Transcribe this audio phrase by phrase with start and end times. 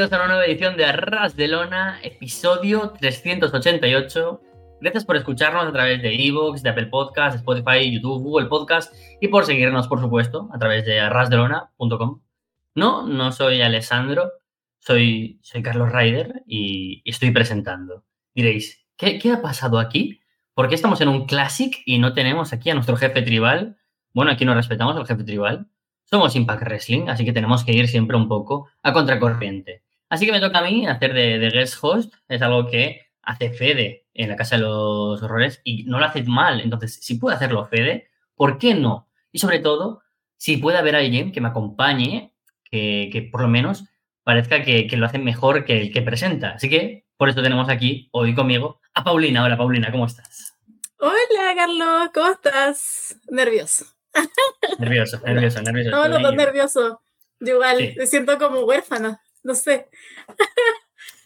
[0.00, 4.40] Bienvenidos a una nueva edición de Arras de Lona, episodio 388.
[4.80, 9.28] Gracias por escucharnos a través de Evox, de Apple Podcast, Spotify, YouTube, Google Podcast y
[9.28, 12.22] por seguirnos, por supuesto, a través de arrasdelona.com.
[12.74, 14.32] No, no soy Alessandro,
[14.78, 18.06] soy, soy Carlos Ryder y, estoy presentando.
[18.34, 20.22] Diréis, ¿qué, ¿qué ha pasado aquí?
[20.54, 23.76] ¿Por qué estamos en un Classic y no tenemos aquí a nuestro jefe tribal?
[24.14, 25.68] Bueno, aquí no respetamos al jefe tribal.
[26.04, 29.82] Somos Impact Wrestling, así que tenemos que ir siempre un poco a contracorriente.
[30.10, 32.12] Así que me toca a mí hacer de, guest host.
[32.28, 36.24] Es algo que hace Fede en la Casa de los Horrores y no lo hace
[36.24, 36.60] mal.
[36.60, 39.08] Entonces, si puede hacerlo Fede, ¿por qué no?
[39.30, 40.02] Y sobre todo,
[40.36, 43.84] si puede haber alguien que me acompañe, que, por lo menos
[44.24, 46.50] parezca que, lo hace mejor que el que presenta.
[46.50, 49.44] Así que por eso tenemos aquí hoy conmigo a Paulina.
[49.44, 50.56] Hola Paulina, ¿cómo estás?
[50.98, 53.16] Hola Carlos, ¿cómo estás?
[53.28, 53.86] Nervioso.
[54.78, 55.90] Nervioso, nervioso, nervioso.
[55.96, 57.00] No, no, no, nervioso.
[57.38, 59.88] Yo igual me siento como huérfana, no sé.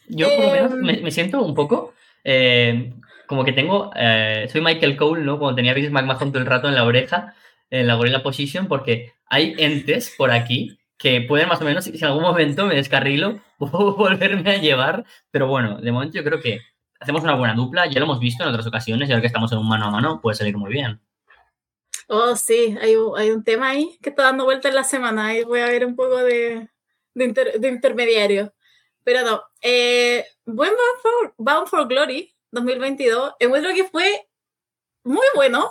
[0.09, 2.93] Yo por lo menos em, me, siento un poco eh,
[3.27, 5.39] como que tengo, eh, soy Michael Cole, ¿no?
[5.39, 7.35] Cuando tenía Vince McMahon todo el rato en la oreja,
[7.71, 11.97] en la gorilla position, porque hay entes por aquí que pueden más o menos, si
[11.97, 16.61] en algún momento me descarrilo, volverme a llevar, pero bueno, de momento yo creo que
[17.01, 19.51] hacemos una buena dupla, ya lo hemos visto en otras ocasiones, y ahora que estamos
[19.53, 21.01] en un mano a mano, puede salir muy bien.
[22.09, 25.37] Oh, sí, hay, hay un tema ahí que está dando vuelta en la semana.
[25.37, 26.69] y voy a ver un poco de,
[27.15, 28.53] de, intermediario.
[29.03, 30.73] Pero no, eh, buen
[31.37, 33.35] Bound for, Glory 2022.
[33.39, 34.29] Encuentro que fue
[35.03, 35.71] muy bueno,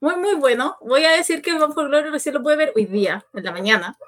[0.00, 0.76] muy, muy bueno.
[0.80, 3.52] Voy a decir que Bound for Glory recién lo puede ver hoy día, en la
[3.52, 3.98] mañana.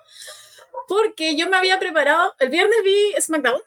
[0.86, 3.60] Porque yo me había preparado, el viernes vi SmackDown,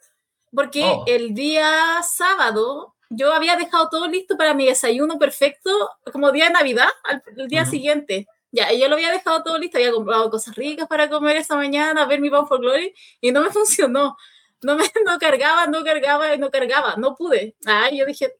[0.53, 1.03] porque oh.
[1.07, 6.51] el día sábado yo había dejado todo listo para mi desayuno perfecto, como día de
[6.51, 6.89] Navidad,
[7.35, 8.27] el día siguiente.
[8.51, 12.05] Ya, yo lo había dejado todo listo, había comprado cosas ricas para comer esa mañana,
[12.05, 14.17] ver mi Bound for Glory, y no me funcionó.
[14.61, 17.55] No me no cargaba, no cargaba, no cargaba, no pude.
[17.65, 18.35] Ah, yo dije,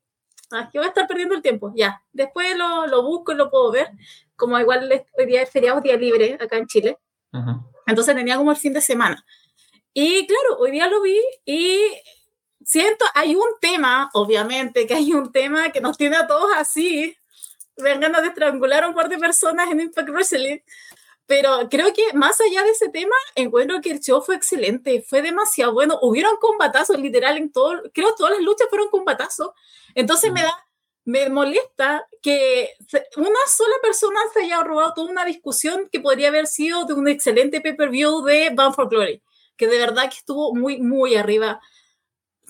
[0.52, 1.72] ah, que voy a estar perdiendo el tiempo.
[1.76, 3.90] Ya, después lo, lo busco y lo puedo ver.
[4.36, 6.98] Como igual hoy día es feriado, día libre acá en Chile.
[7.88, 9.26] Entonces tenía como el fin de semana.
[9.94, 11.80] Y claro, hoy día lo vi y
[12.64, 17.16] siento, hay un tema, obviamente, que hay un tema que nos tiene a todos así.
[17.82, 20.60] Vengan a estrangular a un par de personas en Impact Wrestling.
[21.26, 25.22] Pero creo que más allá de ese tema, encuentro que el show fue excelente, fue
[25.22, 25.98] demasiado bueno.
[26.02, 29.52] Hubieron combatazos, literal, en todo, creo que todas las luchas fueron combatazos.
[29.96, 30.52] Entonces me da,
[31.06, 32.70] me molesta que
[33.16, 37.08] una sola persona se haya robado toda una discusión que podría haber sido de un
[37.08, 39.24] excelente pay-per-view de Bound for Glory,
[39.56, 41.62] que de verdad que estuvo muy, muy arriba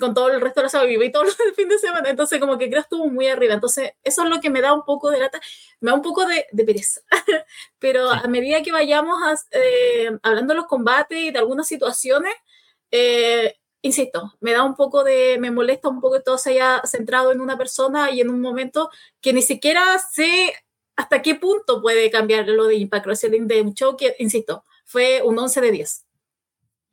[0.01, 2.57] con todo el resto de la semana, y todo el fin de semana, entonces como
[2.57, 5.19] que creo estuvo muy arriba, entonces eso es lo que me da un poco de
[5.19, 5.39] lata,
[5.79, 7.01] me da un poco de, pereza,
[7.79, 9.17] pero a medida que vayamos
[9.51, 12.33] eh, hablando de los combates y de algunas situaciones,
[12.91, 16.81] eh, insisto, me da un poco de, me molesta un poco que todo se haya
[16.85, 18.89] centrado en una persona y en un momento
[19.21, 20.53] que ni siquiera sé
[20.95, 25.21] hasta qué punto puede cambiar lo de Impact Wrestling de un show que, insisto, fue
[25.23, 26.05] un 11 de 10.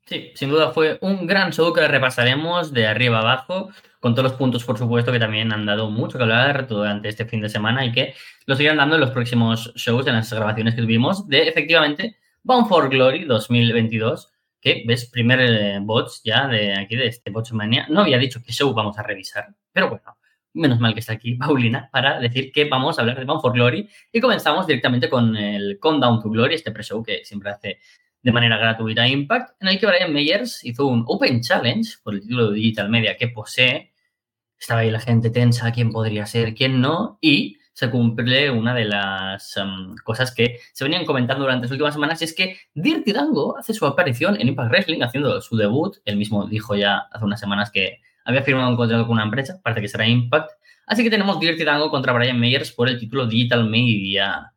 [0.09, 3.69] Sí, sin duda fue un gran show que repasaremos de arriba abajo,
[4.01, 7.27] con todos los puntos, por supuesto, que también han dado mucho que hablar durante este
[7.27, 8.15] fin de semana y que
[8.47, 12.69] lo seguirán dando en los próximos shows, en las grabaciones que tuvimos de, efectivamente, Bound
[12.69, 14.33] for Glory 2022,
[14.63, 17.87] que ves, primer eh, bots ya de aquí, de este Botsmania.
[17.91, 20.16] No había dicho qué show vamos a revisar, pero bueno,
[20.54, 23.53] menos mal que está aquí Paulina para decir que vamos a hablar de Bound for
[23.53, 27.78] Glory y comenzamos directamente con el Countdown to Glory, este pre-show que siempre hace
[28.22, 32.20] de manera gratuita Impact, en el que Brian Meyers hizo un Open Challenge por el
[32.20, 33.92] título de Digital Media que posee.
[34.59, 38.86] Estaba ahí la gente tensa, quién podría ser, quién no, y se cumple una de
[38.86, 43.12] las um, cosas que se venían comentando durante las últimas semanas, y es que Dirty
[43.12, 45.98] Dango hace su aparición en Impact Wrestling haciendo su debut.
[46.04, 49.60] Él mismo dijo ya hace unas semanas que había firmado un contrato con una empresa,
[49.62, 50.50] parece que será Impact.
[50.86, 54.53] Así que tenemos Dirty Dango contra Brian Meyers por el título Digital Media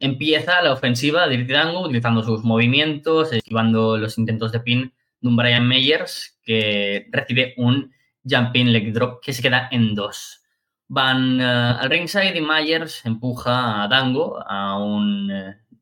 [0.00, 5.36] empieza la ofensiva de Dango utilizando sus movimientos, esquivando los intentos de pin de un
[5.36, 7.92] Brian Meyers que recibe un
[8.24, 10.42] jumping leg drop que se queda en dos.
[10.88, 15.30] Van eh, al ringside y Myers empuja a Dango a un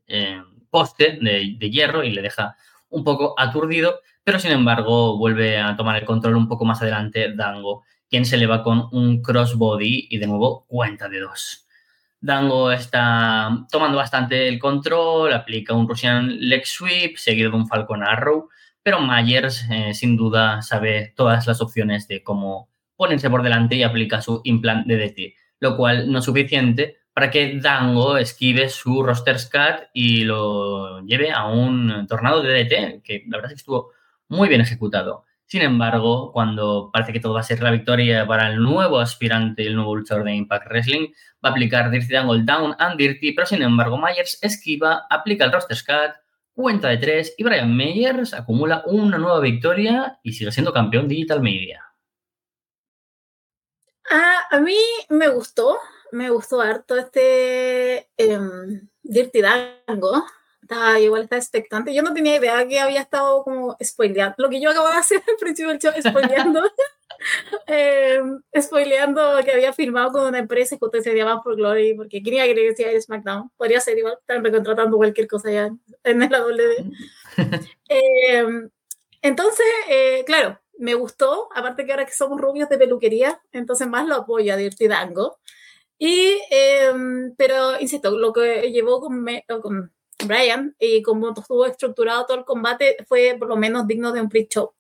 [0.07, 2.57] eh, poste de, de, hierro y le deja
[2.89, 7.33] un poco aturdido, pero sin embargo vuelve a tomar el control un poco más adelante
[7.35, 11.66] Dango, quien se le va con un crossbody y de nuevo cuenta de dos.
[12.21, 18.03] Dango está tomando bastante el control, aplica un Russian leg sweep seguido de un Falcon
[18.03, 18.49] Arrow,
[18.83, 23.83] pero Myers eh, sin duda sabe todas las opciones de cómo ponerse por delante y
[23.83, 29.39] aplica su implant DDT, lo cual no es suficiente para que Dango esquive su roster
[29.39, 33.93] scat y lo lleve a un tornado de DDT, que la verdad es que estuvo
[34.29, 35.26] muy bien ejecutado.
[35.47, 39.65] Sin embargo, cuando parece que todo va a ser la victoria para el nuevo aspirante,
[39.65, 41.09] el nuevo luchador de Impact Wrestling,
[41.45, 45.53] va a aplicar Dirty Dangle Down and Dirty, pero sin embargo Myers esquiva, aplica el
[45.53, 46.17] roster scat,
[46.53, 51.41] cuenta de tres y Brian Myers acumula una nueva victoria y sigue siendo campeón digital
[51.41, 51.85] media.
[54.11, 54.79] Ah, a mí
[55.11, 55.79] me gustó,
[56.11, 60.25] me gustó harto este em, Dirty Dango
[60.67, 61.95] estaba, igual estaba expectante.
[61.95, 64.35] Yo no tenía idea que había estado como spoileando.
[64.39, 66.61] Lo que yo acabo de hacer al principio del show, spoileando.
[67.67, 68.21] eh,
[68.61, 72.55] spoileando que había firmado con una empresa justo se llamaba por Glory, porque quería que
[72.55, 73.51] le decía SmackDown.
[73.57, 75.71] Podría ser igual, están recontratando cualquier cosa ya
[76.05, 76.93] en la WD.
[77.89, 78.45] eh,
[79.23, 81.49] entonces, eh, claro, me gustó.
[81.55, 85.39] Aparte que ahora que somos rubios de peluquería, entonces más lo apoyo a Dirty Dango.
[85.99, 86.93] Y, eh,
[87.39, 89.93] pero insisto, lo que llevó con, me, con
[90.27, 94.29] Brian y como estuvo estructurado todo el combate fue por lo menos digno de un
[94.29, 94.73] pre-show.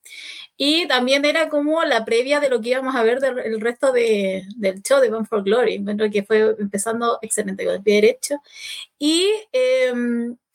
[0.57, 4.45] Y también era como la previa de lo que íbamos a ver del resto de,
[4.57, 8.37] del show de One for Glory, bueno, que fue empezando excelente con el pie derecho.
[8.99, 9.93] Y eh,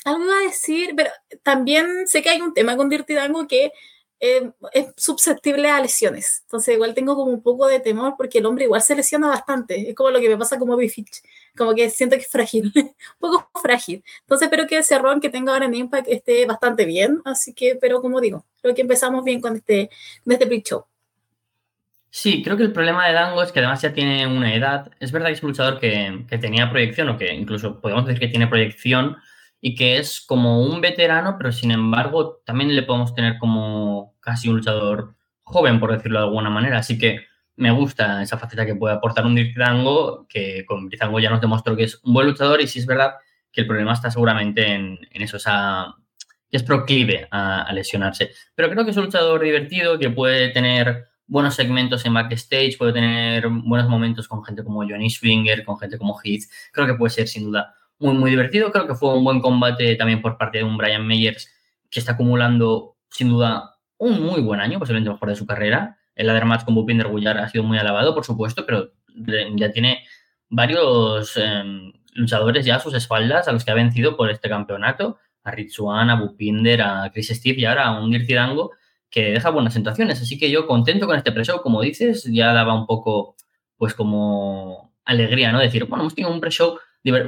[0.05, 1.11] algo iba a decir, pero
[1.43, 3.71] también sé que hay un tema con Dirty Dango que
[4.19, 6.41] eh, es susceptible a lesiones.
[6.43, 9.89] Entonces igual tengo como un poco de temor porque el hombre igual se lesiona bastante.
[9.89, 11.21] Es como lo que me pasa como Bifitch.
[11.57, 14.03] Como que siento que es frágil, un poco frágil.
[14.21, 17.21] Entonces espero que ese ron que tenga ahora en Impact esté bastante bien.
[17.25, 19.89] Así que, pero como digo, creo que empezamos bien con este,
[20.23, 20.85] con este pre-show.
[22.09, 24.91] Sí, creo que el problema de Dango es que además ya tiene una edad.
[24.99, 28.19] Es verdad que es un luchador que, que tenía proyección o que incluso podemos decir
[28.19, 29.17] que tiene proyección
[29.61, 34.49] y que es como un veterano, pero sin embargo también le podemos tener como casi
[34.49, 36.79] un luchador joven, por decirlo de alguna manera.
[36.79, 37.30] Así que
[37.61, 41.75] me gusta esa faceta que puede aportar un Brizango, que con Brizango ya nos demostró
[41.75, 43.13] que es un buen luchador y sí es verdad
[43.51, 45.93] que el problema está seguramente en, eso, esa,
[46.49, 48.31] que es proclive a, a, lesionarse.
[48.55, 52.93] Pero creo que es un luchador divertido, que puede tener buenos segmentos en backstage, puede
[52.93, 56.45] tener buenos momentos con gente como Johnny Swinger, con gente como Heath.
[56.71, 58.71] Creo que puede ser sin duda muy, muy divertido.
[58.71, 61.47] Creo que fue un buen combate también por parte de un Brian Meyers
[61.91, 65.99] que está acumulando, sin duda, un muy buen año, posiblemente mejor de su carrera.
[66.15, 68.91] El ladder match con Bupinder Gullar ha sido muy alabado, por supuesto, pero
[69.55, 70.03] ya tiene
[70.49, 71.63] varios eh,
[72.13, 75.17] luchadores ya a sus espaldas a los que ha vencido por este campeonato.
[75.43, 78.71] A Ritsuan, a Bupinder, a Chris Steve y ahora a un Dirty Dango
[79.09, 80.21] que deja buenas sensaciones.
[80.21, 83.35] Así que yo contento con este pre-show, como dices, ya daba un poco,
[83.75, 85.59] pues como alegría, ¿no?
[85.59, 86.77] Decir, bueno, hemos tenido un pre-show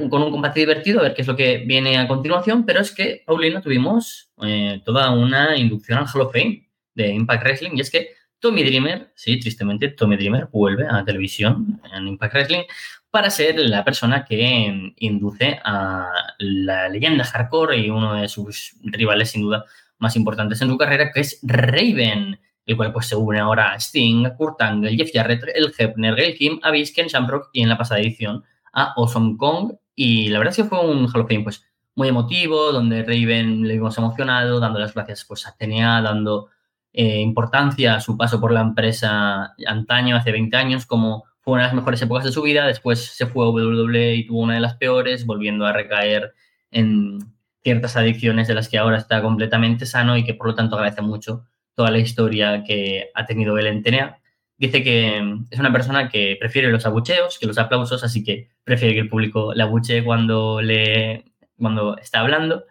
[0.08, 2.92] con un combate divertido, a ver qué es lo que viene a continuación, pero es
[2.92, 7.80] que, Paulina, tuvimos eh, toda una inducción al Hall of Fame de Impact Wrestling, y
[7.80, 8.10] es que
[8.44, 12.64] Tommy Dreamer, sí, tristemente, Tommy Dreamer vuelve a la televisión en Impact Wrestling
[13.10, 19.30] para ser la persona que induce a la leyenda hardcore y uno de sus rivales,
[19.30, 19.64] sin duda,
[19.96, 23.76] más importantes en su carrera, que es Raven, el cual pues se une ahora a
[23.76, 27.78] Sting, Kurt Angle, Jeff Jarrett, El Hebner, Gail Kim, a Bisken, Shamrock y en la
[27.78, 29.72] pasada edición a Awesome Kong.
[29.94, 33.66] Y la verdad es que fue un Hall of Fame pues, muy emotivo, donde Raven
[33.66, 36.50] le vimos emocionado, dando las gracias pues, a TNA, dando
[36.94, 41.68] eh, importancia su paso por la empresa antaño, hace 20 años, como fue una de
[41.68, 42.66] las mejores épocas de su vida.
[42.66, 46.32] Después se fue a WWE y tuvo una de las peores, volviendo a recaer
[46.70, 47.18] en
[47.62, 51.02] ciertas adicciones de las que ahora está completamente sano y que por lo tanto agradece
[51.02, 54.20] mucho toda la historia que ha tenido él en TNA
[54.56, 55.18] dice que
[55.50, 59.08] es una persona que prefiere los abucheos que los aplausos, así que prefiere que el
[59.08, 62.64] público le abuchee cuando, le, cuando está hablando.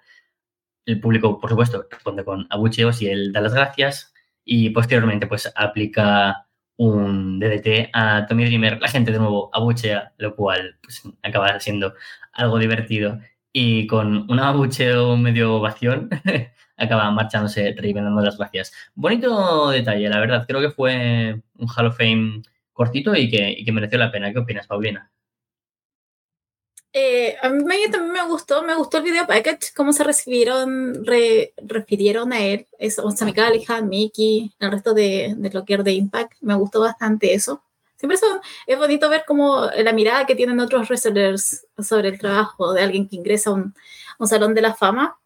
[0.85, 4.12] El público, por supuesto, responde con abucheos y él da las gracias
[4.45, 6.47] y posteriormente pues aplica
[6.77, 8.79] un DDT a Tommy Dreamer.
[8.81, 11.93] La gente de nuevo abuchea, lo cual pues, acaba siendo
[12.33, 13.19] algo divertido
[13.51, 16.09] y con un abucheo medio ovación
[16.77, 18.73] acaba marchándose Raven dando las gracias.
[18.95, 20.45] Bonito detalle, la verdad.
[20.47, 22.41] Creo que fue un Hall of Fame
[22.73, 24.31] cortito y que, y que mereció la pena.
[24.33, 25.11] ¿Qué opinas, Paulina?
[26.95, 31.53] Eh, a mí también me gustó, me gustó el video package, cómo se recibieron, re,
[31.57, 33.27] refirieron a él, eso, o sea,
[33.81, 37.63] Mickey, el resto de, de lo que de Impact, me gustó bastante eso.
[37.97, 42.73] Siempre son, es bonito ver como la mirada que tienen otros wrestlers sobre el trabajo
[42.73, 43.73] de alguien que ingresa a un,
[44.19, 45.17] un salón de la fama.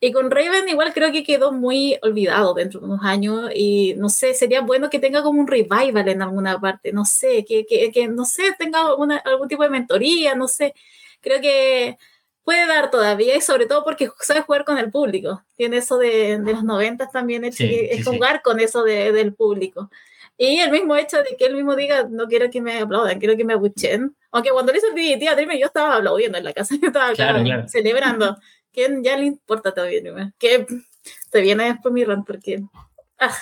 [0.00, 4.08] Y con Raven igual creo que quedó muy olvidado dentro de unos años y no
[4.08, 7.92] sé, sería bueno que tenga como un revival en alguna parte, no sé, que, que,
[7.92, 10.74] que no sé, tenga una, algún tipo de mentoría, no sé,
[11.22, 11.96] creo que
[12.44, 16.38] puede dar todavía y sobre todo porque sabe jugar con el público, tiene eso de,
[16.38, 18.42] de los noventas también, es, sí, es sí, jugar sí.
[18.44, 19.90] con eso de, del público.
[20.36, 23.36] Y el mismo hecho de que él mismo diga, no quiero que me aplaudan, quiero
[23.36, 24.16] que me abuchen.
[24.32, 27.12] Aunque cuando le hizo el DDT a yo estaba aplaudiendo en la casa, yo estaba
[27.12, 27.68] claro, claro.
[27.68, 28.36] celebrando.
[28.72, 30.32] ¿Quién ya le importa todavía?
[30.38, 30.66] Que
[31.30, 32.62] te viene después mi rant porque
[33.22, 33.36] Ah.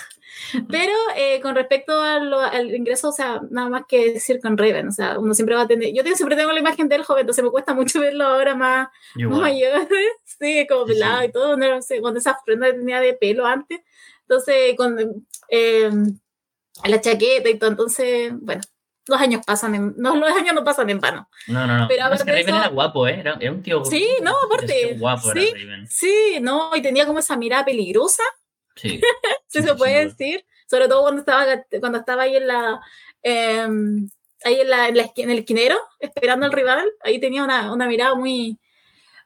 [0.69, 4.91] Pero eh, con respecto al ingreso, o sea, nada más que decir con Raven, o
[4.91, 7.51] sea, uno siempre va a tener, yo siempre tengo la imagen del joven, entonces me
[7.51, 9.87] cuesta mucho verlo ahora más, mayor,
[10.25, 13.81] sí, como pelado y todo, no sé, cuando esa prenda tenía de pelo antes,
[14.21, 15.91] entonces con eh,
[16.85, 18.61] la chaqueta y todo, entonces, bueno,
[19.07, 21.27] los años pasan en, no, los años no pasan en vano.
[21.47, 21.87] No, no, no.
[21.87, 23.19] Pero es que Raven era guapo, ¿eh?
[23.19, 24.95] Era, un tío Sí, no, aparte.
[24.97, 25.51] Guapo sí,
[25.87, 28.23] sí, no, y tenía como esa mirada peligrosa.
[28.81, 28.99] Sí.
[29.47, 30.45] sí, se puede decir.
[30.67, 31.45] Sobre todo cuando estaba,
[31.79, 32.81] cuando estaba ahí en la.
[33.21, 34.09] Em,
[34.43, 38.15] ahí en, la, en, en, el esquinero, esperando al rival, ahí tenía una, una mirada
[38.15, 38.57] muy,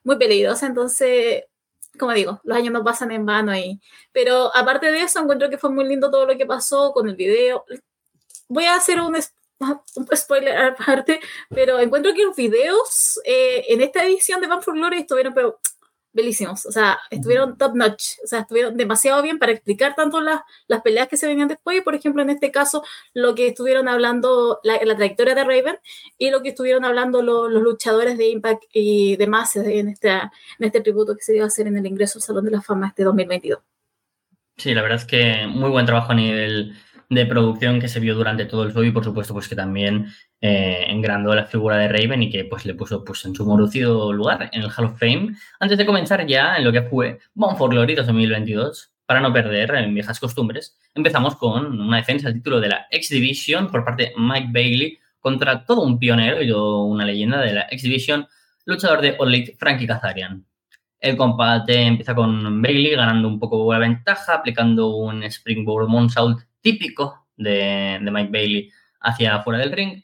[0.03, 0.65] muy peligrosa.
[0.65, 1.45] Entonces,
[1.97, 3.79] como digo, los años no pasan en vano ahí.
[4.11, 7.15] Pero aparte de eso, encuentro que fue muy lindo todo lo que pasó con el
[7.15, 7.65] video.
[8.47, 11.19] Voy a hacer un, un spoiler aparte,
[11.49, 15.59] pero encuentro que los videos eh, en esta edición de Van for Glory estuvieron pero,
[16.15, 20.41] belísimos, o sea, estuvieron top notch, o sea, estuvieron demasiado bien para explicar tanto las,
[20.67, 23.87] las peleas que se venían después, y por ejemplo, en este caso, lo que estuvieron
[23.87, 25.77] hablando, la, la trayectoria de Raven,
[26.17, 30.81] y lo que estuvieron hablando los luchadores de Impact y demás en, este, en este
[30.81, 33.03] tributo que se iba a hacer en el ingreso al Salón de la Fama este
[33.03, 33.59] 2022.
[34.57, 36.77] Sí, la verdad es que muy buen trabajo a nivel
[37.09, 40.07] de producción que se vio durante todo el show y por supuesto pues que también
[40.41, 44.11] eh, engrandó la figura de Raven y que pues le puso pues en su merecido
[44.13, 45.35] lugar en el Hall of Fame.
[45.59, 49.75] Antes de comenzar ya en lo que fue Bound for Glory 2022, para no perder
[49.75, 54.03] en viejas costumbres, empezamos con una defensa del título de la X Division por parte
[54.03, 58.27] de Mike Bailey contra todo un pionero y una leyenda de la X Division,
[58.65, 60.45] luchador de All Elite, Frankie Kazarian.
[60.99, 67.27] El combate empieza con Bailey ganando un poco la ventaja, aplicando un Springboard Moonsault típico
[67.37, 70.01] de, Mike Bailey hacia afuera del ring.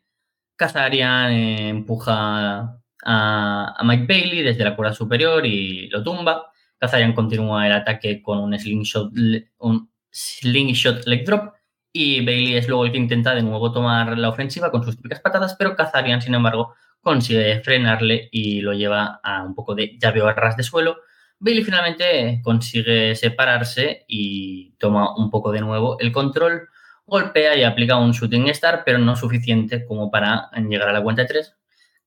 [0.55, 6.51] Kazarian empuja a, Mike Bailey desde la cuerda superior y lo tumba.
[6.77, 9.11] Kazarian continúa el ataque con un slingshot,
[9.57, 11.55] un slingshot leg drop
[11.91, 15.19] y Bailey es luego el que intenta de nuevo tomar la ofensiva con sus típicas
[15.19, 20.27] patadas, pero Kazarian, sin embargo, consigue frenarle y lo lleva a un poco de llaveo
[20.27, 20.97] a ras de suelo
[21.41, 26.69] Bailey finalmente consigue separarse y toma un poco de nuevo el control,
[27.07, 31.23] golpea y aplica un shooting star, pero no suficiente como para llegar a la cuenta
[31.23, 31.55] de 3.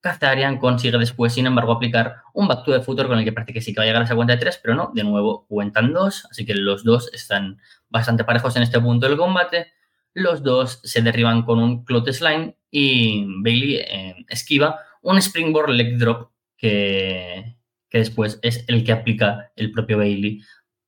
[0.01, 3.53] Kazarian consigue después, sin embargo, aplicar un back to the footer con el que parece
[3.53, 5.47] que sí que va a llegar a esa cuenta de 3, pero no, de nuevo
[5.49, 9.73] cuentan dos, así que los dos están bastante parejos en este punto del combate.
[10.13, 16.31] Los dos se derriban con un slime y Bailey eh, esquiva un springboard leg drop
[16.57, 17.57] que,
[17.95, 20.43] que después es el que aplica el propio Bailey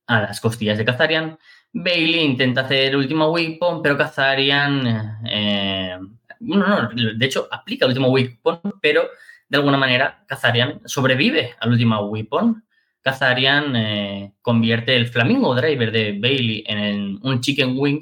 [0.09, 1.39] a las costillas de Kazarian.
[1.73, 5.97] Bailey intenta hacer el último weapon, pero Kazarian, eh,
[6.41, 9.09] no, de hecho aplica el último weapon, pero
[9.49, 12.65] de alguna manera Kazarian sobrevive al último weapon.
[13.03, 18.01] Kazarian eh, convierte el Flamingo Driver de Bailey en un Chicken Wing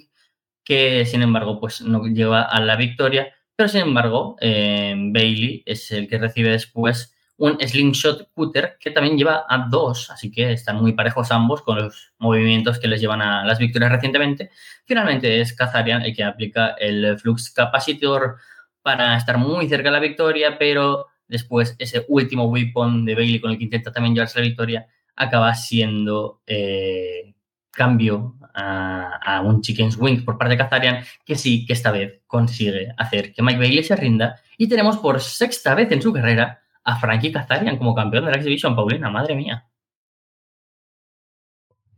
[0.65, 5.91] que sin embargo pues no lleva a la victoria, pero sin embargo eh, Bailey es
[5.91, 10.77] el que recibe después un slingshot cutter que también lleva a dos, así que están
[10.81, 14.51] muy parejos ambos con los movimientos que les llevan a las victorias recientemente.
[14.85, 18.37] Finalmente es Kazarian el que aplica el flux capacitor
[18.83, 23.51] para estar muy cerca de la victoria, pero después ese último weapon de Bailey con
[23.51, 24.87] el que intenta también llevarse la victoria
[25.17, 27.35] acaba siendo eh,
[27.71, 32.93] cambio a, un Chicken's Wing por parte de Kazarian, que sí que esta vez consigue
[32.97, 37.01] hacer que Mike Bailey se rinda y tenemos por sexta vez en su carrera a
[37.01, 39.69] Frankie Kazarian como campeón de la Exhibition, Paulina, madre mía.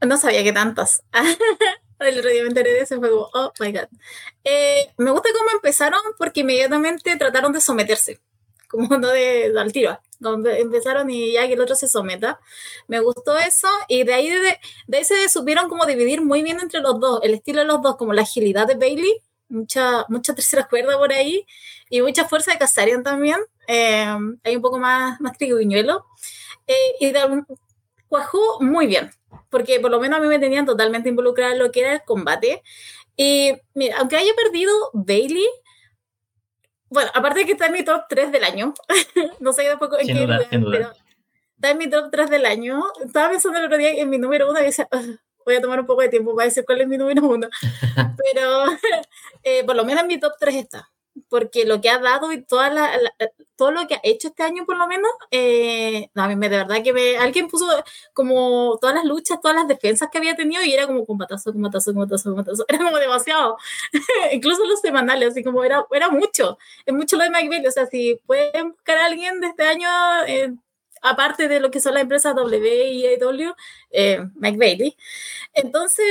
[0.07, 1.03] No sabía que tantos.
[1.99, 2.87] El otro día me de.
[3.13, 3.89] Oh my god.
[4.45, 8.21] Eh, me gusta cómo empezaron porque inmediatamente trataron de someterse.
[8.69, 9.99] Como no de, al tiro.
[10.59, 12.41] Empezaron y ya que el otro se someta.
[12.89, 13.69] Me gustó eso.
[13.89, 14.59] Y de ahí, de,
[14.97, 17.21] ahí se supieron como dividir muy bien entre los dos.
[17.23, 19.23] El estilo de los dos, como la agilidad de Bailey.
[19.49, 21.47] Mucha, mucha tercera cuerda por ahí.
[21.91, 23.39] Y mucha fuerza de Kazarian también.
[23.67, 26.07] Eh, hay un poco más, más triguiñuelo.
[26.67, 27.13] Eh, y
[28.09, 29.11] cuajó muy bien,
[29.51, 32.03] porque por lo menos a mí me tenían totalmente involucrada en lo que era el
[32.03, 32.63] combate.
[33.17, 35.47] Y mira, aunque haya perdido Bailey,
[36.89, 38.75] bueno, aparte de que está en mi top 3 del año,
[39.41, 40.93] no sé después en qué duda, pero
[41.55, 42.83] está en mi top 3 del año.
[43.05, 44.89] Estaba pensando el otro día en mi número 1 y decía,
[45.45, 47.49] voy a tomar un poco de tiempo para decir cuál es mi número 1.
[48.17, 48.65] pero
[49.43, 50.91] eh, por lo menos en mi top 3 está
[51.29, 52.91] porque lo que ha dado y toda la,
[53.57, 56.59] todo lo que ha hecho este año por lo menos, eh, a mí me, de
[56.59, 57.67] verdad que me, alguien puso
[58.13, 61.93] como todas las luchas, todas las defensas que había tenido y era como combatazo, combatazo,
[61.93, 63.57] combatazo, combatazo, era como demasiado,
[64.33, 67.87] incluso los semanales, así como era, era mucho, es mucho lo de Bailey, o sea,
[67.87, 69.89] si pueden buscar a alguien de este año,
[70.27, 70.55] eh,
[71.03, 73.55] aparte de lo que son las empresas W y AW,
[73.91, 74.97] e eh, Mike
[75.55, 76.07] entonces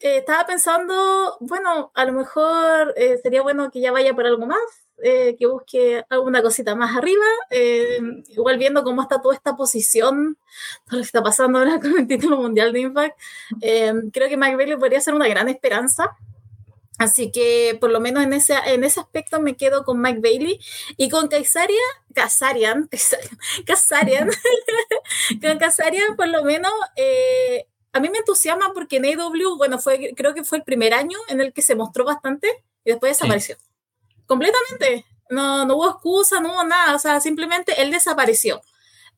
[0.00, 4.58] eh, estaba pensando, bueno, a lo mejor sería bueno que ya vaya por algo más,
[5.02, 7.24] eh, que busque alguna cosita más arriba,
[8.28, 10.38] igual viendo cómo está toda esta posición,
[10.86, 13.18] todo lo que está pasando ahora con el título mundial de Impact,
[14.12, 16.16] creo que Mike Bailey podría ser una gran esperanza.
[16.98, 20.60] Así que por lo menos en ese, en ese aspecto me quedo con Mike Bailey
[20.96, 21.80] y con Kaisaria,
[22.14, 22.88] Kazarian,
[23.66, 24.30] Kazarian,
[25.40, 26.70] con Kazarian por lo menos
[27.92, 31.18] a mí me entusiasma porque en AW, bueno, fue, creo que fue el primer año
[31.28, 32.48] en el que se mostró bastante
[32.84, 33.56] y después desapareció.
[34.32, 35.04] Completamente.
[35.28, 38.62] No, no hubo excusa, no hubo nada, o sea, simplemente él desapareció.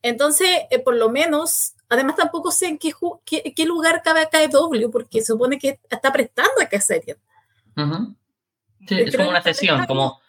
[0.01, 2.91] Entonces, eh, por lo menos, además tampoco sé en qué,
[3.25, 7.15] qué, lugar cabe acá AW, porque supone que está prestando a que serie.
[8.87, 10.19] Sí, es como una cesión, como,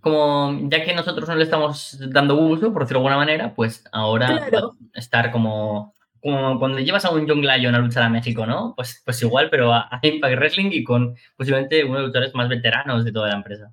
[0.00, 3.84] como ya que nosotros no le estamos dando uso, por decirlo de alguna manera, pues
[3.92, 4.48] ahora
[4.94, 5.92] estar como
[6.22, 8.74] como cuando llevas a un John Lyon a luchar a México, ¿no?
[8.74, 12.48] Pues, pues igual, pero a, Impact Wrestling y con posiblemente uno de los luchadores más
[12.48, 13.72] veteranos de toda la empresa.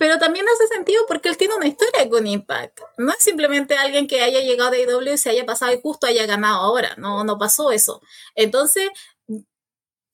[0.00, 2.80] Pero también hace sentido porque él tiene una historia con Impact.
[2.96, 6.06] No es simplemente alguien que haya llegado de IW y se haya pasado y justo
[6.06, 6.94] haya ganado ahora.
[6.96, 8.00] No, no pasó eso.
[8.34, 8.88] Entonces,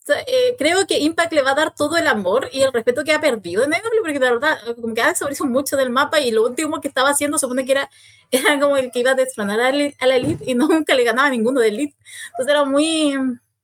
[0.09, 3.13] eh, creo que Impact le va a dar todo el amor y el respeto que
[3.13, 6.33] ha perdido en IW, porque de verdad, como que ha desaparecido mucho del mapa y
[6.33, 7.89] lo último que estaba haciendo supone que era,
[8.33, 11.31] era como el que iba a destronar a, la Elite y nunca le ganaba a
[11.31, 11.97] ninguno de Elite.
[12.33, 13.15] Entonces era muy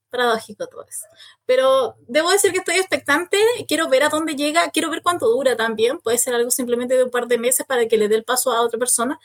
[0.09, 1.05] paradójico todo eso.
[1.45, 5.57] Pero debo decir que estoy expectante, quiero ver a dónde llega, quiero ver cuánto dura
[5.57, 8.23] también, puede ser algo simplemente de un par de meses para que le dé el
[8.23, 9.19] paso a otra persona,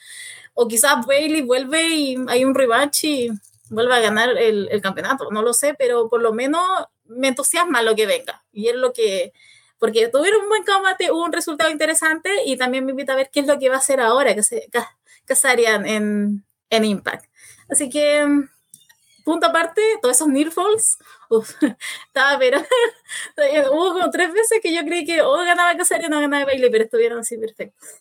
[0.55, 3.31] o quizás Bailey vuelve y hay un revanche y
[3.71, 6.63] vuelva a ganar el, el, campeonato, no lo sé, pero por lo menos
[7.05, 8.45] me entusiasma lo que venga.
[8.53, 9.33] Y es lo que,
[9.79, 13.31] porque tuvieron un buen combate, hubo un resultado interesante y también me invita a ver
[13.33, 14.69] qué es lo que va a hacer ahora que se
[15.25, 17.27] casarían en, en Impact.
[17.69, 18.27] Así que,
[19.25, 20.29] punto aparte, todos esos
[22.07, 22.59] Estaba pero
[23.73, 26.71] hubo como tres veces que yo creí que o ganaba Casaria o no ganaba Bailey,
[26.71, 28.01] pero estuvieron así perfectos.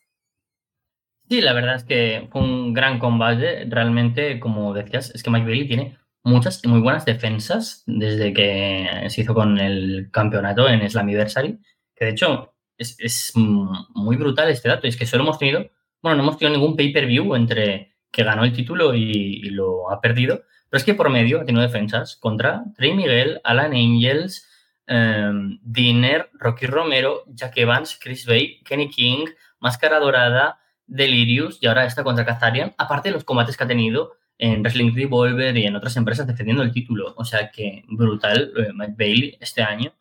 [1.29, 3.65] Sí, la verdad es que fue un gran combate.
[3.67, 9.07] Realmente, como decías, es que Mike Bailey tiene muchas y muy buenas defensas desde que
[9.09, 11.59] se hizo con el campeonato en Slammiversary,
[11.95, 15.69] que de hecho es, muy brutal este dato, y es que solo hemos tenido,
[16.01, 20.43] bueno, no hemos tenido ningún pay-per-view entre que ganó el título y, lo ha perdido,
[20.69, 24.47] pero es que por medio ha tenido defensas contra Trey Miguel, Alan Angels,
[24.87, 29.25] um, Dinner, Rocky Romero, Jack Evans, Chris Bay, Kenny King,
[29.59, 34.13] Máscara Dorada, Delirious y ahora está contra Kazarian, aparte de los combates que ha tenido
[34.37, 37.13] en Wrestling Revolver y en otras empresas defendiendo el título.
[37.17, 39.93] O sea que brutal eh, Mike Bailey este año.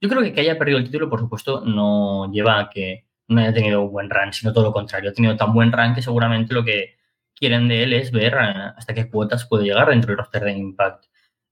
[0.00, 3.40] Yo creo que que haya perdido el título, por supuesto, no lleva a que no
[3.40, 5.10] haya tenido un buen run, sino todo lo contrario.
[5.10, 6.96] Ha tenido tan buen run que seguramente lo que
[7.38, 10.52] quieren de él es ver eh, hasta qué cuotas puede llegar dentro del roster de
[10.52, 11.04] Impact.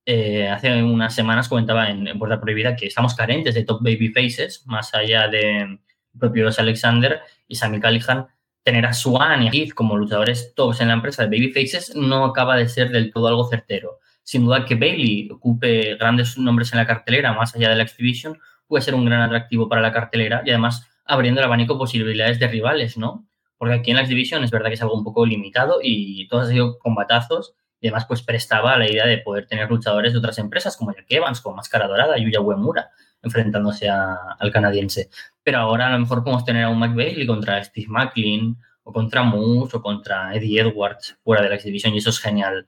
[0.04, 4.08] Eh, hace unas semanas comentaba en, en, Puerta Prohibida que estamos carentes de top baby
[4.08, 5.80] faces, más allá de
[6.18, 8.26] propios Alexander y Sammy Callihan
[8.66, 12.24] tener a Swan y a Heath como luchadores tops en la empresa de Babyfaces no
[12.24, 14.00] acaba de ser del todo algo certero.
[14.24, 18.40] Sin duda que Bailey ocupe grandes nombres en la cartelera, más allá de la X-Division,
[18.66, 22.48] puede ser un gran atractivo para la cartelera y además abriendo el abanico posibilidades de
[22.48, 23.28] rivales, ¿no?
[23.58, 26.40] Porque aquí en la X-Division es verdad que es algo un poco limitado y todo
[26.40, 30.38] ha sido combatazos y además pues prestaba la idea de poder tener luchadores de otras
[30.38, 32.90] empresas como Jack Evans, como Máscara Dorada, Yuya Uemura,
[33.22, 35.10] enfrentándose al canadiense.
[35.42, 39.22] Pero ahora a lo mejor podemos tener a un McBailey contra Steve McLean o contra
[39.22, 42.66] Moose o contra Eddie Edwards fuera de la X-Division y eso es genial.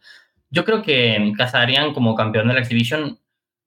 [0.50, 3.18] Yo creo que Kazarian como campeón de la X-Division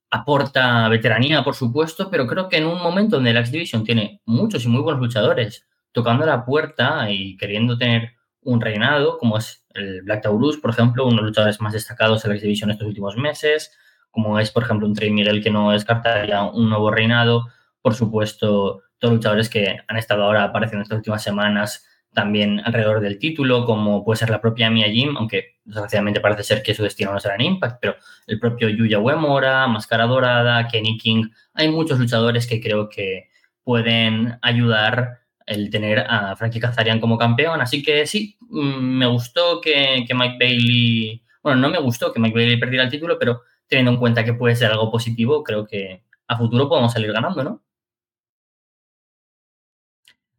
[0.09, 4.65] aporta veteranía, por supuesto, pero creo que en un momento donde la X-Division tiene muchos
[4.65, 10.01] y muy buenos luchadores tocando la puerta y queriendo tener un reinado, como es el
[10.01, 13.15] Black Taurus, por ejemplo, uno de los luchadores más destacados de la X-Division estos últimos
[13.17, 13.71] meses,
[14.09, 17.47] como es, por ejemplo, un Trey Miguel que no descartaría un nuevo reinado.
[17.81, 22.99] Por supuesto, todos los luchadores que han estado ahora apareciendo estas últimas semanas también alrededor
[22.99, 26.83] del título, como puede ser la propia Mia Jim, aunque desgraciadamente parece ser que su
[26.83, 27.95] destino no será en Impact, pero
[28.27, 33.29] el propio Yuya Uemura, Máscara Dorada, Kenny King, hay muchos luchadores que creo que
[33.63, 35.20] pueden ayudar
[35.51, 40.37] el tener a Frankie Kazarian como campeón, así que sí, mm, me gustó que, Mike
[40.39, 44.23] Bailey, bueno, no me gustó que Mike Bailey perdiera el título, pero teniendo en cuenta
[44.23, 47.61] que puede ser algo positivo, creo que a futuro podemos salir ganando, ¿no?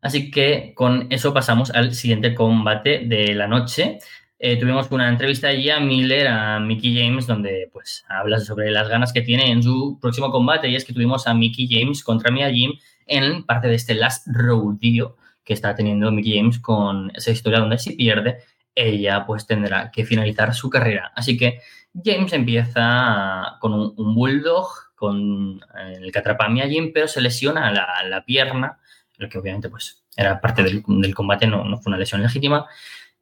[0.00, 3.98] Así que con eso pasamos al siguiente combate de la noche.
[4.38, 8.88] Eh, tuvimos una entrevista allí a Miller, a Mickey James, donde pues habla sobre las
[8.88, 12.32] ganas que tiene en su próximo combate y es que tuvimos a Mickey James contra
[12.32, 12.72] Mia Jim
[13.06, 17.78] en parte de este Last Rodeo que está teniendo Mickey James con esa historia donde
[17.78, 18.38] si pierde,
[18.74, 21.12] ella pues tendrá que finalizar su carrera.
[21.14, 21.60] Así que
[22.04, 25.60] James empieza con un, bulldog con
[26.00, 28.78] el que atrapa a Mia Jim, pero se lesiona la, la pierna,
[29.16, 32.66] lo que obviamente pues era parte del, del combate, no, no, fue una lesión legítima.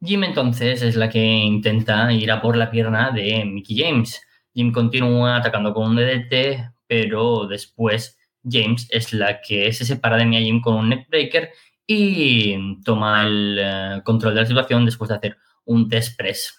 [0.03, 4.21] Jim entonces es la que intenta ir a por la pierna de Mickey James.
[4.53, 10.25] Jim continúa atacando con un DDT, pero después James es la que se separa de
[10.25, 11.51] Mia Jim con un neckbreaker
[11.85, 16.57] y toma el uh, control de la situación después de hacer un test press.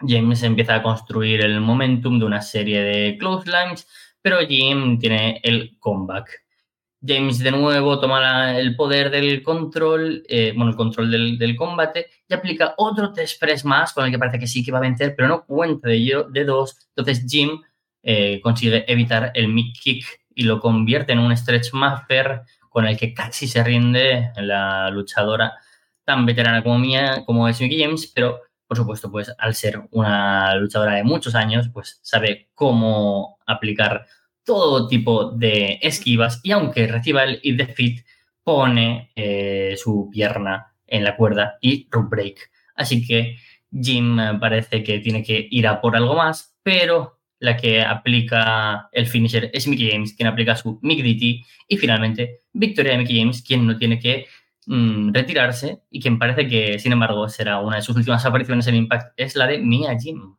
[0.00, 3.86] James empieza a construir el momentum de una serie de clotheslines,
[4.20, 6.42] pero Jim tiene el comeback.
[7.04, 12.34] James de nuevo toma el poder del control, eh, bueno, el control del, combate y
[12.34, 15.14] aplica otro test press más con el que parece que sí que va a vencer,
[15.16, 16.76] pero no cuenta de, de dos.
[16.94, 17.60] Entonces Jim
[18.02, 22.96] eh, consigue evitar el mid kick y lo convierte en un stretch master con el
[22.96, 25.54] que casi se rinde la luchadora
[26.04, 28.40] tan veterana como mía, como es Mickey James, pero
[28.72, 34.06] por supuesto, pues al ser una luchadora de muchos años, pues sabe cómo aplicar
[34.44, 38.04] todo tipo de esquivas y aunque reciba el hit defeat,
[38.42, 42.50] pone eh, su pierna en la cuerda y rope break.
[42.74, 43.36] Así que
[43.70, 49.08] Jim parece que tiene que ir a por algo más, pero la que aplica el
[49.08, 53.42] finisher es Mickey James, quien aplica su Mick DT y finalmente victoria de Mickey James,
[53.42, 54.26] quien no tiene que
[54.66, 58.76] mmm, retirarse y quien parece que, sin embargo, será una de sus últimas apariciones en
[58.76, 60.36] Impact es la de Mia Jim.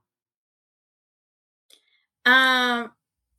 [2.26, 2.88] Uh,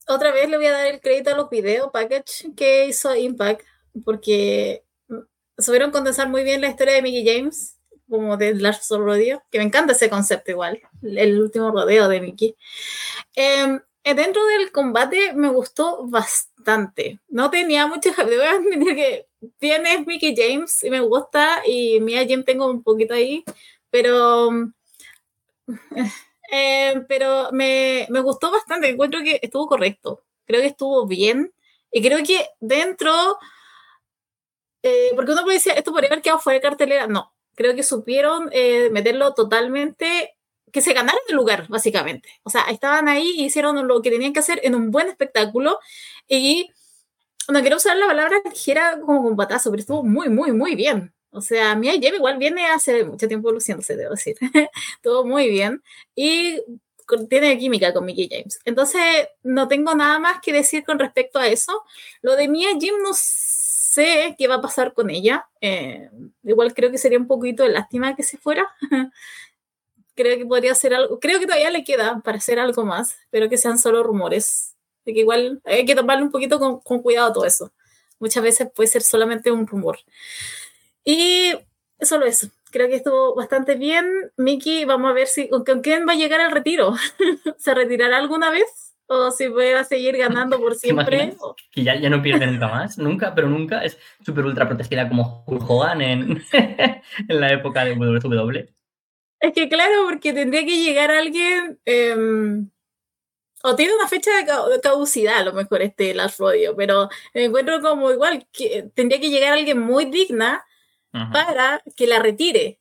[0.08, 3.62] otra vez le voy a dar el crédito a los video package que hizo Impact,
[4.04, 4.84] porque
[5.56, 7.73] supieron condensar muy bien la historia de Mickey James,
[8.08, 12.56] como de Last Rodeo, que me encanta ese concepto igual, el último rodeo de Mickey.
[13.34, 13.78] Eh,
[14.12, 17.20] dentro del combate me gustó bastante.
[17.28, 18.16] No tenía muchas.
[18.16, 19.26] Debo admitir que
[19.58, 23.44] tienes Mickey James y me gusta, y Mia Jim tengo un poquito ahí,
[23.90, 24.50] pero.
[26.52, 28.88] Eh, pero me, me, gustó bastante.
[28.88, 30.22] Encuentro que estuvo correcto.
[30.46, 31.52] Creo que estuvo bien.
[31.90, 33.38] Y creo que dentro.
[34.82, 37.06] Eh, porque uno puede decir, esto podría haber quedado fuera de cartelera.
[37.08, 37.33] No.
[37.54, 40.34] Creo que supieron eh, meterlo totalmente
[40.72, 42.28] que se ganaron el lugar, básicamente.
[42.42, 45.78] O sea, estaban ahí y hicieron lo que tenían que hacer en un buen espectáculo.
[46.26, 46.68] Y
[47.48, 51.14] no quiero usar la palabra ligera como combatazo, pero estuvo muy, muy, muy bien.
[51.30, 54.36] O sea, Mia Jim igual viene hace mucho tiempo luciéndose, debo decir.
[54.96, 55.82] Estuvo muy bien.
[56.14, 56.60] Y
[57.28, 58.58] tiene química con Mickey James.
[58.64, 61.84] Entonces, no tengo nada más que decir con respecto a eso.
[62.22, 63.53] Lo de Mia Jim no sé
[63.94, 65.48] qué va a pasar con ella.
[65.60, 66.10] Eh,
[66.42, 68.66] igual creo que sería un poquito de lástima que se fuera.
[70.14, 73.48] creo que podría ser algo, creo que todavía le queda para hacer algo más, pero
[73.48, 74.74] que sean solo rumores.
[75.04, 77.72] De que igual hay que tomarle un poquito con, cuidado todo eso.
[78.18, 79.98] Muchas veces puede ser solamente un rumor.
[81.04, 81.52] Y
[82.00, 82.48] solo eso.
[82.70, 84.06] Creo que estuvo bastante bien.
[84.36, 86.94] Miki, vamos a ver si con, con va a llegar al retiro.
[87.58, 88.93] ¿Se retirará alguna vez?
[89.06, 91.34] O si voy a seguir ganando por siempre.
[91.70, 95.44] Que ya, ya no pierde nunca más, nunca, pero nunca es súper ultra protegida como
[95.46, 98.74] Hulk Hogan en, en la época de WWE.
[99.40, 101.78] Es que claro, porque tendría que llegar alguien.
[101.84, 102.64] Eh,
[103.66, 107.80] o tiene una fecha de caducidad, a lo mejor este Last Rodeo, pero me encuentro
[107.80, 110.66] como igual que tendría que llegar alguien muy digna
[111.32, 112.78] para que la retire.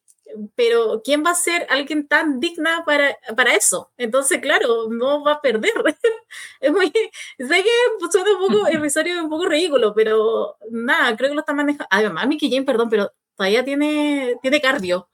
[0.56, 3.91] Pero ¿quién va a ser alguien tan digna para, para eso?
[3.98, 5.72] Entonces, claro, no va a perder.
[6.62, 6.91] es muy.
[7.38, 11.41] Sé que suena un poco irrisorio y un poco ridículo, pero nada, creo que lo
[11.41, 11.88] está manejando.
[11.89, 15.10] Además, Mickey Jane, perdón, pero todavía tiene, tiene cardio.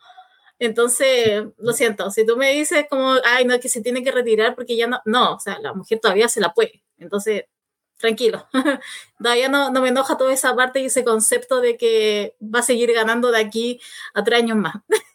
[0.59, 4.55] Entonces, lo siento, si tú me dices como, ay, no, que se tiene que retirar
[4.55, 6.83] porque ya no, no, o sea, la mujer todavía se la puede.
[6.97, 7.45] Entonces,
[7.99, 8.47] tranquilo.
[9.19, 12.63] todavía no, no me enoja toda esa parte y ese concepto de que va a
[12.63, 13.79] seguir ganando de aquí
[14.13, 14.75] a tres años más.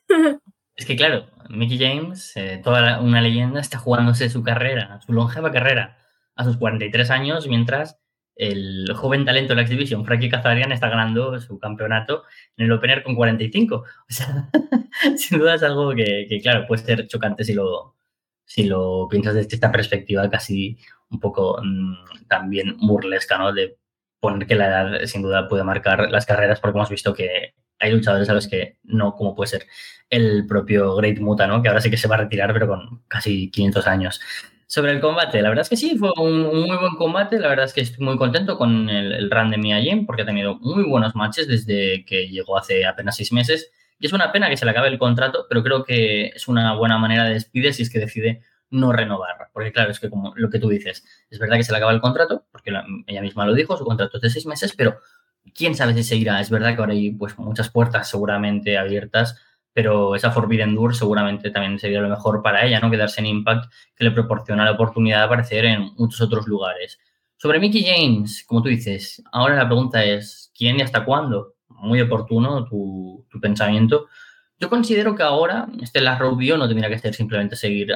[0.77, 5.53] es que, claro, Mickey James, eh, toda una leyenda, está jugándose su carrera, su longeva
[5.53, 5.99] carrera,
[6.37, 8.01] a sus 43 años, mientras
[8.37, 12.25] el joven talento de la exhibición, Frankie Kazarian, está ganando su campeonato
[12.57, 13.77] en el Opener con 45.
[13.77, 14.51] O sea,
[15.17, 17.95] sin duda es algo que, que, claro, puede ser chocante si lo,
[18.45, 20.79] si lo piensas desde esta perspectiva casi
[21.11, 23.53] un poco mmm, también burlesca, ¿no?
[23.53, 23.79] De
[24.21, 27.93] poner que la edad sin duda puede marcar las carreras, porque hemos visto que hay
[27.93, 29.67] luchadores a los que no, como puede ser
[30.11, 31.63] el propio Great Muta, ¿no?
[31.63, 34.21] Que ahora sí que se va a retirar, pero con casi 500 años.
[34.67, 37.39] Sobre el combate, la verdad es que sí, fue un, muy buen combate.
[37.39, 40.27] La verdad es que estoy muy contento con el, run de Mia Jim porque ha
[40.27, 43.71] tenido muy buenos matches desde que llegó hace apenas seis meses.
[43.99, 46.75] Y es una pena que se le acabe el contrato, pero creo que es una
[46.75, 49.51] buena manera de despedir si es que decide no renovar.
[49.53, 51.93] Porque claro, es que como lo que tú dices, es verdad que se le acaba
[51.93, 54.99] el contrato, porque la, ella misma lo dijo, su contrato es de seis meses, pero
[55.55, 56.41] quién sabe si se irá.
[56.41, 59.37] Es verdad que ahora hay pues muchas puertas seguramente abiertas
[59.75, 62.91] pero esa Forbidden Door seguramente también sería lo mejor para ella, ¿no?
[62.91, 66.99] Quedarse en Impact, que le proporciona la oportunidad de aparecer en muchos otros lugares.
[67.37, 71.57] Sobre Mickey James, como tú dices, ahora la pregunta es, ¿quién y hasta cuándo?
[71.69, 74.07] Muy oportuno tu, tu pensamiento.
[74.61, 77.93] Yo considero que ahora este la Rubio no tendría que ser simplemente seguir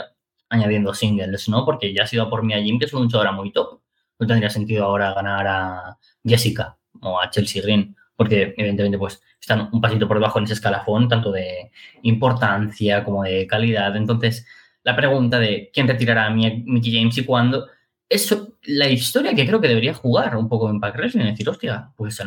[0.51, 1.65] añadiendo singles, ¿no?
[1.65, 3.81] Porque ya ha sido por Mia Jim, que es una luchadora muy top.
[4.19, 9.69] No tendría sentido ahora ganar a Jessica o a Chelsea Green, porque evidentemente pues están
[9.73, 11.71] un pasito por debajo en ese escalafón, tanto de
[12.03, 13.97] importancia como de calidad.
[13.97, 14.47] Entonces,
[14.83, 17.69] la pregunta de quién retirará a Mickey James y cuándo,
[18.09, 21.49] es la historia que creo que debería jugar un poco en Impact Wrestling, es decir,
[21.49, 22.21] hostia, pues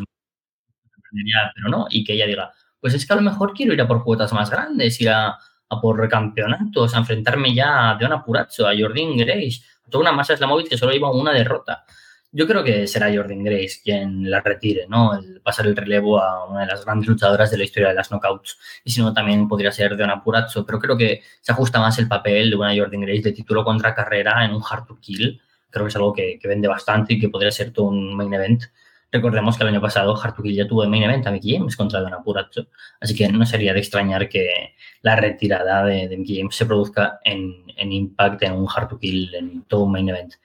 [1.55, 3.87] pero no, y que ella diga, pues es que a lo mejor quiero ir a
[3.87, 5.37] por cuotas más grandes, ir a,
[5.81, 10.67] por campeonatos, a enfrentarme ya a Deona Purazzo, a Jordan Grace, toda una masa móvil
[10.67, 11.85] que solo iba una derrota.
[12.33, 15.13] Yo creo que será Jordan Grace quien la retire, ¿no?
[15.13, 18.09] El pasar el relevo a una de las grandes luchadoras de la historia de las
[18.09, 18.57] knockouts.
[18.85, 22.07] Y si no, también podría ser Deona Purazzo, pero creo que se ajusta más el
[22.07, 25.41] papel de una Jordan Grace de título contra carrera en un hard to kill.
[25.69, 28.63] Creo que es algo que, vende bastante y que podría ser todo un main event
[29.11, 31.99] Recordemos que el año pasado Hartukill ya tuvo el main event a Mickey James contra
[31.99, 32.67] Don Apuracho,
[33.01, 37.91] así que no sería de extrañar que la retirada de, de se produzca en, en
[37.91, 40.35] Impact, en un Hartukill, en todo un main event.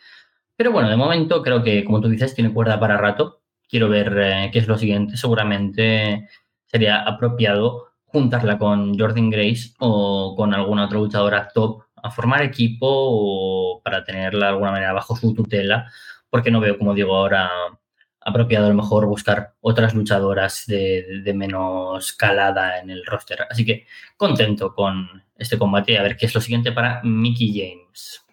[0.56, 3.42] Pero bueno, de momento creo que, como tú dices, tiene cuerda para rato.
[3.68, 5.16] Quiero ver eh, qué es lo siguiente.
[5.16, 6.28] Seguramente
[6.66, 12.86] sería apropiado juntarla con Jordan Grace o con alguna otra luchadora top a formar equipo
[12.88, 15.90] o para tenerla de alguna manera bajo su tutela,
[16.30, 17.50] porque no veo, como digo ahora,
[18.20, 23.46] apropiado a lo mejor buscar otras luchadoras de, de, menos calada en el roster.
[23.50, 28.25] Así que contento con este combate a ver qué es lo siguiente para Mickey James.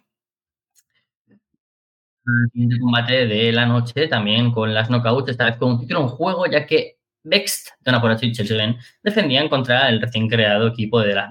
[2.54, 6.08] Siguiente combate de la noche también con las knockouts, esta vez con un título en
[6.08, 11.16] juego, ya que Vext, Donna Poracho y Chelsea defendían contra el recién creado equipo de
[11.16, 11.30] las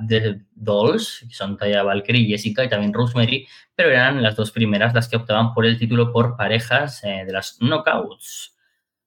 [0.55, 5.09] Dolls, que son Taya Valkyrie, Jessica y también Rosemary, pero eran las dos primeras las
[5.09, 8.55] que optaban por el título por parejas eh, de las knockouts.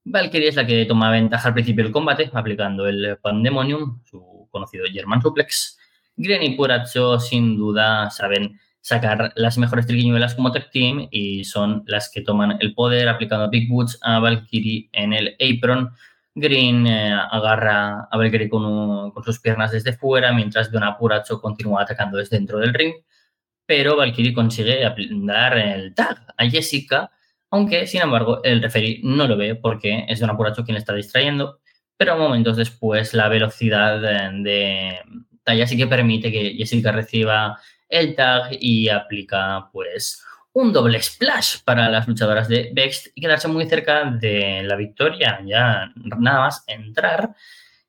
[0.05, 4.85] Valkyrie es la que toma ventaja al principio del combate, aplicando el Pandemonium, su conocido
[4.91, 5.79] German Suplex.
[6.17, 11.83] Gren y Puracho, sin duda, saben sacar las mejores triquiñuelas como tag team y son
[11.87, 15.89] las que toman el poder aplicando Big Boots a Valkyrie en el apron.
[16.35, 21.81] Green eh, agarra a Valkyrie con, con, sus piernas desde fuera, mientras Don Apuracho continúa
[21.81, 22.93] atacando desde dentro del ring.
[23.65, 24.79] Pero Valkyrie consigue
[25.23, 27.09] dar el tag a Jessica,
[27.49, 30.93] aunque, sin embargo, el referee no lo ve porque es Don Apuracho quien le está
[30.93, 31.59] distrayendo,
[31.97, 34.99] pero momentos después la velocidad de
[35.43, 37.57] talla sí que permite que Jessica reciba
[37.89, 43.47] el tag y aplica pues un doble splash para las luchadoras de Vext y quedarse
[43.47, 47.35] muy cerca de la victoria, ya nada más entrar.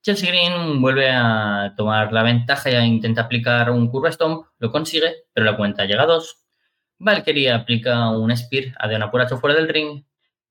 [0.02, 5.24] Chelsea Green vuelve a tomar la ventaja e intenta aplicar un curva stomp, lo consigue,
[5.32, 6.46] pero la cuenta llega a dos
[6.98, 10.02] Valkyrie aplica un Spear a Deona Puracho fuera del ring.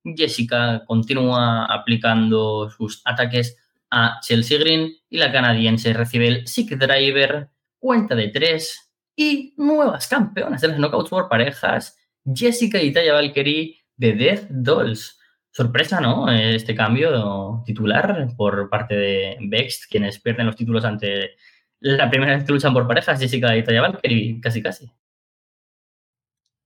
[0.03, 3.57] Jessica continúa aplicando sus ataques
[3.89, 8.84] a Chelsea Green y la canadiense recibe el Sick Driver, cuenta de tres
[9.15, 15.19] y nuevas campeonas de las Knockouts por parejas, Jessica y Taya Valkyrie de Death Dolls.
[15.51, 16.29] Sorpresa, ¿no?
[16.29, 21.35] Este cambio titular por parte de Vext, quienes pierden los títulos ante
[21.79, 24.91] la primera vez que luchan por parejas, Jessica y Taya Valkyrie, casi casi.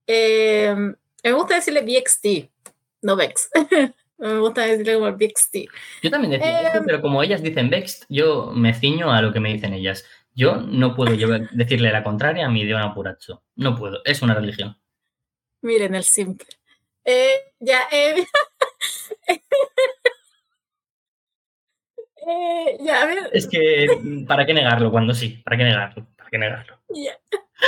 [0.07, 0.75] Eh,
[1.23, 2.49] me gusta decirle BXT,
[3.03, 3.51] no Vex.
[4.17, 5.55] me gusta decirle como BXT.
[6.01, 9.39] Yo también decía eh, pero como ellas dicen Vex, yo me ciño a lo que
[9.39, 10.05] me dicen ellas.
[10.39, 11.11] Yo no puedo
[11.51, 13.43] decirle la contraria a mi idioma puracho.
[13.55, 14.77] No puedo, es una religión.
[15.61, 16.47] Miren el simple.
[17.03, 18.25] Eh, ya, eh,
[22.27, 23.29] eh, ya, a ver.
[23.33, 23.87] Es que,
[24.27, 25.41] ¿para qué negarlo cuando sí?
[25.43, 26.07] ¿Para qué negarlo?
[26.15, 26.79] ¿Para qué negarlo?
[26.89, 27.19] Ya.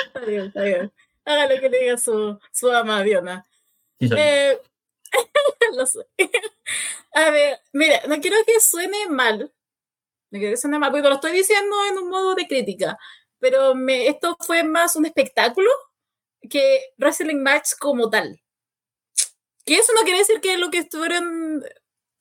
[0.08, 0.92] Está bien, está bien
[1.26, 3.46] haga lo que le diga su, su ama Diona.
[4.00, 4.60] Eh,
[5.76, 6.08] lo sé.
[7.14, 9.52] A ver, mira, no quiero que suene mal.
[10.32, 12.98] No quiero que suene mal, porque lo estoy diciendo en un modo de crítica.
[13.40, 15.70] Pero me, esto fue más un espectáculo
[16.50, 18.42] que wrestling match como tal.
[19.66, 21.64] Que eso no quiere decir que lo que estuvieron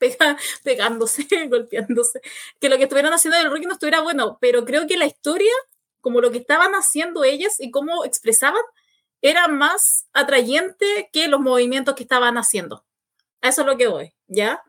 [0.64, 2.20] pegándose, golpeándose,
[2.58, 5.52] que lo que estuvieran haciendo del rookie no estuviera bueno, pero creo que la historia,
[6.00, 8.62] como lo que estaban haciendo ellas y cómo expresaban,
[9.22, 12.84] era más atrayente que los movimientos que estaban haciendo.
[13.42, 14.62] A eso es lo que voy, ¿ya?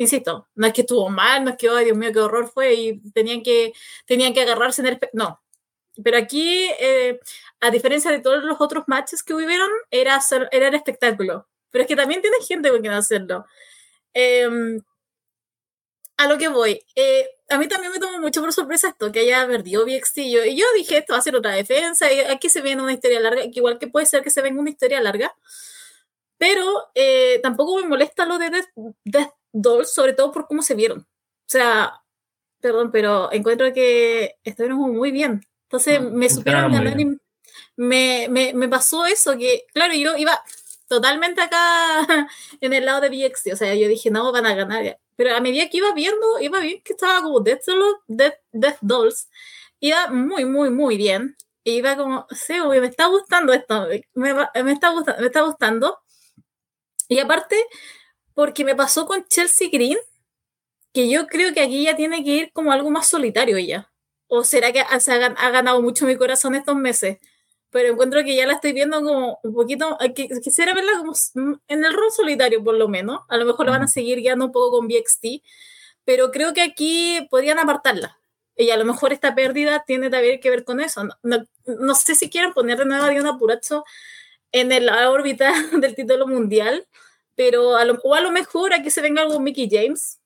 [0.00, 2.72] Insisto, no es que estuvo mal, no es que, ay, Dios mío, qué horror fue
[2.72, 3.74] y tenían que,
[4.06, 5.00] tenían que agarrarse en el...
[5.12, 5.42] No,
[6.02, 7.20] pero aquí, eh,
[7.60, 10.18] a diferencia de todos los otros matches que hubieron, era,
[10.52, 11.46] era el espectáculo.
[11.70, 13.44] Pero es que también tiene gente con quien hacerlo.
[14.14, 14.48] Eh,
[16.16, 16.82] a lo que voy.
[16.96, 20.18] Eh, a mí también me tomó mucho por sorpresa esto, que haya perdido BXT.
[20.30, 22.94] Yo, y yo dije, esto va a ser otra defensa, y aquí se viene una
[22.94, 25.34] historia larga, igual que puede ser que se venga una historia larga.
[26.38, 28.50] Pero eh, tampoco me molesta lo de
[29.52, 31.00] Dolls, sobre todo por cómo se vieron.
[31.00, 32.02] O sea,
[32.60, 35.46] perdón, pero encuentro que estuvieron muy bien.
[35.64, 36.96] Entonces me supieron ganar
[37.76, 40.38] me, me, me, pasó eso, que claro, yo iba
[40.88, 42.28] totalmente acá
[42.60, 44.98] en el lado de BXT, o sea, yo dije, no, van a ganar.
[45.16, 47.62] Pero a medida que iba viendo, iba bien que estaba como Death,
[48.06, 49.30] Death, Death Dolls,
[49.80, 51.36] iba muy, muy, muy bien.
[51.62, 55.98] Y iba como, sí, me está gustando esto, me, me, está, me está gustando.
[57.08, 57.56] Y aparte,
[58.40, 59.98] porque me pasó con Chelsea Green,
[60.94, 63.92] que yo creo que aquí ya tiene que ir como algo más solitario ella.
[64.28, 67.18] ¿O será que ha, ha ganado mucho mi corazón estos meses?
[67.68, 69.98] Pero encuentro que ya la estoy viendo como un poquito,
[70.42, 71.12] quisiera verla como
[71.68, 73.20] en el rol solitario por lo menos.
[73.28, 75.44] A lo mejor la van a seguir guiando un poco con BXT,
[76.06, 78.18] pero creo que aquí podrían apartarla.
[78.56, 81.04] Y a lo mejor esta pérdida tiene también que ver con eso.
[81.22, 83.84] No, no, sé si quieren poner de nuevo a Diana Puracho
[84.50, 86.86] en la órbita del título mundial,
[87.40, 90.18] pero a lo, o a lo mejor aquí se venga algo Mickey James,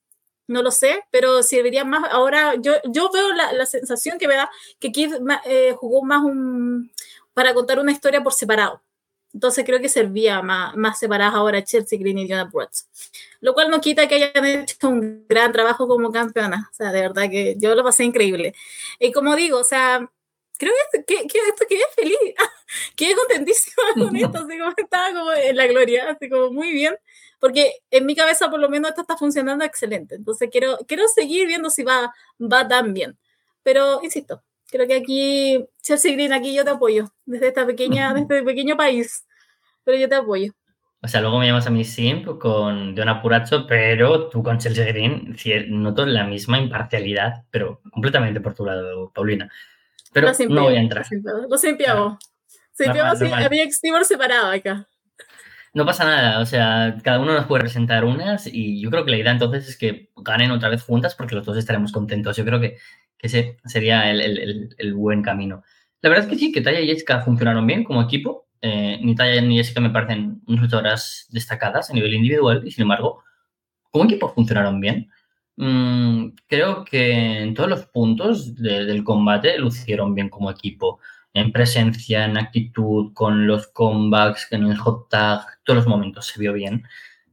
[0.49, 2.11] no lo sé, pero serviría más.
[2.11, 4.51] Ahora yo, yo veo la, la sensación que me da
[4.81, 5.13] que Keith
[5.47, 6.91] eh, jugó más un,
[7.33, 8.83] para contar una historia por separado.
[9.33, 12.89] Entonces creo que servía más, más separadas ahora Chelsea Green y Jonah Brooks.
[13.41, 16.69] Lo cual no quita que hayan hecho un gran trabajo como campeona.
[16.73, 18.57] O sea, de verdad que yo lo pasé increíble.
[18.99, 20.11] Y como digo, o sea,
[20.59, 22.17] creo que, que, que esto quedé feliz.
[22.97, 24.39] quedé contentísima con esto.
[24.39, 26.11] Así como estaba como en la gloria.
[26.11, 26.97] Así como muy bien
[27.45, 30.15] porque en mi cabeza por lo menos esto está funcionando excelente.
[30.15, 33.19] Entonces quiero, quiero seguir viendo si va, va tan bien.
[33.63, 38.23] Pero, insisto, creo que aquí, Chelsea Green, aquí yo te apoyo, desde esta pequeña, desde
[38.23, 39.27] este pequeño país.
[39.85, 40.53] Pero yo te apoyo.
[41.03, 44.87] O sea, luego me llamas a mi simp con Diona Puracho, pero tú con Chelsea
[44.87, 45.37] Green
[45.69, 49.51] noto la misma imparcialidad, pero completamente por tu lado, Paulina.
[50.15, 51.05] Pero no voy a entrar.
[51.47, 51.59] Lo
[52.79, 54.89] había Extimor separado acá.
[55.75, 59.11] No pasa nada, o sea, cada uno nos puede presentar unas y yo creo que
[59.11, 62.37] la idea entonces es que ganen otra vez juntas porque los dos estaremos contentos.
[62.37, 62.79] Yo creo que,
[63.19, 65.65] ese sería el, buen camino.
[66.01, 68.47] La verdad es que sí, que Taya y Jessica funcionaron bien como equipo.
[68.61, 72.83] Eh, ni Taya ni Jessica me parecen unas luchadoras destacadas a nivel individual y sin
[72.83, 73.25] embargo,
[73.91, 75.11] como equipo funcionaron bien.
[75.57, 81.01] Mm, creo que en todos los puntos del combate lucieron bien como equipo
[81.35, 86.41] en presencia, en actitud, con los comebacks, en el hot tag, todos los momentos se
[86.41, 86.85] vio bien,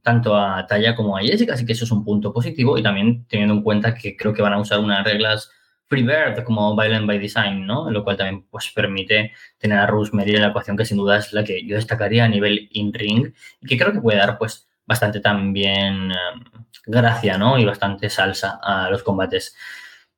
[0.02, 3.24] tanto a Taya como a Jessica, así que eso es un punto positivo y también
[3.28, 5.50] teniendo en cuenta que creo que van a usar unas reglas
[5.92, 7.90] Freebird como Violent by Design, ¿no?
[7.90, 11.32] Lo cual también pues, permite tener a Rosemary en la ecuación que sin duda es
[11.34, 15.20] la que yo destacaría a nivel in-ring y que creo que puede dar pues bastante
[15.20, 17.58] también em, gracia, ¿no?
[17.58, 19.54] Y bastante salsa a los combates.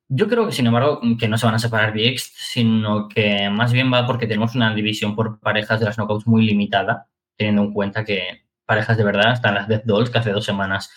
[0.09, 3.73] Yo creo que, sin embargo, que no se van a separar VX, sino que más
[3.73, 7.73] bien va porque tenemos una división por parejas de las knockouts muy limitada, teniendo en
[7.73, 10.91] cuenta que parejas de verdad están las Death Dolls, que hace dos semanas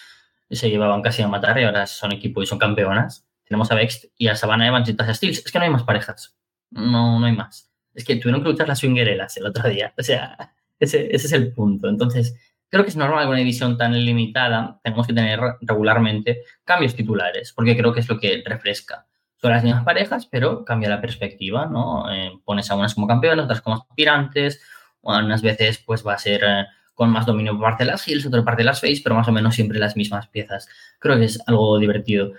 [0.49, 3.27] se llevaban casi a matar y ahora son equipo y son campeonas.
[3.43, 5.43] Tenemos a Vex y a Savannah Evans y Tasha Steels.
[5.45, 6.37] Es que no hay más parejas.
[6.69, 7.71] No, no hay más.
[7.93, 9.93] Es que tuvieron que luchar las swingerelas el otro día.
[9.97, 11.87] O sea, ese, ese es el punto.
[11.89, 12.35] Entonces,
[12.69, 17.53] Creo que es normal que una división tan limitada tenemos que tener regularmente cambios titulares,
[17.53, 19.05] porque creo que es lo que refresca.
[19.37, 22.11] Son las mismas parejas, pero cambia la perspectiva, ¿no?
[22.11, 24.61] Eh, pones a unas como campeonas, otras como aspirantes,
[25.01, 28.25] unas veces pues va a ser eh, con más dominio por parte de las Hills,
[28.25, 30.67] otra parte de las Face, pero más o menos siempre las mismas piezas.
[30.99, 32.33] Creo que es algo divertido.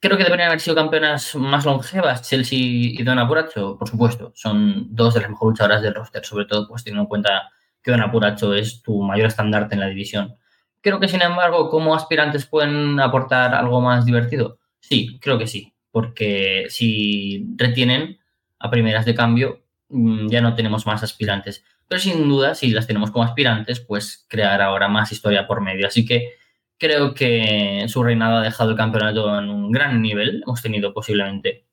[0.00, 4.32] Creo que deberían haber sido campeonas más longevas, Chelsea y Donna Buracho, por supuesto.
[4.34, 7.50] Son dos de las mejores luchadoras del roster, sobre todo pues teniendo en cuenta
[7.82, 10.36] que Don Apuracho es tu mayor estandarte en la división.
[10.80, 14.58] Creo que, sin embargo, como aspirantes pueden aportar algo más divertido.
[14.80, 18.18] Sí, creo que sí, porque si retienen
[18.58, 21.64] a primeras de cambio, mm, ya no tenemos más aspirantes.
[21.88, 25.86] Pero sin duda, si las tenemos como aspirantes, pues crear ahora más historia por medio.
[25.86, 26.34] Así que
[26.78, 30.42] creo que su reinado ha dejado el campeonato en un gran nivel.
[30.44, 31.66] Hemos tenido posiblemente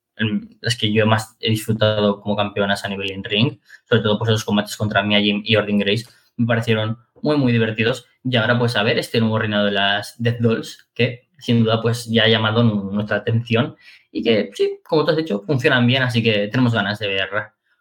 [0.61, 4.30] las que yo más he disfrutado como campeonas a nivel in ring, sobre todo pues
[4.30, 6.05] esos combates contra Mia Jim y Ordin Grace,
[6.38, 8.05] me parecieron muy, muy divertidos.
[8.24, 11.82] Y ahora, pues, a ver este nuevo reinado de las Death Dolls, que sin duda,
[11.82, 13.76] pues, ya ha llamado nuestra atención
[14.11, 17.30] y que, sí, como tú has dicho, funcionan bien, así que tenemos ganas de ver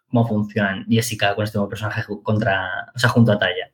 [0.07, 3.71] cómo funcionan Jessica con este nuevo personaje contra, o sea, junto a Taya.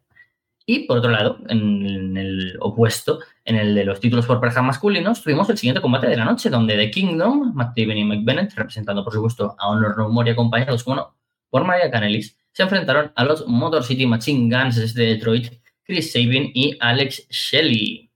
[0.68, 5.22] Y por otro lado, en el opuesto, en el de los títulos por pareja masculinos,
[5.22, 9.13] tuvimos el siguiente combate de la noche, donde The Kingdom, Matt y McBennett, representando por
[9.13, 11.16] supuesto a Honor No More y acompañados, bueno,
[11.51, 15.53] por Maria Canelis, se enfrentaron a los Motor City Machine Guns desde Detroit,
[15.84, 18.09] Chris Sabin y Alex Shelley.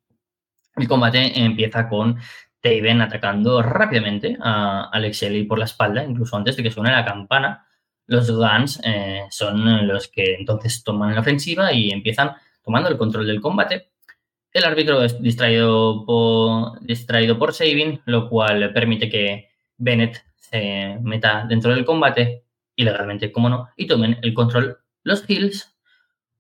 [0.76, 2.18] El combate empieza con
[2.62, 7.06] Taven atacando rápidamente a Alex Shelley por la espalda, incluso antes de que suene la
[7.06, 7.68] campana.
[8.10, 12.32] Los Guns eh, son los que entonces toman la ofensiva y empiezan
[12.64, 13.92] tomando el control del combate.
[14.52, 21.46] El árbitro es distraído por, distraído por Sabin, lo cual permite que Bennett se meta
[21.48, 22.46] dentro del combate,
[22.76, 25.78] ilegalmente, como no, y tomen el control los Hills.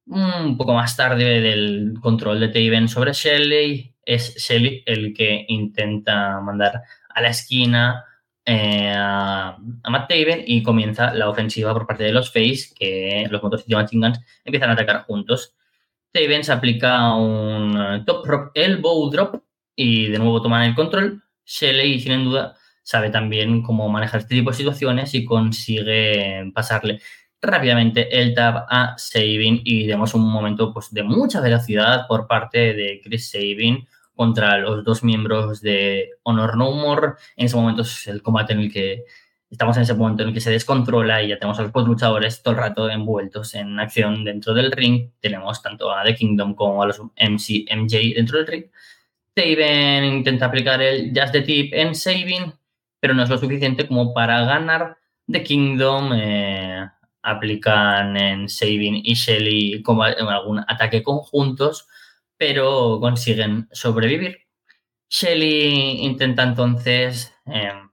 [0.07, 6.41] Un poco más tarde del control de Taven sobre Shelley, es Shelley el que intenta
[6.41, 8.05] mandar a la esquina
[8.51, 9.57] eh, a,
[9.89, 13.75] Matt Taven y comienza la ofensiva por parte de los Face, que los Motor City
[13.75, 15.55] Machine Guns empiezan a atacar juntos.
[16.11, 19.43] Taven se aplica un top drop, elbow drop
[19.75, 21.21] y de nuevo toman el control.
[21.45, 27.01] Shelley, sin duda, sabe también cómo manejar este tipo de situaciones y consigue pasarle
[27.39, 32.73] rápidamente el tab a Sabin y vemos un momento pues, de mucha velocidad por parte
[32.73, 33.87] de Chris Sabin
[34.19, 37.13] contra los dos miembros de Honor No More.
[37.37, 39.05] En ese momento es el combate en el que
[39.49, 42.43] estamos en ese momento en el que se descontrola y ya tenemos a los luchadores
[42.43, 45.11] todo el rato envueltos en acción dentro del ring.
[45.21, 48.65] Tenemos tanto a The Kingdom como a los MC, MJ dentro del ring.
[49.33, 52.51] Taven intenta aplicar el Just the Tip en Saving,
[52.99, 54.97] pero no es lo suficiente como para ganar.
[55.31, 56.89] The Kingdom eh,
[57.21, 61.87] aplican en Saving y Shelly como algún ataque conjuntos
[62.39, 64.47] pero consiguen sobrevivir.
[65.09, 67.89] Shelly intenta entonces em,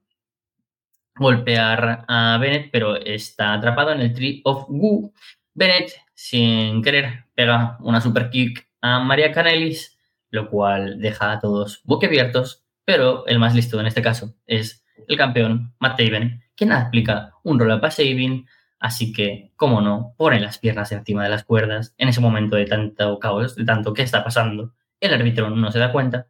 [1.16, 5.12] golpear a Bennett, pero está atrapado en el Tree of Goo.
[5.52, 9.98] Bennett, sin querer, pega una super kick a María Canelis,
[10.30, 15.16] lo cual deja a todos boquiabiertos, pero el más listo en este caso es el
[15.16, 18.46] campeón Matt Taven, quien aplica un roll-up saving
[18.78, 22.66] Así que, cómo no, pone las piernas encima de las cuerdas en ese momento de
[22.66, 24.74] tanto caos, de tanto que está pasando.
[25.00, 26.28] El árbitro no se da cuenta.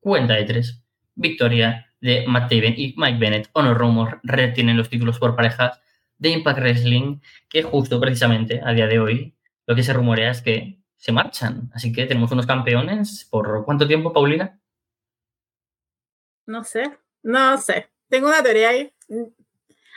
[0.00, 0.82] Cuenta de tres.
[1.14, 3.50] Victoria de Matt Taven y Mike Bennett.
[3.52, 5.80] Honor Rumor retienen los títulos por parejas
[6.18, 9.34] de Impact Wrestling, que justo precisamente a día de hoy
[9.66, 11.70] lo que se rumorea es que se marchan.
[11.74, 13.26] Así que tenemos unos campeones.
[13.30, 14.58] ¿Por cuánto tiempo, Paulina?
[16.46, 17.90] No sé, no sé.
[18.08, 18.92] Tengo una teoría ahí.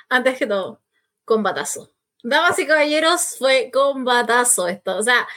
[0.10, 0.82] Antes que todo,
[1.26, 1.91] combatazo.
[2.24, 4.97] Damas y caballeros, fue combatazo esto.
[4.97, 5.28] O sea,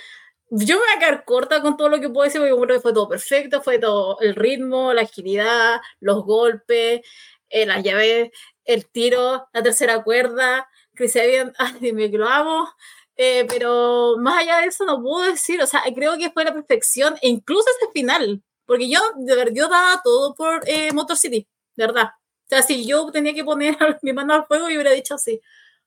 [0.50, 2.82] yo me voy a quedar corta con todo lo que puedo decir porque creo que
[2.82, 7.00] fue todo perfecto, fue todo el ritmo, la agilidad, los golpes,
[7.48, 8.30] eh, las llaves,
[8.64, 12.68] el tiro, la tercera cuerda, Chris Evans, dime que lo amo.
[13.16, 16.52] Eh, pero más allá de eso no puedo decir, o sea, creo que fue la
[16.52, 21.16] perfección e incluso ese final, porque yo de verdad yo daba todo por eh, Motor
[21.16, 22.10] City, de verdad.
[22.46, 25.40] O sea, si yo tenía que poner mi mano al fuego, yo hubiera dicho así.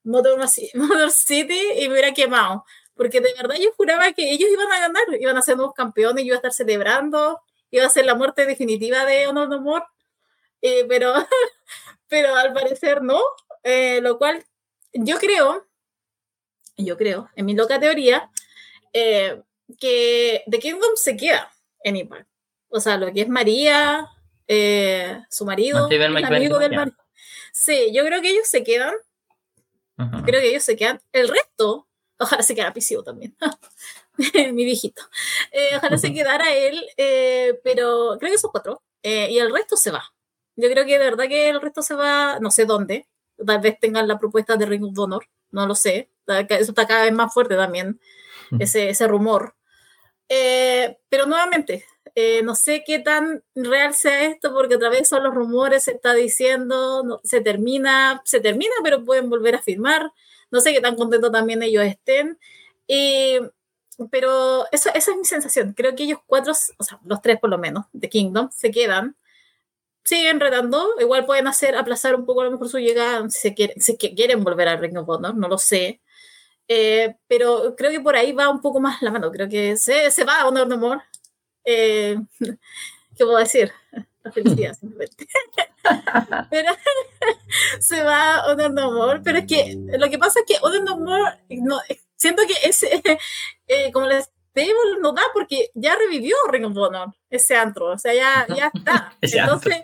[0.73, 2.65] Motor, City y me hubiera quemado.
[2.95, 6.23] Porque de verdad yo juraba que ellos iban a ganar, iban a ser nuevos campeones,
[6.23, 9.85] yo iba a estar celebrando, iba a ser la muerte definitiva de Honor No More.
[10.61, 11.13] Eh, pero,
[12.07, 13.21] pero al parecer no.
[13.63, 14.43] Eh, lo cual
[14.93, 15.67] yo creo,
[16.77, 18.31] yo creo, en mi loca teoría,
[18.93, 19.41] eh,
[19.77, 21.51] que The Kingdom se queda
[21.83, 22.27] en Impact.
[22.69, 24.09] O sea, lo que es María,
[25.29, 26.97] su marido, el amigo del marido.
[27.51, 28.93] Sí, yo creo que ellos se quedan
[30.25, 31.01] Creo que ellos se quedan.
[31.11, 31.87] El resto,
[32.19, 33.35] ojalá se quedara Pisio también.
[34.53, 35.01] Mi viejito.
[35.51, 38.81] Eh, ojalá se quedara él, eh, pero creo que esos cuatro.
[39.03, 40.03] Eh, y el resto se va.
[40.55, 43.07] Yo creo que de verdad que el resto se va, no sé dónde.
[43.45, 46.09] Tal vez tengan la propuesta de Ring of Honor, no lo sé.
[46.27, 48.01] Eso está cada vez más fuerte también,
[48.59, 49.55] ese, ese rumor.
[50.27, 51.85] pero nuevamente,
[52.19, 55.91] eh, no sé qué tan real sea esto, porque otra vez son los rumores, se
[55.91, 60.11] está diciendo, se termina, se termina, pero pueden volver a firmar.
[60.49, 62.39] No sé qué tan contentos también ellos estén.
[64.09, 65.73] pero esa es mi sensación.
[65.73, 69.15] Creo que ellos cuatro, o sea, los tres por lo menos, de Kingdom, se quedan,
[70.03, 70.87] siguen retando.
[70.99, 74.43] Igual pueden hacer, aplazar un poco a lo mejor su llegada, si, quieren, si quieren
[74.43, 76.01] volver al Ring of Honor, no lo sé.
[76.67, 79.31] Eh, pero creo que por ahí va un poco más la mano.
[79.31, 81.01] Creo que se, se va a Honor No More
[81.67, 83.71] eh, ¿qué puedo decir?
[84.23, 85.27] La felicidad simplemente.
[86.49, 86.71] pero
[87.79, 90.97] se va Honor No More, pero es que lo que pasa es que Honor No
[90.97, 91.79] More, no,
[92.15, 93.01] siento que ese,
[93.67, 97.97] eh, como les digo, no da porque ya revivió Ring of Honor, ese antro, o
[97.97, 99.15] sea, ya, ya está.
[99.21, 99.83] Entonces,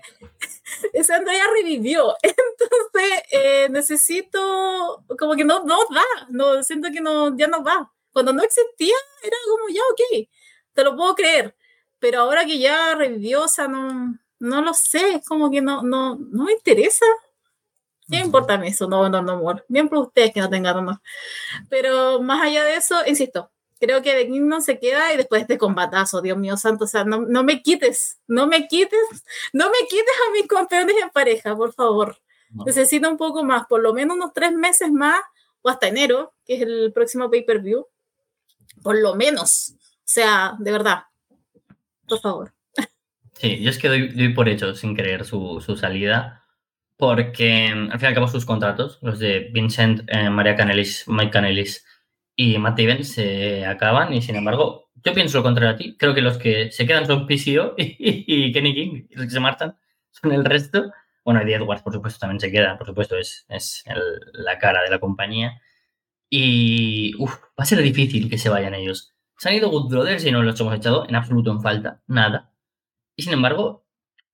[0.93, 2.15] ese antro ya revivió.
[2.23, 7.91] Entonces, eh, necesito, como que no, no da, no, siento que no, ya no va.
[8.11, 10.27] Cuando no existía, era como, ya, ok,
[10.73, 11.55] te lo puedo creer
[12.03, 15.83] pero ahora que ya revivió, o sea, no, no lo sé, es como que no,
[15.83, 17.05] no, no me interesa.
[18.09, 18.89] ¿Qué importa eso?
[18.89, 19.63] No, no, no, amor.
[19.69, 20.99] Bien por ustedes que no tengan amor.
[21.69, 25.53] Pero más allá de eso, insisto, creo que de no se queda y después de
[25.53, 29.23] este combatazo, Dios mío santo, o sea, no, no, me quites, no me quites,
[29.53, 32.17] no me quites a mis campeones en pareja, por favor.
[32.65, 35.21] Necesito un poco más, por lo menos unos tres meses más,
[35.61, 37.87] o hasta enero, que es el próximo pay-per-view,
[38.81, 41.03] por lo menos sea, de verdad,
[42.21, 42.53] favor.
[43.33, 46.45] Sí, yo es que doy, por hecho, sin creer, su, salida,
[46.97, 51.31] porque al fin y al cabo sus contratos, los de Vincent, eh, María Canelis, Mike
[51.31, 51.85] Canelis
[52.35, 55.97] y Matt Even, se acaban y sin embargo, yo pienso lo contrario a ti.
[55.97, 59.77] Creo que los que se quedan son PCO y, Kenny King, los que se marchan
[60.11, 60.91] son el resto.
[61.25, 63.83] Bueno, Eddie Edwards, por supuesto, también se queda, por supuesto, es, es
[64.33, 65.61] la cara de la compañía.
[66.29, 69.13] Y va a ser difícil que se vayan ellos.
[69.37, 72.51] Se han ido Good Brothers y no los hemos echado en absoluto en falta, nada.
[73.15, 73.85] Y sin embargo,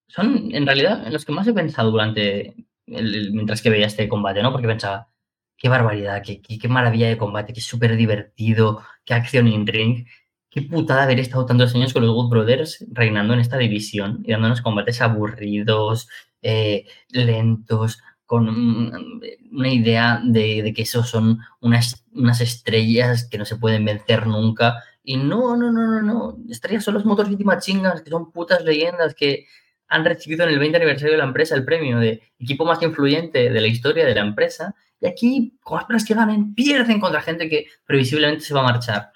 [0.08, 4.52] son en realidad los que más he pensado durante, mientras que veía este combate, ¿no?
[4.52, 5.10] Porque pensaba,
[5.58, 10.08] qué barbaridad, qué, qué, maravilla de combate, qué súper divertido, qué acción in ring.
[10.50, 14.32] Qué putada haber estado tantos años con los Good Brothers reinando en esta división y
[14.32, 16.10] dándonos combates aburridos,
[16.42, 18.48] eh, lentos, con
[19.52, 24.84] una idea de, que esos son unas, unas, estrellas que no se pueden vencer nunca.
[25.10, 26.38] Y no, no, no, no, no.
[26.52, 29.48] Estrellas son los Motor City Chingas, que son putas leyendas que
[29.88, 33.50] han recibido en el 20 aniversario de la empresa el premio de equipo más influyente
[33.50, 34.76] de la historia de la empresa.
[35.02, 38.66] Y aquí, con las personas que ganen, pierden contra gente que previsiblemente se va a
[38.72, 39.10] marchar.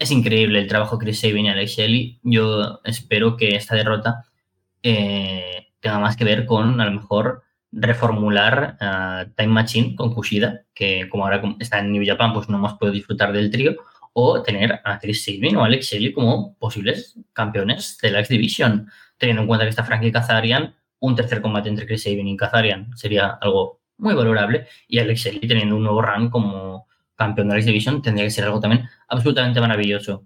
[0.00, 2.18] Es increíble el trabajo de Chris Sabin y Alex Shelley.
[2.24, 4.24] Yo espero que esta derrota
[4.82, 10.62] eh, tenga más que ver con, a lo mejor, reformular uh, Time Machine con Kushida,
[10.74, 13.76] que como ahora está en New Japan, pues no hemos podido disfrutar del trío,
[14.18, 18.90] o tener a Chris Sabin o Alex Shelley como posibles campeones de la X Division,
[19.18, 22.96] teniendo en cuenta que está Frankie Kazarian, un tercer combate entre Chris Sabin y Kazarian
[22.96, 27.60] sería algo muy valorable, y Alex Shelley teniendo un nuevo run como campeón de la
[27.60, 30.24] X Division tendría que ser algo también absolutamente maravilloso.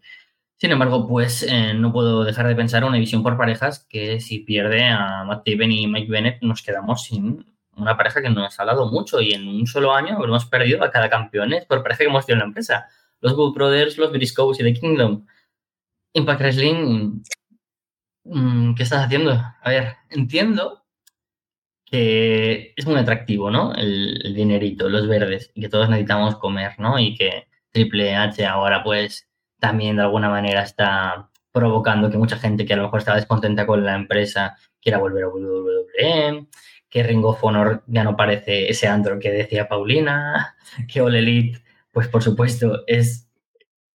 [0.56, 4.38] Sin embargo, pues eh, no puedo dejar de pensar una división por parejas que si
[4.38, 8.64] pierde a Matt Taven y Mike Bennett nos quedamos sin una pareja que nos ha
[8.64, 12.10] dado mucho y en un solo año hemos perdido a cada campeón por pareja que
[12.10, 12.88] hemos tenido en la empresa.
[13.20, 15.26] Los Good Brothers, los Briscoes y The Kingdom.
[16.12, 17.22] Impact Wrestling,
[18.24, 19.32] mm, ¿qué estás haciendo?
[19.32, 20.84] A ver, entiendo
[21.90, 23.74] que es muy atractivo, ¿no?
[23.74, 26.98] El, dinerito, los verdes, y que todos necesitamos comer, ¿no?
[26.98, 32.64] Y que Triple H ahora pues también de alguna manera está provocando que mucha gente
[32.64, 36.46] que a lo mejor estaba descontenta con la empresa quiera volver a WWE,
[36.88, 40.56] que Ring of Honor ya no parece ese andro que decía Paulina,
[40.88, 41.62] que All Elite,
[41.92, 43.28] pues por supuesto, es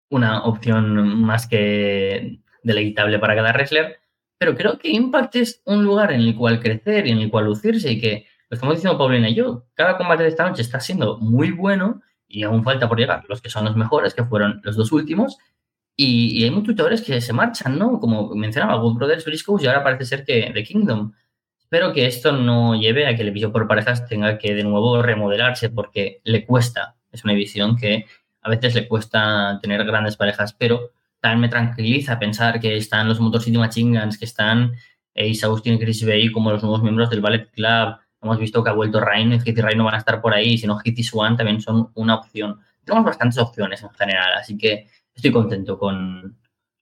[0.09, 3.99] una opción más que deleitable para cada wrestler,
[4.37, 7.45] pero creo que Impact es un lugar en el cual crecer y en el cual
[7.45, 10.79] lucirse y que, lo estamos diciendo Paulina y yo, cada combate de esta noche está
[10.79, 14.61] siendo muy bueno y aún falta por llegar los que son los mejores, que fueron
[14.63, 15.37] los dos últimos,
[15.97, 17.99] y, hay muchos luchadores que se marchan, ¿no?
[17.99, 21.13] Como mencionaba, Good Brothers, Briscoes y ahora parece ser que The Kingdom.
[21.59, 25.01] Espero que esto no lleve a que el división por parejas tenga que de nuevo
[25.01, 26.94] remodelarse porque le cuesta.
[27.15, 28.05] Es una división que
[28.41, 33.19] a veces le cuesta tener grandes parejas, pero también me tranquiliza pensar que están los
[33.19, 33.57] Motor City
[34.19, 34.73] que están
[35.15, 37.97] Ace Austin y Chris Bay como los nuevos miembros del Ballet Club.
[38.21, 40.57] Hemos visto que ha vuelto Rain Hit y Rain no van a estar por ahí,
[40.57, 42.59] sino Hit y Swan también son una opción.
[42.83, 46.37] Tenemos bastantes opciones en general, así que estoy contento con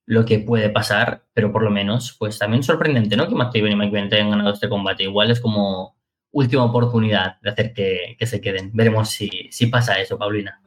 [0.05, 3.27] lo que puede pasar, pero por lo menos, pues también sorprendente, ¿no?
[3.27, 5.03] Que Matt y Mike Bennett hayan ganado este combate.
[5.03, 5.95] Igual es como
[6.33, 8.71] última oportunidad de hacer que, se queden.
[8.73, 10.59] Veremos si, si pasa eso, Paulina.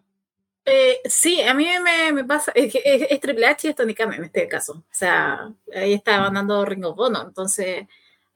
[0.64, 1.68] Eh, sí, a mí
[2.12, 4.72] me, pasa, es, es, Triple H y es Tony Khan en este caso.
[4.72, 7.86] O sea, ahí está mandando Ring of Honor, entonces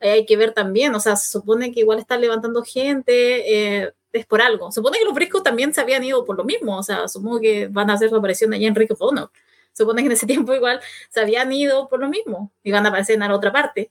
[0.01, 3.93] ahí hay que ver también, o sea, se supone que igual está levantando gente, eh,
[4.12, 4.70] es por algo.
[4.72, 7.68] Supone que los briscos también se habían ido por lo mismo, o sea, supongo que
[7.68, 9.31] van a hacer su aparición allá en Rick of Honor.
[9.72, 12.89] Supone que en ese tiempo igual se habían ido por lo mismo y van a
[12.91, 13.91] aparecer en la otra parte.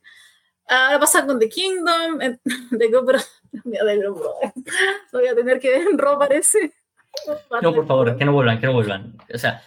[0.70, 2.20] Ahora pasa con The Kingdom,
[2.72, 3.20] de GoPro,
[5.14, 6.74] voy a tener que ver en Raw, parece.
[7.62, 9.18] No, por favor, que no vuelvan, que no vuelvan.
[9.34, 9.64] O sea,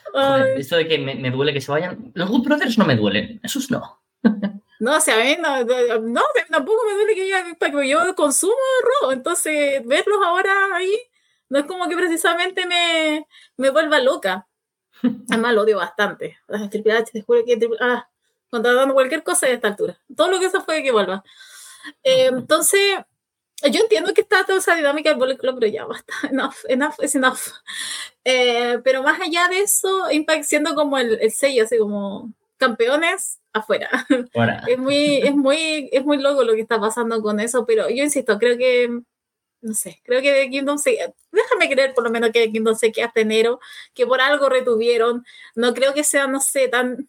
[0.57, 2.13] esto de que me, me, duele que se vayan.
[2.15, 4.01] Los Good Brothers no me duelen, esos no.
[4.79, 5.65] No, o sea, a mí no,
[6.01, 8.55] no, tampoco me duele que ya, porque yo consumo
[9.01, 10.97] rojo, entonces verlos ahora ahí
[11.49, 13.27] no es como que precisamente me,
[13.59, 14.49] me vuelva loca.
[15.29, 16.39] Además lo odio bastante.
[16.71, 18.09] Triple H, te juro que ah,
[18.53, 19.99] contratando cualquier cosa de esta altura.
[20.15, 21.25] Todo lo que eso fue que vuelva.
[22.05, 22.99] Eh, entonces,
[23.71, 26.13] yo entiendo que está toda esa dinámica del Bullet Club, pero ya basta.
[26.31, 27.41] Enough, enough is enough.
[28.25, 33.41] Eh, pero más allá de eso, Impact siendo como el, el sello, así como campeones
[33.55, 33.89] afuera.
[34.69, 38.05] Es muy, es muy, es muy loco lo que está pasando con eso, pero yo
[38.05, 39.01] insisto, creo que,
[39.63, 43.07] no sé, creo que Kingdom se, déjame creer por lo menos que Kingdom se queda
[43.07, 43.61] hasta enero,
[43.95, 45.25] que por algo retuvieron,
[45.55, 47.09] no creo que sea, no sé, tan,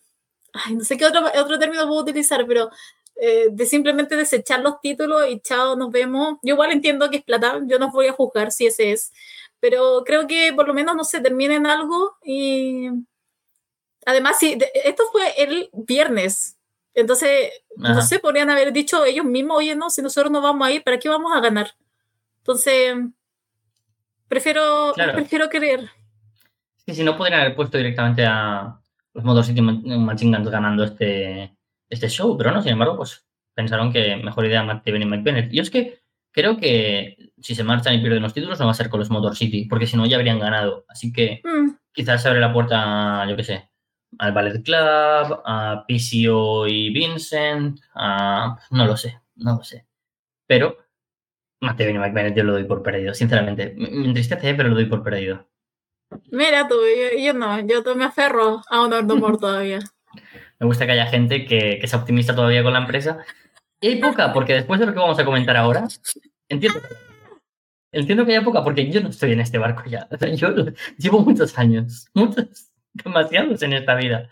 [0.53, 2.69] ay, no sé qué otro, otro término puedo utilizar, pero
[3.15, 6.37] eh, de simplemente desechar los títulos y chao, nos vemos.
[6.41, 9.11] Yo igual entiendo que es plata, yo no voy a juzgar si ese es,
[9.59, 12.89] pero creo que por lo menos no se sé, terminen algo y
[14.05, 16.57] Además, sí, esto fue el viernes.
[16.93, 20.71] Entonces, no sé, podrían haber dicho ellos mismos, oye, no, si nosotros no vamos a
[20.71, 21.73] ir, ¿para qué vamos a ganar?
[22.39, 22.95] Entonces,
[24.27, 25.89] prefiero, prefiero creer.
[26.85, 28.79] Sí, si no podrían haber puesto directamente a
[29.13, 31.55] los Motor City Machine Guns ganando este,
[31.89, 35.23] este show, pero no, sin embargo, pues pensaron que mejor idea Matt Taven y Mike
[35.23, 35.53] Bennett.
[35.53, 35.99] Y es que
[36.31, 39.09] creo que si se marchan y pierden los títulos no va a ser con los
[39.09, 40.85] Motor City, porque si no ya habrían ganado.
[40.87, 41.77] Así que mm.
[41.91, 43.69] quizás se abre la puerta, yo qué sé,
[44.17, 48.57] al Ballet Club, a PCO y Vincent, a...
[48.71, 49.85] no lo sé, no lo sé.
[50.47, 50.77] Pero
[51.61, 53.73] Matt Taven y Mike Bennett yo lo doy por perdido, sinceramente.
[53.77, 55.47] Me entristece, pero lo doy por perdido.
[56.31, 56.75] Mira tú,
[57.19, 59.79] yo, no, yo me aferro a un Honor todavía.
[60.59, 63.19] me gusta que haya gente que, que sea optimista todavía con la empresa
[63.83, 65.85] y hay poca, porque después de lo que vamos a comentar ahora,
[66.47, 66.79] entiendo,
[67.91, 70.07] entiendo que haya poca, porque yo no estoy en este barco ya.
[70.37, 70.55] yo
[70.97, 74.29] llevo muchos años, muchos, demasiados en esta vida.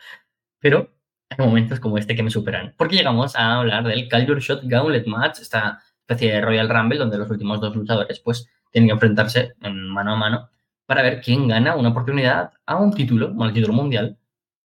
[0.59, 0.89] Pero
[1.29, 2.73] hay momentos como este que me superan.
[2.77, 7.17] Porque llegamos a hablar del Culture Shot Gauntlet Match, esta especie de Royal Rumble, donde
[7.17, 10.49] los últimos dos luchadores pues tienen que enfrentarse en mano a mano
[10.91, 14.17] para ver quién gana una oportunidad a un título, bueno, el título mundial,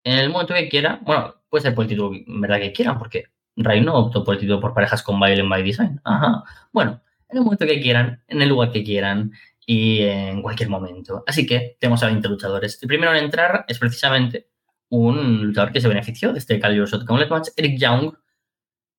[0.03, 0.99] en el momento que quiera.
[1.05, 4.35] Bueno, puede ser por el título en verdad que quieran, porque Ray no optó por
[4.35, 6.01] el título por parejas con Violent by Design.
[6.03, 6.43] Ajá.
[6.73, 9.31] Bueno, en el momento que quieran, en el lugar que quieran
[9.65, 11.23] y en cualquier momento.
[11.29, 12.83] Así que tenemos a 20 luchadores.
[12.83, 14.49] El primero en entrar es precisamente
[14.89, 18.15] un luchador que se benefició de este Calibur Shot Gauntlet Match, Eric Young,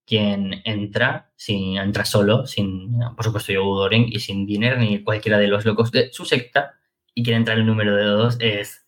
[0.05, 5.38] quien entra, sin, entra solo, sin, por supuesto, Joe Doring y sin Dinner ni cualquiera
[5.38, 6.75] de los locos de su secta.
[7.18, 8.86] Y quien entra en el número de dos es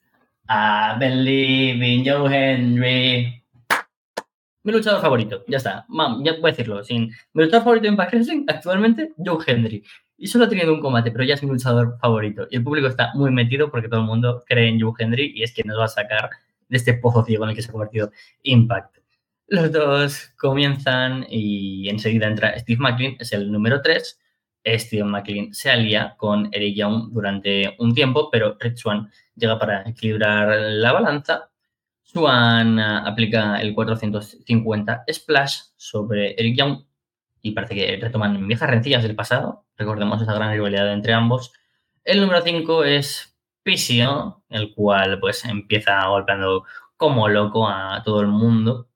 [0.48, 3.44] a Believe in Joe Henry.
[4.62, 5.84] Mi luchador favorito, ya está.
[5.88, 6.84] Mam, ya a decirlo.
[6.84, 7.10] Sin...
[7.34, 9.84] Mi luchador favorito en Impact Wrestling actualmente, Joe Henry.
[10.16, 12.46] Y solo ha tenido un combate, pero ya es mi luchador favorito.
[12.52, 15.42] Y el público está muy metido porque todo el mundo cree en Joe Henry y
[15.42, 16.30] es que nos va a sacar
[16.68, 18.12] de este pozo ciego en el que se ha convertido
[18.44, 18.98] Impact.
[19.48, 24.20] Los dos comienzan y enseguida entra Steve McLean, es el número 3.
[24.66, 29.88] Steve McLean se alía con Eric Young durante un tiempo, pero Rich Swan llega para
[29.88, 31.50] equilibrar la balanza
[32.12, 36.84] Swan eh, aplica el 450 Splash sobre Eric Young
[37.44, 39.66] y parece que retoman viejas rencillas del pasado.
[39.78, 41.54] Recordemos esa gran rivalidad entre ambos.
[42.04, 46.66] El número 5 es Pisio, el cual pues empieza golpeando
[46.98, 48.88] como loco a todo el mundo.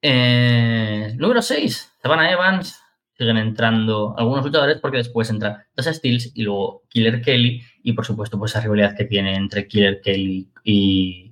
[0.00, 2.80] Eh, número 6, Savannah Evans.
[3.18, 7.62] Siguen entrando algunos luchadores porque después entra Tasha Steels y luego Killer Kelly.
[7.82, 11.26] Y por supuesto, pues esa rivalidad que tiene entre Killer Kelly y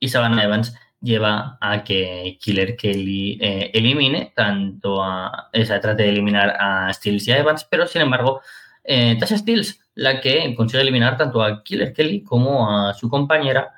[0.00, 6.08] y Savannah Evans lleva a que Killer Kelly eh, elimine tanto a esa trate de
[6.10, 8.40] eliminar a Steels y a Evans, pero sin embargo
[8.82, 13.72] eh, Tasha Steels la que consigue eliminar tanto a Killer Kelly como a su compañera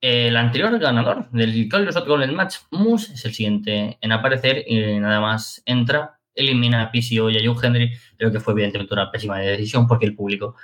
[0.00, 5.20] el anterior ganador del Calder Golden Match, Moose, es el siguiente en aparecer y nada
[5.20, 9.38] más entra, elimina a PCO y a Joe Henry, pero que fue evidentemente una pésima
[9.38, 10.56] decisión porque el público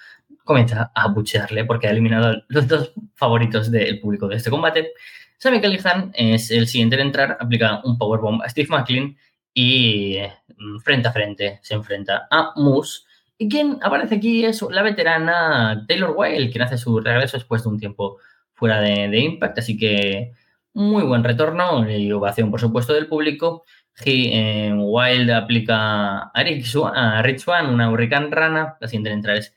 [0.45, 4.93] comienza a buchearle porque ha eliminado a los dos favoritos del público de este combate.
[5.39, 9.17] Sammy Callihan es el siguiente en entrar, aplica un powerbomb a Steve McLean
[9.53, 10.19] y
[10.57, 13.03] mm, frente a frente se enfrenta a Moose.
[13.39, 17.69] Y quien aparece aquí es la veterana Taylor Wilde, quien hace su regreso después de
[17.69, 18.19] un tiempo
[18.55, 19.59] fuera de, Impact.
[19.59, 20.33] Así que
[20.73, 23.65] muy buen retorno y ovación, por supuesto, del público.
[24.05, 28.77] Eh, Wild aplica a, Rich Swan una Hurricane Rana.
[28.81, 29.55] La siguiente en entrar es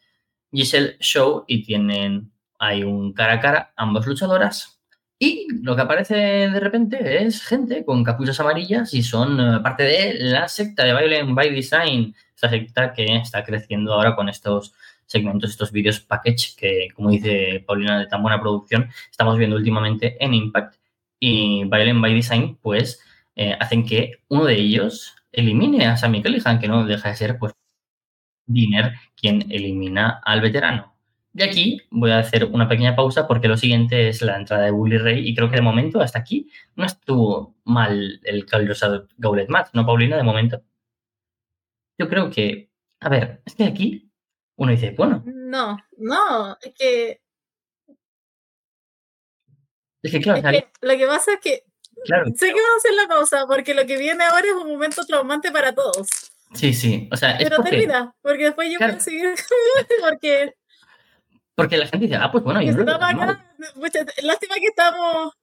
[0.51, 4.79] Giselle Show y tienen hay un cara a cara, ambas luchadoras.
[5.17, 9.83] Y lo que aparece de repente es gente con capuchas amarillas y son eh, parte
[9.83, 14.73] de la secta de Violent by Design, esta secta que está creciendo ahora con estos
[15.05, 20.23] segmentos, estos vídeos package que, como dice Paulina, de tan buena producción, estamos viendo últimamente
[20.23, 20.75] en Impact.
[21.19, 23.01] Y Violent by Design, pues,
[23.41, 27.39] eh, hacen que uno de ellos elimine a Sammy Callihan, que no deja de ser,
[27.39, 27.53] pues,
[28.45, 30.93] Dinner quien elimina al veterano.
[31.31, 34.71] De aquí voy a hacer una pequeña pausa porque lo siguiente es la entrada de
[34.71, 39.47] Bully Ray y creo que de momento hasta aquí no estuvo mal el Calderosado Gauntlet
[39.47, 40.17] Match, ¿no, Paulina?
[40.17, 40.61] De momento.
[41.97, 42.69] Yo creo que,
[42.99, 44.11] a ver, es que aquí
[44.57, 45.23] uno dice, bueno.
[45.25, 47.21] No, no, es que...
[50.01, 50.41] Es que claro,
[50.81, 51.68] lo que pasa es que...
[52.05, 52.25] Claro.
[52.35, 55.05] Sé que vamos a hacer la pausa porque lo que viene ahora es un momento
[55.05, 56.07] traumante para todos.
[56.53, 57.07] Sí, sí.
[57.11, 57.71] O sea, Pero porque...
[57.71, 59.29] termina, porque después yo voy a seguir
[60.09, 60.53] porque...
[61.55, 63.45] Porque la gente dice, ah, pues bueno, yo no acá,
[64.23, 65.33] Lástima que estamos...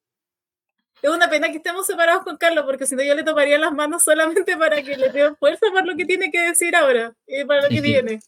[1.02, 3.72] Es una pena que estemos separados con Carlos, porque si no yo le tomaría las
[3.72, 7.44] manos solamente para que le dé fuerza para lo que tiene que decir ahora y
[7.44, 8.20] para lo que viene.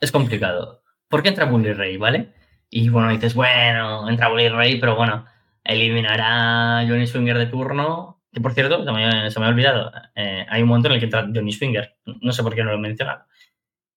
[0.00, 0.82] Es complicado.
[1.08, 2.34] ¿Por qué entra Bully Ray, vale?
[2.68, 5.24] Y bueno, dices, bueno, entra Bully Ray, pero bueno,
[5.66, 8.22] eliminará a Johnny Swinger de turno.
[8.32, 9.04] Que por cierto, se me,
[9.46, 9.90] ha olvidado.
[10.14, 11.96] eh, hay un momento en el que entra Johnny Swinger.
[12.20, 13.24] No sé por qué no lo he mencionado.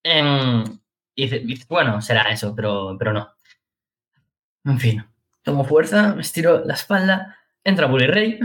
[0.04, 0.64] Em,
[1.16, 3.30] y dice, bueno, será eso, pero, pero no.
[4.66, 5.04] En fin,
[5.44, 8.40] tomo fuerza, me estiro la espalda, entra Bully Ray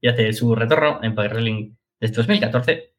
[0.00, 2.94] y hace su retorno en Power Wrestling desde 2014.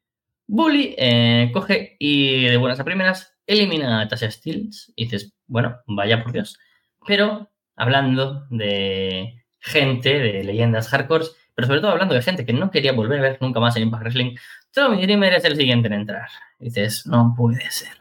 [0.46, 5.80] Bully eh, coge y de buenas a primeras elimina a Tasha Steels y dices, bueno,
[5.86, 6.58] vaya por Dios.
[7.06, 11.24] Pero hablando de gente, de leyendas hardcore,
[11.54, 13.84] pero sobre todo hablando de gente que no quería volver a ver nunca más en
[13.84, 14.36] Impact Wrestling,
[14.72, 16.28] Tommy Dreamer es el siguiente en entrar.
[16.58, 17.96] Y dices, no puede ser.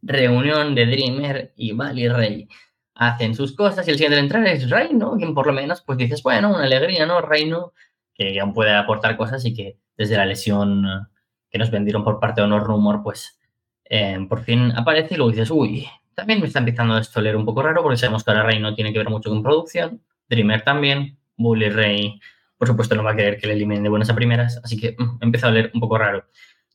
[0.00, 2.48] Reunión de Dreamer y Valley Rey.
[2.94, 5.98] Hacen sus cosas y el siguiente en entrar es Reino, quien por lo menos pues
[5.98, 7.20] dices, bueno, una alegría, ¿no?
[7.20, 7.72] Reino,
[8.14, 11.06] que aún puede aportar cosas y que desde la lesión eh,
[11.50, 13.38] que nos vendieron por parte de Honor Rumor, pues
[13.84, 15.88] eh, por fin aparece y luego dices, uy,
[16.18, 18.58] también me está empezando esto a leer un poco raro porque sabemos que ahora Rey
[18.58, 22.20] no tiene que ver mucho con producción, Dreamer también, Bully Ray,
[22.56, 24.96] por supuesto no va a querer que le eliminen de buenas a primeras, así que
[24.98, 26.26] mm, empieza a leer un poco raro.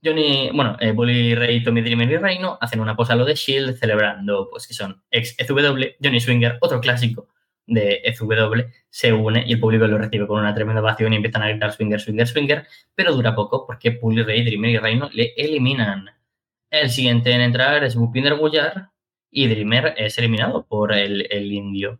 [0.01, 3.35] Johnny, bueno, eh, Bully Ray, Tommy Dreamer y Reino hacen una posa a lo de
[3.35, 7.27] Shield celebrando, pues que son ex FW, Johnny Swinger, otro clásico
[7.67, 11.43] de FW, se une y el público lo recibe con una tremenda ovación y empiezan
[11.43, 15.33] a gritar Swinger, Swinger, Swinger, pero dura poco porque Bully Ray, Dreamer y Reino le
[15.35, 16.09] eliminan.
[16.69, 18.92] El siguiente en entrar es Bupinder Gullar
[19.34, 21.99] y Dreamer es eliminado por el, el indio.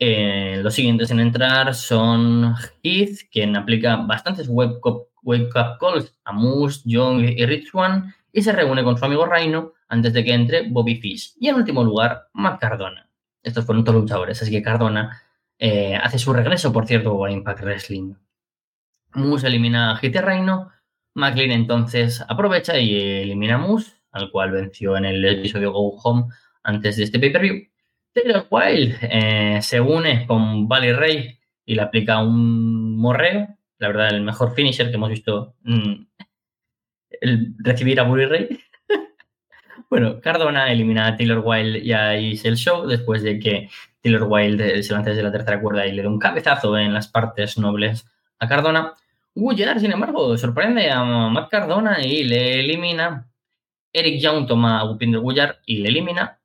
[0.00, 6.82] Eh, los siguientes en entrar son Heath, quien aplica bastantes wake up, calls a Moose,
[6.84, 10.68] Young y Rich One y se reúne con su amigo Rhino antes de que entre
[10.68, 11.34] Bobby Fish.
[11.40, 13.08] Y en último lugar, Matt Cardona.
[13.42, 15.22] Estos fueron todos luchadores, así que Cardona
[15.58, 18.14] eh, hace su regreso, por cierto, a Impact Wrestling.
[19.14, 20.70] Moose elimina a Heath y Rhino.
[21.14, 26.26] McLean entonces aprovecha y elimina a Moose, al cual venció en el episodio Go Home
[26.62, 27.68] antes de este pay-per-view.
[28.12, 33.48] Taylor Wilde eh, se une con Valley Ray y le aplica un morreo.
[33.78, 35.54] La verdad, el mejor finisher que hemos visto.
[35.62, 36.06] Mm,
[37.20, 38.60] el recibir a Bully Ray.
[39.90, 43.68] bueno, Cardona elimina a Taylor Wilde y a Isel Show después de que
[44.02, 47.08] Taylor Wilde se lance desde la tercera cuerda y le da un cabezazo en las
[47.08, 48.06] partes nobles
[48.38, 48.94] a Cardona.
[49.34, 53.28] Gullar, sin embargo, sorprende a Matt Cardona y le elimina.
[53.92, 56.37] Eric Young toma a Wupinder Gullar y le elimina.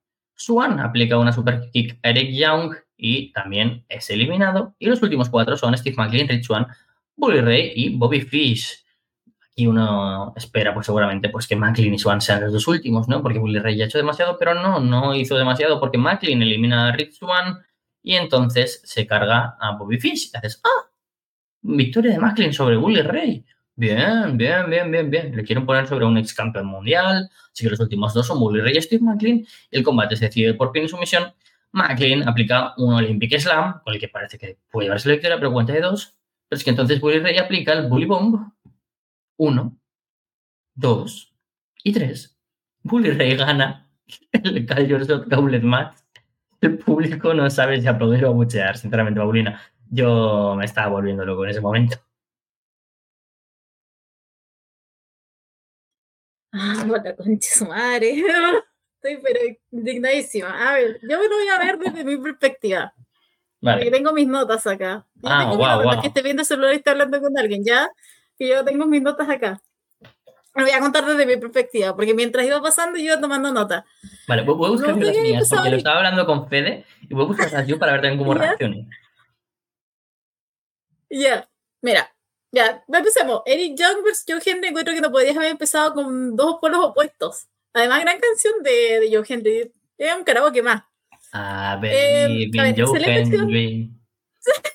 [0.46, 4.76] Swan aplica una super kick a Eric Young y también es eliminado.
[4.80, 6.68] Y los últimos cuatro son Steve McLean, Rich Swan,
[7.16, 8.84] Bully Ray y Bobby Fish.
[9.52, 13.22] Aquí uno espera, pues seguramente, pues que McLean y Swan sean los dos últimos, ¿no?
[13.22, 16.88] Porque Bully Ray ya ha hecho demasiado, pero no, no hizo demasiado porque McLean elimina
[16.88, 17.60] a Rich Swan
[18.02, 20.32] y entonces se carga a Bobby Fish.
[20.34, 20.90] Y haces, ¡ah!
[21.62, 23.46] Victoria de McLean sobre Bully Ray.
[23.76, 25.36] Bien, bien, bien, bien, bien.
[25.36, 27.30] Le quieren poner sobre un ex campeón mundial.
[27.52, 29.46] Así que los últimos dos son Bully Ray y Steve McLean.
[29.72, 31.34] El combate se decide por pin y sumisión.
[31.72, 35.74] McLean aplica un Olympic Slam, con el que parece que puede llevarse la pero cuenta
[35.74, 36.16] de dos.
[36.48, 38.52] Pero es que entonces Bully Ray aplica el Bully Bomb.
[39.38, 39.76] Uno,
[40.76, 41.34] dos
[41.84, 42.38] y tres.
[42.84, 43.90] Bully Ray gana
[44.32, 44.88] el Call
[45.28, 45.98] Gauntlet Match.
[46.62, 49.60] El público no sabe si aplaudir o abuchear, sinceramente, Paulina.
[49.90, 51.98] Yo me estaba volviendo loco en ese momento.
[56.54, 58.12] Ah, por la concha de su madre.
[59.02, 59.40] Estoy pero
[59.72, 60.70] indignadísima.
[60.70, 62.94] A ver, yo me lo voy a ver desde mi perspectiva.
[63.60, 63.92] Porque Vale.
[63.92, 65.06] tengo mis notas acá.
[65.16, 66.02] Yo Ah, tengo mis guau, notas, guau.
[66.02, 67.90] que esté viendo el celular y está hablando con alguien, ¿ya?
[68.38, 69.62] Y yo tengo mis notas acá.
[70.56, 73.84] Me voy a contar desde mi perspectiva, porque mientras iba pasando yo iba tomando notas.
[74.28, 77.24] Vale, voy a buscar No las mías porque lo estaba hablando con Fede y voy
[77.24, 78.40] a buscarlas yo para ver también cómo Ya.
[78.42, 78.88] reaccione.
[81.10, 81.50] Ya,
[81.82, 82.13] mira,
[82.54, 83.42] ya, empecemos.
[83.46, 87.48] Eric Young versus Joe Henry, encuentro que no podías haber empezado con dos polos opuestos.
[87.74, 89.72] Además, gran canción de, de Joe Henry.
[89.98, 90.84] Es un karaoke más.
[91.32, 93.90] A ver, Eh, bien, a ver, Joe Henry.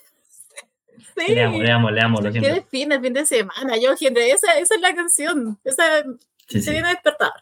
[1.26, 1.34] Sí.
[1.34, 2.48] Leamos, leamos, leamos, lo siento.
[2.48, 4.30] define el fin de semana, Joe Henry.
[4.30, 5.58] Esa, esa es la canción.
[5.64, 6.04] Esa
[6.46, 6.70] Sí, se sí.
[6.70, 7.32] viene a despertar.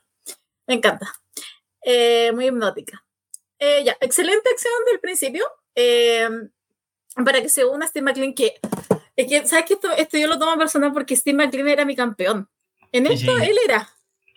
[0.67, 1.13] Me encanta.
[1.83, 3.05] Eh, muy hipnótica.
[3.59, 5.47] Eh, ya, excelente acción del principio.
[5.75, 6.27] eh,
[7.25, 8.55] para que se una Steve McLean, que
[9.17, 11.97] es que, ¿sabes que esto, esto yo lo tomo personal porque Steve McLean era mi
[11.97, 12.49] campeón.
[12.93, 13.43] En esto sí.
[13.45, 13.89] él era.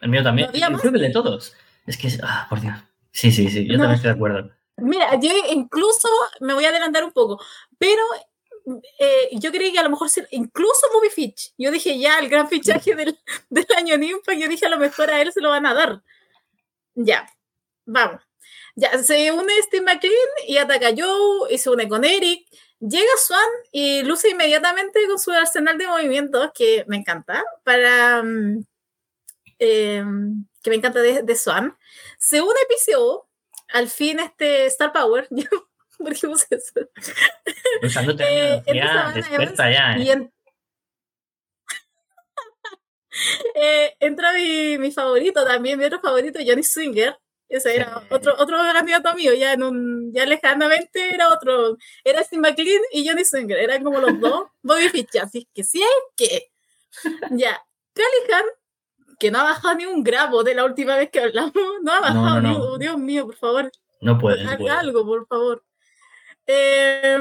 [0.01, 0.47] El mío también.
[0.47, 0.85] ¿No había Yo más?
[0.85, 1.53] el de todos.
[1.85, 2.75] Es que, ah, por Dios.
[3.11, 3.65] Sí, sí, sí.
[3.67, 3.79] Yo No.
[3.83, 4.51] también estoy de acuerdo.
[4.77, 6.07] Mira, yo incluso
[6.39, 7.43] me voy a adelantar un poco,
[7.77, 8.01] pero
[8.99, 12.47] eh, yo creí que a lo mejor incluso Bobby Fitch, yo dije ya, el gran
[12.47, 13.17] fichaje del,
[13.49, 15.73] del año en Impact, yo dije a lo mejor a él se lo van a
[15.73, 16.01] dar.
[16.95, 17.27] Ya,
[17.85, 18.21] vamos.
[18.75, 20.13] Ya, se une Steve McLean
[20.47, 22.47] y ataca a Joe y se une con Eric.
[22.79, 28.23] Llega Swan y luce inmediatamente con su arsenal de movimientos, que me encanta, para...
[28.23, 28.63] mm,
[29.59, 30.03] eh,
[30.63, 31.77] que me encanta de, de Swan.
[32.17, 33.27] Se une PCO,
[33.69, 35.47] al fin este Star Power, yo
[35.97, 36.71] ¿Por qué puse eso?
[38.25, 38.63] Eh,
[40.01, 40.13] Y ¿eh?
[40.13, 40.33] en-
[43.55, 47.17] Eh, entra mi, mi favorito también, mi otro favorito, Johnny Swinger.
[47.49, 48.07] Ese era Sí.
[48.11, 51.77] otro, otro candidato mío, ya en un, ya lejanamente era otro.
[52.03, 54.43] Era Steve McLean y Johnny Swinger, eran como los dos.
[54.61, 56.51] Bobby Fitch, así que sí hay que.
[57.31, 57.59] Ya.
[57.93, 58.45] Callahan,
[59.19, 61.99] que no ha bajado ni un gramo de la última vez que hablamos, no ha
[61.99, 62.73] No, bajado no, ni no.
[62.73, 63.71] un, Dios mío, por favor.
[64.01, 64.71] No puede, no Haga puede.
[64.75, 65.63] algo, por favor.
[66.47, 67.17] Eh,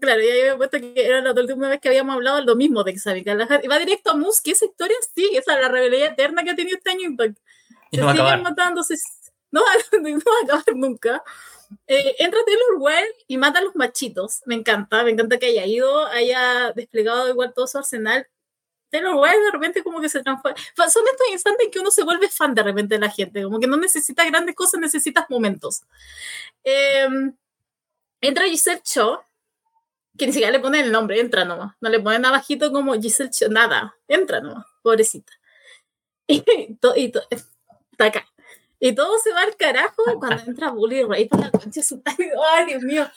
[0.00, 2.98] claro, ya había puesto que era la última vez que habíamos hablado lo mismo de
[2.98, 3.60] Xavi Callahan.
[3.62, 6.56] Y va directo a que esa historia sigue, esa es la rebelión eterna que ha
[6.56, 7.38] tenido este año Impact.
[7.90, 8.42] Y Se no va a siguen acabar.
[8.42, 8.94] matándose,
[9.50, 9.68] no va,
[10.00, 11.22] no va a acabar nunca.
[11.86, 14.40] Eh, entra Taylor Wild y mata a los machitos.
[14.46, 18.26] Me encanta, me encanta que haya ido, haya desplegado igual todo su arsenal.
[18.90, 20.56] Taylor Wild de repente como que se transforma.
[20.90, 23.60] Son estos instantes en que uno se vuelve fan de repente de la gente, como
[23.60, 25.82] que no necesitas grandes cosas, necesitas momentos.
[26.64, 27.06] Eh,
[28.22, 29.22] entra Giselle Cho,
[30.16, 31.74] que ni siquiera le ponen el nombre, entra nomás.
[31.82, 35.32] No le ponen abajito como Giselle Cho, nada, entra nomás, pobrecita.
[36.30, 36.42] Y,
[36.80, 37.22] to- y to-
[38.06, 38.26] acá.
[38.80, 42.00] Y todo se va al carajo cuando entra Bully Ray por la concha su.
[42.52, 43.10] Ay, Dios mío.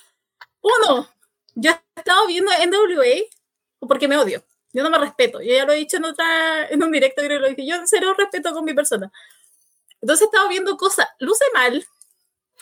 [0.62, 1.08] Uno,
[1.56, 3.28] yo he estado viendo NWA
[3.88, 4.44] porque me odio.
[4.74, 5.42] Yo no me respeto.
[5.42, 7.66] Yo ya lo he dicho en otra, en un directo, creo que lo dije.
[7.68, 9.12] Yo serio respeto con mi persona.
[10.02, 11.08] Entonces he estado viendo cosas.
[11.20, 11.86] Luce mal,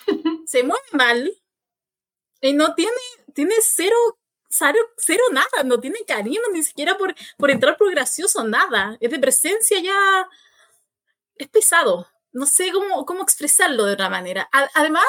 [0.46, 1.40] se mueve mal,
[2.40, 2.92] y no tiene,
[3.34, 3.96] tiene cero,
[4.48, 8.96] cero, cero nada, no tiene cariño ni siquiera por, por entrar por gracioso, nada.
[9.00, 10.28] Es de presencia ya,
[11.44, 12.06] es pesado.
[12.32, 14.48] No sé cómo, cómo expresarlo de otra manera.
[14.74, 15.04] Además,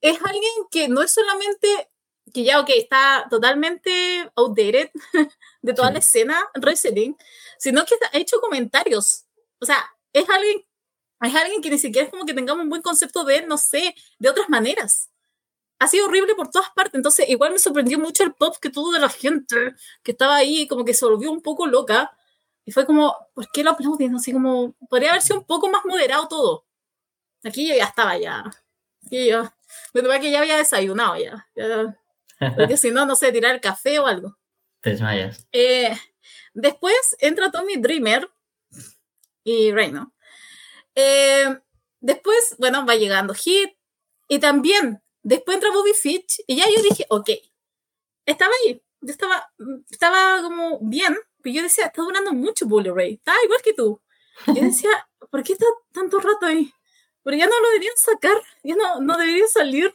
[0.00, 1.90] es alguien que no es solamente,
[2.34, 4.90] que ya, ok, está totalmente outdated
[5.62, 5.92] de toda Sí.
[5.94, 7.14] la escena wrestling,
[7.58, 9.26] sino que ha hecho comentarios.
[9.60, 10.66] O sea, es alguien,
[11.22, 13.58] es alguien que ni siquiera es como que tengamos un buen concepto de él, no
[13.58, 15.10] sé, de otras maneras
[15.78, 16.94] ha sido horrible por todas partes.
[16.94, 20.68] Entonces, igual me sorprendió mucho el pop que tuvo de la gente que estaba ahí,
[20.68, 22.12] como que se volvió un poco loca.
[22.64, 24.14] Y fue como, ¿por qué lo aplauden?
[24.14, 26.66] Así como, podría haber sido un poco más moderado todo.
[27.44, 28.44] Aquí yo ya estaba ya.
[29.06, 29.50] Aquí yo,
[29.94, 31.46] me que ya había desayunado ya.
[31.56, 31.96] ya
[32.56, 34.38] porque si no, no sé, tirar el café o algo.
[34.80, 35.46] Te desmayas.
[35.52, 35.94] Eh,
[36.54, 38.30] después entra Tommy Dreamer
[39.44, 40.14] y Reino.
[40.94, 41.58] Eh,
[42.00, 43.70] después, bueno, va llegando Hit.
[44.28, 46.40] Y también, después entra Bobby Fitch.
[46.46, 47.30] Y ya yo dije, ok,
[48.24, 48.82] estaba ahí.
[49.02, 49.52] Yo estaba,
[49.90, 51.16] estaba como bien.
[51.42, 53.14] Pero yo decía, está durando mucho Bully Ray.
[53.14, 54.00] Estaba igual que tú.
[54.46, 54.90] Yo decía,
[55.30, 56.72] ¿por qué está tanto rato ahí?
[57.22, 58.36] Pero ya no lo deberían sacar.
[58.62, 59.94] Ya no, no debería salir.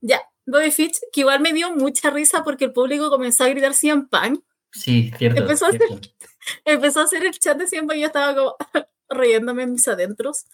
[0.00, 3.74] Ya, Bobby Fitch, que igual me dio mucha risa porque el público comenzó a gritar
[3.74, 5.42] CM Punk Sí, cierto.
[5.42, 6.00] Empezó a cierto.
[6.64, 8.56] empezó a hacer el chat de siempre y yo estaba como
[9.08, 10.46] riéndome en mis adentros.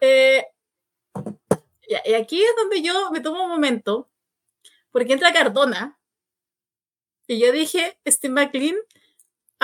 [0.00, 0.44] Eh,
[1.88, 4.08] y, y aquí es donde yo me tomo un momento,
[4.90, 5.98] porque entra Cardona
[7.26, 8.76] y yo dije, Steve McLean,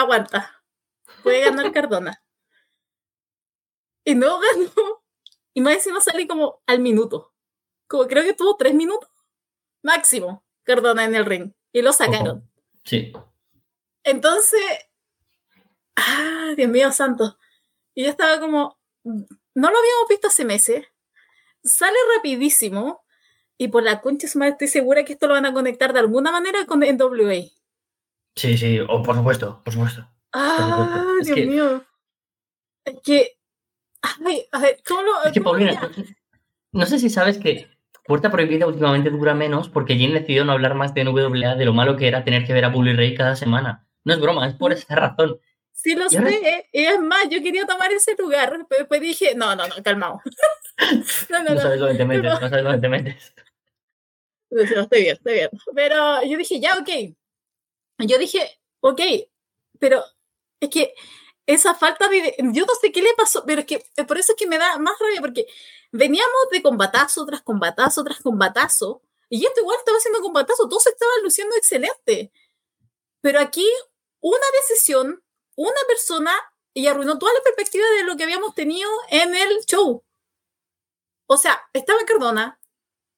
[0.00, 0.62] aguanta,
[1.22, 2.22] puede ganar Cardona.
[4.04, 5.02] Y no ganó.
[5.52, 7.32] Y más encima salí como al minuto.
[7.86, 9.10] Como creo que tuvo tres minutos
[9.82, 11.52] máximo Cardona en el ring.
[11.72, 12.48] Y lo sacaron.
[12.84, 13.12] Sí.
[14.04, 14.60] Entonces,
[15.96, 17.38] ah, Dios mío santo.
[17.94, 20.86] Y yo estaba como, no lo habíamos visto hace meses.
[21.62, 23.04] Sale rapidísimo.
[23.58, 26.64] Y por la concha estoy segura que esto lo van a conectar de alguna manera
[26.66, 27.44] con NWA.
[28.36, 28.78] Sí, sí.
[28.80, 30.08] O por supuesto, por supuesto.
[30.32, 31.84] Ah, Es Dios que- mío.
[32.84, 33.36] Es que.
[34.02, 35.22] Ay, a ver, ¿cómo lo.?
[35.24, 35.90] Es que, Paulina,
[36.72, 37.68] no sé si sabes que
[38.04, 41.72] Puerta Prohibida últimamente dura menos porque Jane decidió no hablar más de NWA de lo
[41.74, 43.86] malo que era tener que ver a Bully Ray cada semana.
[44.04, 45.38] No es broma, es por esa razón.
[45.72, 46.68] Sí, lo Y ahora- sé.
[46.72, 50.20] Y es más, yo quería tomar ese lugar, pero después dije, no, no, no, calmado.
[51.30, 51.60] no, no, No no.
[51.60, 53.34] sabes dónde te metes, no sabes dónde te metes.
[54.50, 55.50] No, estoy bien, estoy bien.
[55.74, 56.88] Pero yo dije, ya, ok.
[58.06, 59.00] Yo dije, ok,
[59.78, 60.04] pero
[60.60, 60.94] es que
[61.46, 62.36] esa falta de...
[62.52, 64.78] Yo no sé qué le pasó, pero es que por eso es que me da
[64.78, 65.46] más rabia, porque
[65.92, 71.22] veníamos de combatazo tras combatazo tras combatazo, y esto igual estaba haciendo combatazo, todos estaban
[71.22, 72.32] luciendo excelente.
[73.20, 73.68] Pero aquí,
[74.20, 75.22] una decisión,
[75.56, 76.32] una persona,
[76.72, 80.04] y arruinó toda la perspectiva de lo que habíamos tenido en el show.
[81.26, 82.60] O sea, estaba Cardona,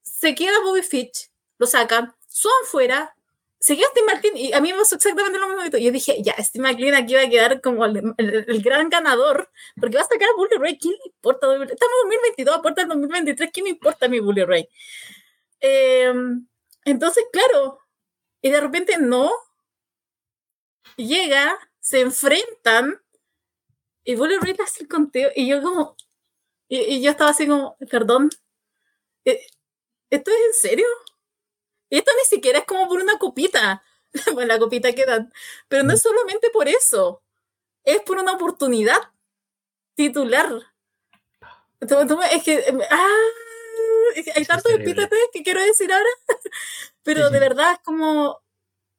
[0.03, 3.16] se queda Bobby Fitch, lo sacan, son fuera,
[3.62, 5.78] se queda Steve McLean y a mí me pasó exactamente lo mismo.
[5.78, 9.50] Yo dije, ya, Steve McLean aquí va a quedar como el, el- el gran ganador,
[9.80, 11.46] porque va a sacar a Bully Ray, ¿quién le importa?
[11.54, 11.72] Estamos
[12.04, 14.68] en 2022, aporta el 2023, ¿quién me importa mi Bully Ray?
[15.60, 16.12] Eh,
[16.86, 17.80] entonces, claro,
[18.42, 19.32] y de repente no,
[20.96, 23.00] llega, se enfrentan
[24.04, 25.96] y Bully Ray hace el conteo y yo como,
[26.68, 28.30] y, y yo estaba así como, perdón,
[29.24, 29.46] eh,
[30.10, 30.86] ¿esto es en serio?
[31.99, 33.82] Esto ni siquiera es como por una copita.
[34.34, 35.28] bueno, la copita queda.
[35.68, 37.22] Pero no es solamente por eso.
[37.84, 38.99] Es por una oportunidad
[39.95, 40.51] titular.
[41.80, 42.64] Es que.
[42.90, 43.07] Ah,
[44.34, 46.11] hay tantos epítetos que quiero decir ahora.
[47.03, 48.43] Pero de verdad es como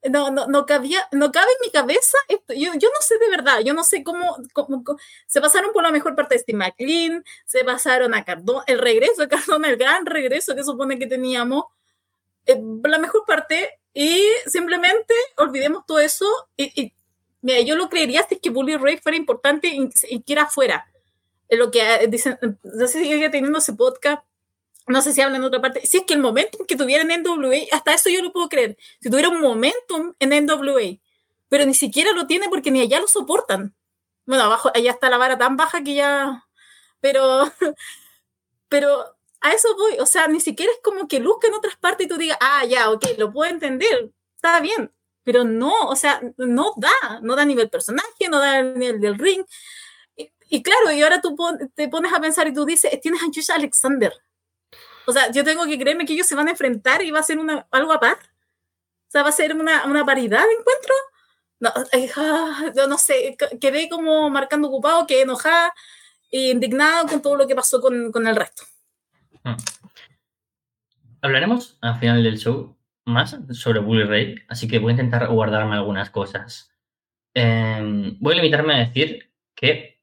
[0.10, 2.54] no, no, no, cabía, no cabe en mi cabeza esto.
[2.54, 4.84] Yo, yo no sé de verdad, yo no sé cómo, cómo,
[5.28, 9.22] se pasaron por la mejor parte de Steve McLean, se pasaron a Cardona, el regreso
[9.22, 11.66] de Cardona, el gran regreso que supone que teníamos,
[12.46, 16.26] eh, la mejor parte, y simplemente olvidemos todo eso.
[16.58, 16.94] Y,
[17.42, 20.88] mira, yo lo creería si es que Bully Ray fuera importante y, que era fuera.
[21.50, 24.24] Lo que eh, dicen, no sé si sigue teniendo ese podcast
[24.88, 27.24] no sé si hablan en otra parte, si es que el momentum que tuviera en
[27.24, 30.98] NWA, hasta eso yo lo puedo creer, si tuviera un momentum en NWA,
[31.48, 33.74] pero ni siquiera lo tiene porque ni allá lo soportan.
[34.26, 36.48] Bueno, abajo, allá está la vara tan baja que ya,
[37.00, 37.44] pero,
[38.70, 39.13] pero
[39.44, 42.10] a eso voy, o sea, ni siquiera es como que luzca en otras partes y
[42.10, 44.92] tú digas, ah, ya, ok, lo puedo entender, está bien,
[45.24, 49.02] pero no, o sea, no da, no da a nivel personaje, no da a nivel
[49.02, 49.46] del ring.
[50.50, 51.36] Y, claro, y ahora tú
[51.76, 54.14] te pones a pensar y tú dices, tienes a Josh Alexander,
[55.06, 57.24] o sea, yo tengo que creerme que ellos se van a enfrentar y va a
[57.24, 58.18] ser una, algo a par.
[58.18, 60.94] O sea, va a ser una, una paridad de encuentro.
[61.60, 65.74] No, eh, ah, yo no sé, quedé como marcando ocupado, quedé enojada
[66.32, 68.64] e indignada con todo lo que pasó con, con el resto.
[69.44, 69.56] Hmm.
[71.22, 75.76] Hablaremos al final del show más sobre Bully Ray, así que voy a intentar guardarme
[75.76, 76.72] algunas cosas.
[77.34, 80.02] Em, voy a limitarme a decir que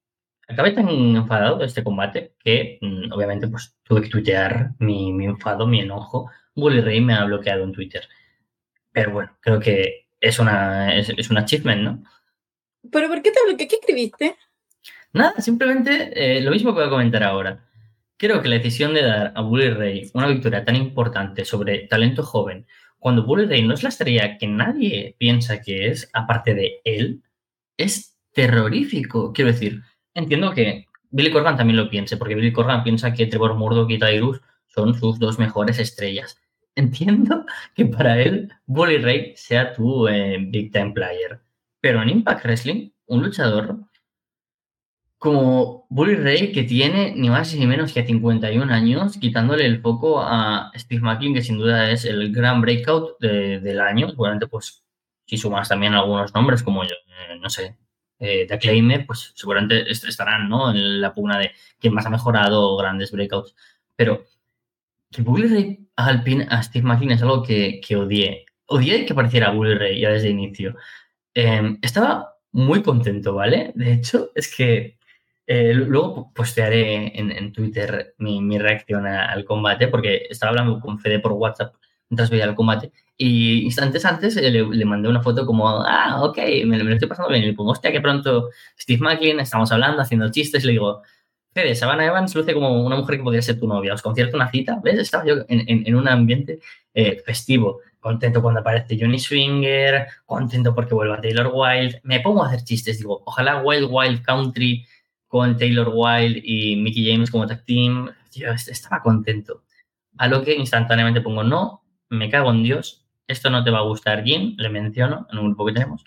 [0.49, 5.27] acabé tan enfadado de este combate que mm, obviamente pues tuve que tuitear mi, mi,
[5.27, 6.31] enfado, mi enojo.
[6.55, 8.09] Bully Ray me ha bloqueado en Twitter.
[8.93, 12.03] Pero bueno, creo que es una es, es un achievement, ¿no?
[12.91, 13.69] ¿Pero por qué te bloqueó?
[13.69, 14.37] ¿Qué escribiste?
[15.13, 17.70] Nada, simplemente eh, lo mismo que voy a comentar ahora.
[18.21, 22.23] Creo que la decisión de dar a Bully Ray una victoria tan importante sobre talento
[22.23, 22.67] joven,
[22.99, 27.23] cuando Bully Ray no es la estrella que nadie piensa que es, aparte de él,
[27.79, 29.33] es terrorífico.
[29.33, 29.81] Quiero decir,
[30.13, 33.99] entiendo que Billy Corgan también lo piense, porque Billy Corgan piensa que Trevor Murdoch y
[33.99, 36.39] Tyrus son sus dos mejores estrellas.
[36.75, 41.41] Entiendo que para él Bully Ray sea tu eh, big time player,
[41.81, 43.79] pero en Impact Wrestling, un luchador
[45.21, 50.23] como Bully Ray, que tiene ni más ni menos que 51 años, quitándole el foco
[50.23, 54.09] a Steve McLean, que sin duda es el gran breakout del año.
[54.09, 54.83] Seguramente, pues,
[55.27, 57.77] si sumas también algunos nombres, como yo, eh, no sé,
[58.19, 60.71] eh, de Acclaim, pues seguramente estarán ¿no?
[60.71, 63.55] en la pugna de quién más ha mejorado grandes breakouts.
[63.97, 64.25] Pero
[65.11, 68.47] que Bully Ray haga el pin a Steve McLean es algo que, que odié.
[68.65, 70.77] Odié que pareciera Bully Ray ya desde el inicio.
[71.35, 73.73] Em, estaba muy contento, ¿vale?
[73.75, 74.99] De hecho, es que
[75.53, 81.01] eh, luego postearé en, en Twitter mi, mi reacción al combate, porque estaba hablando con
[81.01, 81.75] Fede por WhatsApp
[82.09, 82.93] mientras veía el combate.
[83.17, 87.31] Y instantes antes le, le mandé una foto como, ah, ok, me, lo estoy pasando
[87.31, 87.43] bien.
[87.43, 90.63] Y le pongo, hostia, que pronto Steve McLean, estamos hablando, haciendo chistes.
[90.63, 91.03] Y le digo,
[91.53, 93.95] Fede, Savannah Evans luce como una mujer que podría ser tu novia.
[93.95, 95.01] Os concierto una cita, ¿ves?
[95.01, 96.61] Estaba yo en, en, en un ambiente
[96.95, 97.81] eh, festivo.
[97.99, 102.01] Contento cuando aparece Johnny Swinger, contento porque vuelve a Taylor Wilde.
[102.05, 104.87] Me pongo a hacer chistes, digo, ojalá Wild Wild Country
[105.31, 108.11] con Taylor Wilde y Mickey James como tag team.
[108.33, 109.63] Yo estaba contento.
[110.19, 113.83] A lo que instantáneamente pongo, no, me cago en Dios, esto no te va a
[113.83, 116.05] gustar, Jim, le menciono en un grupo que tenemos.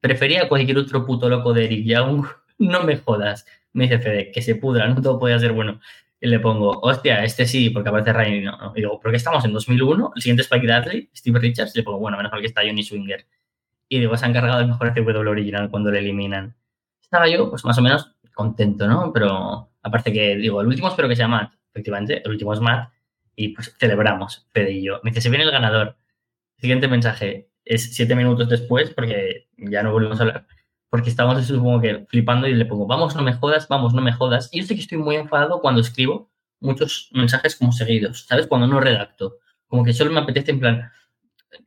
[0.00, 2.24] Prefería cualquier otro puto loco de Eric Young,
[2.58, 3.46] no me jodas.
[3.74, 5.78] Me dice Fede, que se pudra, no todo puede ser bueno.
[6.18, 10.12] Y le pongo, hostia, este sí, porque aparece Ryan y digo, porque estamos en 2001,
[10.16, 12.62] el siguiente es Spike Dudley, Steve Richards, y le pongo, bueno, menos mal que está
[12.62, 13.26] Johnny Swinger.
[13.90, 16.56] Y digo, se han cargado el mejor CW original cuando le eliminan.
[17.02, 19.12] Estaba yo, pues más o menos contento, ¿no?
[19.12, 22.92] Pero aparte que, digo, el último espero que sea Matt, efectivamente, el último es Matt,
[23.34, 25.00] y pues celebramos, Fede y yo.
[25.02, 25.96] Me dice, se viene el ganador.
[26.58, 30.46] Siguiente mensaje, es siete minutos después, porque ya no volvemos a hablar,
[30.90, 34.12] porque estamos, supongo que, flipando y le pongo, vamos, no me jodas, vamos, no me
[34.12, 34.50] jodas.
[34.52, 36.30] Y yo sé que estoy muy enfadado cuando escribo
[36.60, 38.46] muchos mensajes como seguidos, ¿sabes?
[38.46, 39.38] Cuando no redacto.
[39.66, 40.90] Como que solo me apetece, en plan,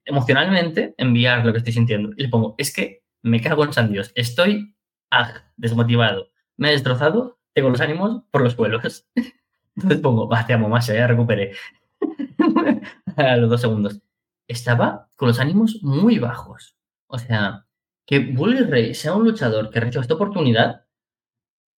[0.05, 2.11] emocionalmente enviar lo que estoy sintiendo.
[2.15, 4.75] Y le pongo, es que me cago en San Dios, estoy
[5.11, 6.29] ah, desmotivado,
[6.59, 9.05] me he destrozado, tengo los ánimos por los suelos.
[9.75, 11.53] Entonces pongo, va, te amo más, ya recuperé.
[13.15, 14.01] a los dos segundos.
[14.47, 16.75] Estaba con los ánimos muy bajos.
[17.07, 17.65] O sea,
[18.05, 20.85] que Bully Ray sea un luchador que rechazó esta oportunidad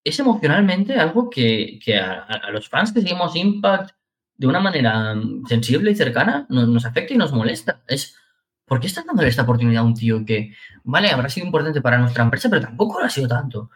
[0.03, 3.91] es emocionalmente algo que, que a, a, los fans que seguimos Impact
[4.35, 5.15] de una manera
[5.47, 7.83] sensible y cercana nos, nos afecta y nos molesta.
[7.87, 8.17] Es,
[8.65, 11.99] ¿por qué están dándole esta oportunidad a un tío que, vale, habrá sido importante para
[11.99, 13.69] nuestra empresa, pero tampoco lo ha sido tanto?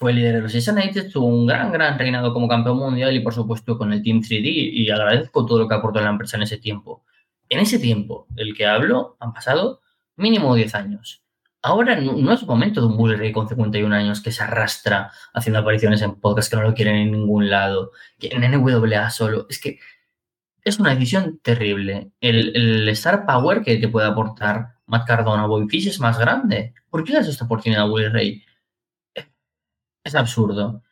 [0.00, 0.78] Fue líder de los Season
[1.12, 4.70] tuvo un gran, gran reinado como campeón mundial y por supuesto con el Team 3D
[4.72, 7.04] y agradezco todo lo que aportó la empresa en ese tiempo.
[7.50, 9.82] En ese tiempo del que hablo han pasado
[10.16, 11.22] mínimo 10 años.
[11.60, 15.58] Ahora no, es momento de un Bully Ray con 51 años que se arrastra haciendo
[15.58, 19.46] apariciones en podcast que no lo quieren en ningún lado, que en NWA solo.
[19.50, 19.80] Es que
[20.64, 22.12] es una decisión terrible.
[22.22, 26.72] El, Star Power que te puede aportar Matt Cardona o Bobby Fish es más grande.
[26.88, 28.44] ¿Por qué le das esta oportunidad a Bully Ray?
[30.04, 30.82] Es absurdo.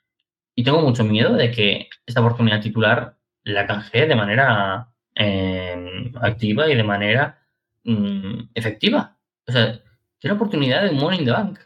[0.55, 6.69] Y tengo mucho miedo de que esta oportunidad titular la canjee de manera eh, activa
[6.69, 7.39] y de manera
[7.85, 9.17] mm, efectiva.
[9.47, 9.81] O sea,
[10.19, 11.59] tiene oportunidad de Money in the Bank.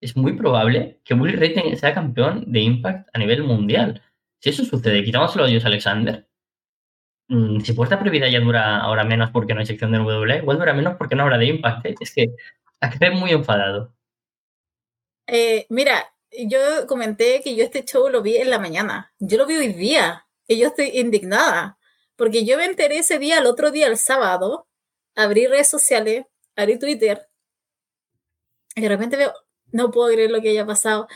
[0.00, 4.02] Es muy probable que Bully Ray sea campeón de Impact a nivel mundial.
[4.40, 6.28] Si eso sucede, quitámoselo a Dios Alexander.
[7.28, 10.58] Mm, si puesta prohibida ya dura ahora menos porque no hay sección de WWE, igual
[10.58, 11.86] dura menos porque no habrá de Impact.
[11.86, 11.94] ¿eh?
[12.00, 12.34] Es que
[12.80, 13.92] acabé muy enfadado.
[15.26, 19.12] Eh, mira, yo comenté que yo este show lo vi en la mañana.
[19.18, 21.78] Yo lo vi hoy día y yo estoy indignada
[22.16, 24.68] porque yo me enteré ese día, el otro día, el sábado,
[25.14, 26.24] abrí redes sociales,
[26.56, 27.28] abrí Twitter
[28.74, 29.32] y de repente veo,
[29.72, 31.08] no puedo creer lo que haya pasado.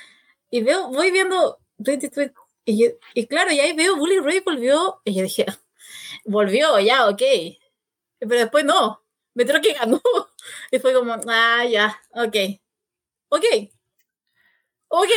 [0.51, 1.59] Y veo, voy viendo
[2.65, 5.47] y, y claro, y ahí veo Bully Ray volvió, y yo dije,
[6.25, 7.23] volvió, ya, ok.
[8.19, 9.03] Pero después no,
[9.35, 10.01] me creo que ganó.
[10.71, 12.37] Y fue como, ah, ya, ok.
[13.29, 13.45] Ok.
[14.91, 15.11] Ok.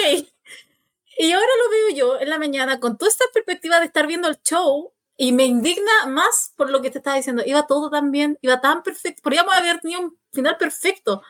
[1.17, 4.27] Y ahora lo veo yo en la mañana con toda esta perspectiva de estar viendo
[4.27, 7.43] el show y me indigna más por lo que te estaba diciendo.
[7.45, 9.21] Iba todo tan bien, iba tan perfecto.
[9.21, 11.21] Podríamos haber tenido un final perfecto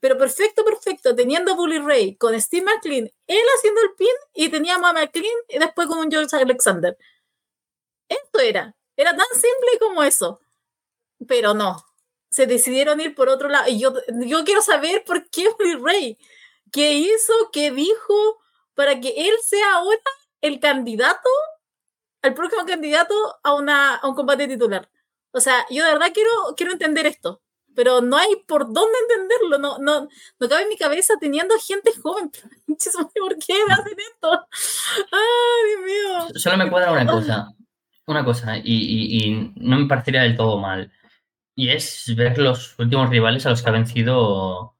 [0.00, 4.88] pero perfecto, perfecto, teniendo Bully Ray con Steve McLean, él haciendo el pin y teníamos
[4.90, 6.96] a McLean y después con un George Alexander.
[8.08, 10.40] Esto era, era tan simple como eso.
[11.28, 11.84] Pero no,
[12.30, 13.68] se decidieron ir por otro lado.
[13.68, 13.92] Y yo,
[14.26, 16.18] yo quiero saber por qué Bully Ray,
[16.72, 18.38] qué hizo, qué dijo,
[18.74, 19.98] para que él sea ahora
[20.40, 21.28] el candidato,
[22.22, 24.90] el próximo candidato a, una, a un combate titular.
[25.32, 27.42] O sea, yo de verdad quiero, quiero entender esto
[27.74, 30.08] pero no hay por dónde entenderlo, no, no,
[30.38, 32.30] no cabe en mi cabeza teniendo gente joven.
[32.66, 34.46] ¿Por qué hacen esto?
[35.12, 36.38] ¡Ay, Dios mío!
[36.40, 37.54] Solo me cuadra una cosa,
[38.06, 40.92] una cosa, y, no me parecería del todo mal,
[41.54, 44.76] y es ver los últimos rivales a los que ha vencido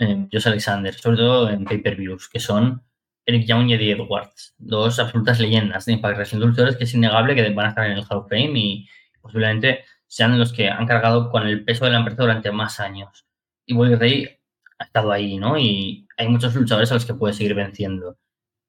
[0.00, 2.82] eh, Josh Alexander, sobre todo en pay-per-views, que son
[3.26, 7.48] Eric Young y Eddie Edwards, dos absolutas leyendas de Impact Wrestling, que es innegable que
[7.50, 8.88] van a estar en el Hall of Fame y
[9.20, 13.26] posiblemente sean los que han cargado con el peso de la empresa durante más años.
[13.66, 14.28] Y Bully Ray
[14.78, 15.58] ha estado ahí, ¿no?
[15.58, 18.18] Y hay muchos luchadores a los que puede seguir venciendo.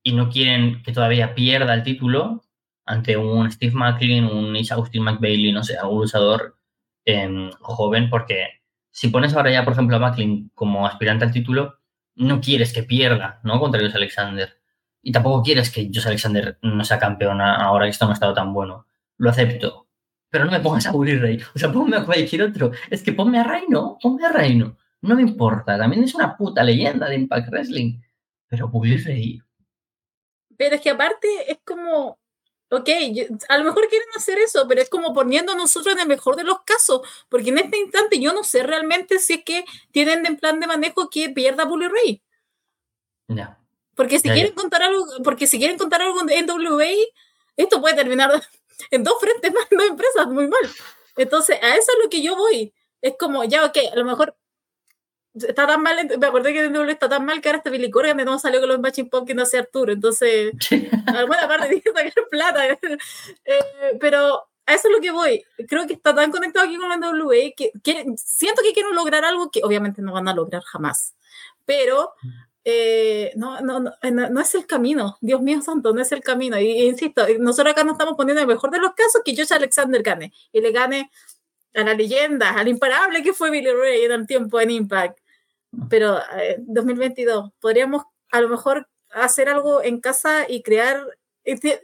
[0.04, 2.44] Y no quieren que todavía pierda el título
[2.86, 6.58] ante un Steve McLean, un Austin McBailey, no sé, algún luchador
[7.06, 8.61] em, joven, porque
[8.92, 11.80] si pones ahora ya, por ejemplo, a McLean como aspirante al título,
[12.16, 13.60] no quieres que pierda, ¿no?
[13.60, 14.58] Contra Josh Alexander.
[15.02, 18.34] Y tampoco quieres que Josh Alexander no sea campeón ahora que esto no ha estado
[18.34, 18.86] tan bueno.
[19.18, 19.88] Lo acepto
[20.32, 21.40] pero no me pongas a Bully Ray.
[21.54, 22.72] O sea, ponme a cualquier otro.
[22.90, 24.78] Es que ponme a Reino, ponme a Reino.
[25.02, 25.78] No me importa.
[25.78, 28.00] También es una puta leyenda de Impact Wrestling.
[28.48, 29.42] Pero Bully Ray.
[30.58, 32.18] Pero es que aparte es como.
[32.74, 32.88] Ok,
[33.50, 36.38] a lo mejor quieren hacer eso, pero es como poniendo a nosotros en el mejor
[36.38, 40.26] de los casos, porque en este instante yo no sé realmente si es que tienen
[40.26, 42.22] en plan de manejo que pierda Bully Ray.
[43.28, 43.60] Ya.
[43.94, 46.88] Porque si quieren contar algo, porque si quieren contar algo en WA,
[47.58, 48.32] esto puede terminar
[48.92, 50.72] en dos frentes más, dos empresas, muy mal.
[51.18, 52.74] Entonces, a eso es lo que yo voy.
[53.02, 54.34] Es como, ya, ok, a lo mejor
[55.34, 58.18] está tan mal, me acordé que de está tan mal que ahora está Billy Corgan
[58.18, 60.54] no salió con los Matching Pop que no hace Arturo, entonces,
[61.08, 62.68] alguna parte tiene que sacar plata.
[63.46, 65.44] Eh, pero a eso es lo que voy.
[65.68, 69.26] Creo que está tan conectado aquí con la NWA que, que siento que quieren lograr
[69.26, 71.16] algo que obviamente no van a lograr jamás.
[71.66, 72.14] Pero
[72.64, 76.60] eh, no, no, no, no, es el camino, Dios mío santo, no es el camino.
[76.60, 80.02] Y, insisto, nosotros acá nos estamos poniendo el mejor de los casos que Josh Alexander
[80.04, 81.12] gane y le gane
[81.74, 85.18] a la leyenda, al imparable que fue Billy Ray en el tiempo en Impact.
[85.90, 86.20] Pero
[86.60, 91.06] 2022, eh, podríamos a lo mejor hacer algo en casa y crear.
[91.44, 91.82] Este,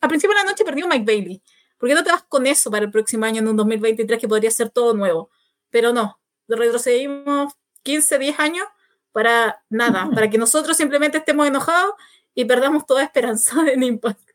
[0.00, 1.42] a principio de la noche perdió Mike Bailey.
[1.78, 4.28] ¿Por qué no te vas con eso para el próximo año, en un 2023, que
[4.28, 5.30] podría ser todo nuevo?
[5.70, 8.66] Pero no, retrocedimos 15, 10 años
[9.12, 11.94] para nada, para que nosotros simplemente estemos enojados
[12.34, 14.29] y perdamos toda esperanza en Impact.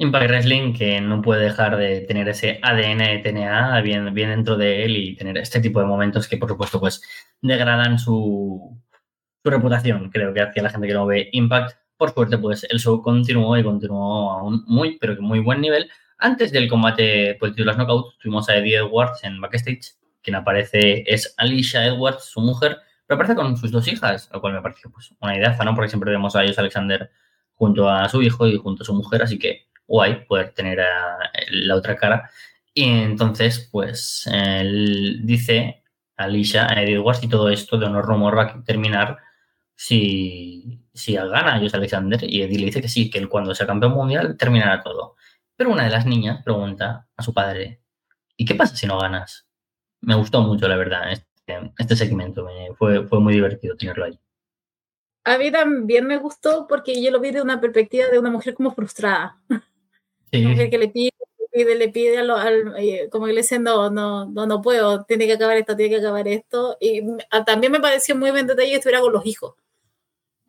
[0.00, 4.84] Impact Wrestling que no puede dejar de tener ese ADN de TNA bien, dentro de
[4.84, 7.02] él y tener este tipo de momentos que por supuesto pues
[7.42, 8.80] degradan su,
[9.44, 11.76] reputación, creo que hacia la gente que no ve Impact.
[11.96, 15.60] Por suerte pues el show continuó y continuó a un muy pero que muy buen
[15.60, 15.90] nivel.
[16.18, 20.36] Antes del combate por el título de Knockout tuvimos a Eddie Edwards en backstage, quien
[20.36, 24.62] aparece es Alicia Edwards, su mujer, pero aparece con sus dos hijas, lo cual me
[24.62, 25.74] pareció pues, una idea, ¿no?
[25.74, 27.10] Porque siempre vemos a ellos Alexander
[27.54, 31.18] junto a su hijo y junto a su mujer, así que guay poder tener a
[31.50, 32.30] la otra cara.
[32.74, 35.82] Y entonces, pues, él dice
[36.16, 39.18] Alicia, a Eddie Edwards, y todo esto de honor rumor va a terminar
[39.74, 42.20] si, si gana José Alexander.
[42.22, 45.16] Y Eddie le dice que sí, que él cuando sea campeón mundial terminará todo.
[45.56, 47.82] Pero una de las niñas pregunta a su padre,
[48.36, 49.48] ¿y qué pasa si no ganas?
[50.00, 52.46] Me gustó mucho, la verdad, este, este segmento.
[52.78, 54.20] fue, fue muy divertido tenerlo ahí.
[55.24, 58.54] A mí también me gustó porque yo lo vi de una perspectiva de una mujer
[58.54, 59.36] como frustrada.
[60.32, 60.70] Sí.
[60.70, 64.26] Que le pide, le pide, le pide al, eh, como que le dice, no, no,
[64.26, 66.76] no, no puedo, tiene que acabar esto, tiene que acabar esto.
[66.80, 67.02] Y
[67.46, 69.54] también me pareció muy bien detalle que estuviera con los hijos.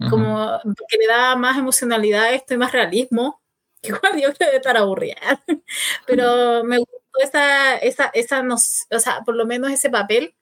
[0.10, 3.42] Como que le da más emocionalidad a esto y más realismo.
[3.82, 5.18] Igual yo creo que estar aburrida.
[6.08, 10.36] Pero me gustó esa, esa, esa no, o sea, por lo menos ese papel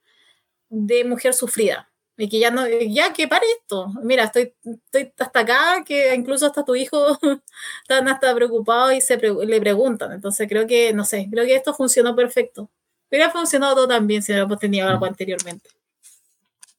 [0.70, 3.94] de mujer sufrida y que ya no, ya que pare esto.
[4.02, 7.20] Mira, estoy, estoy hasta acá, que incluso hasta tu hijo
[7.84, 10.12] están hasta preocupados y se le preguntan.
[10.12, 12.70] Entonces creo que, no sé, creo que esto funcionó perfecto.
[13.10, 15.70] Hubiera funcionado todo también si hubiéramos tenido algo anteriormente.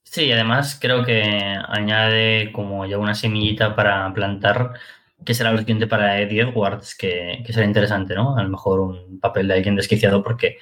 [0.03, 1.23] Sí, además creo que
[1.69, 4.73] añade como ya una semillita para plantar
[5.25, 8.37] que será lo siguiente para Eddie Edwards, que, que será interesante, ¿no?
[8.37, 10.59] A lo mejor un papel de alguien desquiciado porque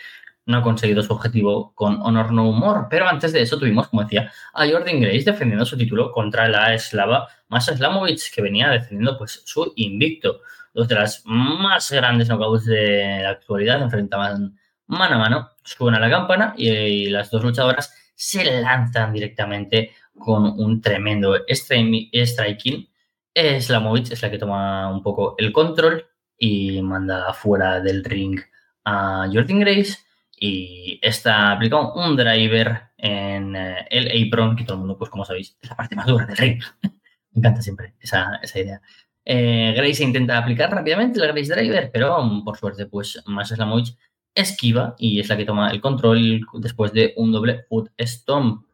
[0.47, 2.87] no ha conseguido su objetivo con Honor No Humor.
[2.89, 6.73] Pero antes de eso tuvimos, como decía, a Jordan Grace defendiendo su título contra la
[6.73, 10.41] eslava Masa Slamovic, que venía defendiendo pues, su invicto.
[10.73, 14.57] Dos de las más grandes knockouts de la actualidad enfrentaban
[14.87, 20.81] mano a mano, suena la campana y, las dos luchadoras se lanzan directamente con un
[20.81, 22.89] tremendo striking.
[23.35, 26.07] Slamovic es la que toma un poco el control
[26.39, 28.41] y manda fuera del ring
[28.85, 30.06] a Jordan Grace
[30.39, 35.25] y esta aplica un driver en eh, el apron, que todo el mundo, pues como
[35.25, 36.63] sabéis, es la parte más dura del ring.
[36.83, 38.81] Me encanta siempre esa, esa idea.
[39.25, 43.97] Eh, Grace intenta aplicar rápidamente el Grace Driver, pero um, por suerte, pues más Slamovich
[44.35, 48.65] esquiva y es la que toma el control después de un doble foot stomp.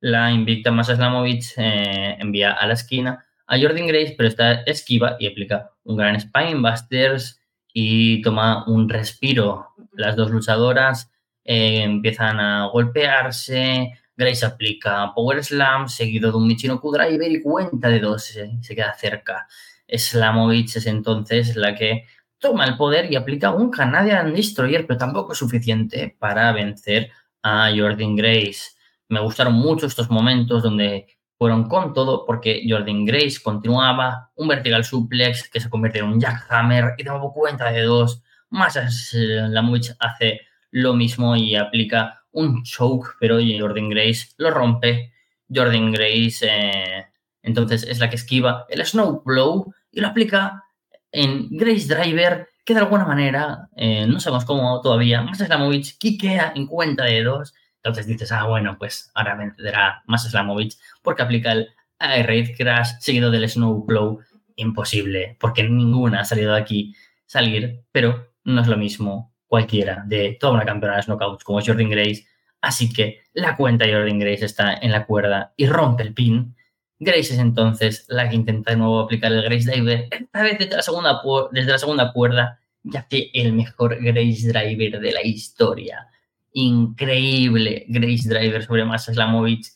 [0.00, 5.16] La invicta más Slamovich eh, envía a la esquina a Jordan Grace, pero esta esquiva
[5.20, 7.40] y aplica un gran Spinebusters
[7.72, 11.10] y toma un respiro las dos luchadoras
[11.44, 13.92] eh, empiezan a golpearse.
[14.16, 18.36] Grace aplica Power Slam, seguido de un Michinoku Driver y cuenta de dos.
[18.36, 19.46] Eh, se queda cerca.
[19.88, 22.04] Slamovich es entonces la que
[22.38, 27.10] toma el poder y aplica un Canadian Destroyer, pero tampoco es suficiente para vencer
[27.42, 28.72] a Jordan Grace.
[29.08, 31.06] Me gustaron mucho estos momentos donde
[31.38, 36.20] fueron con todo porque Jordan Grace continuaba un vertical suplex que se convierte en un
[36.20, 38.22] jackhammer y nuevo cuenta de dos
[38.52, 38.78] más
[39.14, 45.12] Lamovich hace lo mismo y aplica un choke, pero Jordan Grace lo rompe.
[45.52, 47.06] Jordan Grace eh,
[47.42, 50.64] entonces es la que esquiva el Snow Blow y lo aplica
[51.10, 56.66] en Grace Driver, que de alguna manera, eh, no sabemos cómo todavía, Slamovich kikea en
[56.66, 57.52] cuenta de dos.
[57.76, 61.68] Entonces dices, ah, bueno, pues ahora vendrá más Slamovich porque aplica el
[61.98, 64.20] Raid Crash seguido del Snow Blow.
[64.56, 70.36] Imposible, porque ninguna ha salido de aquí salir, pero no es lo mismo cualquiera de
[70.40, 72.26] toda una campeona de knockouts como Jordan Grace.
[72.60, 76.56] Así que la cuenta de Jordan Grace está en la cuerda y rompe el pin.
[76.98, 80.76] Grace es entonces la que intenta de nuevo aplicar el Grace Driver, esta vez desde
[80.76, 81.20] la segunda,
[81.50, 86.08] desde la segunda cuerda, ya hace el mejor Grace Driver de la historia.
[86.52, 89.66] Increíble Grace Driver sobre Masa Slamovich.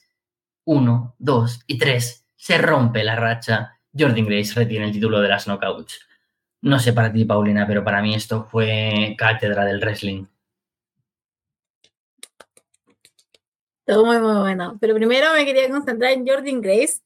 [0.64, 2.24] Uno, dos y tres.
[2.36, 3.72] Se rompe la racha.
[3.92, 6.00] Jordan Grace retiene el título de las knockouts.
[6.62, 10.26] No sé para ti, Paulina, pero para mí esto fue cátedra del wrestling.
[13.84, 14.76] Todo muy, muy bueno.
[14.80, 17.00] Pero primero me quería concentrar en Jordan Grace,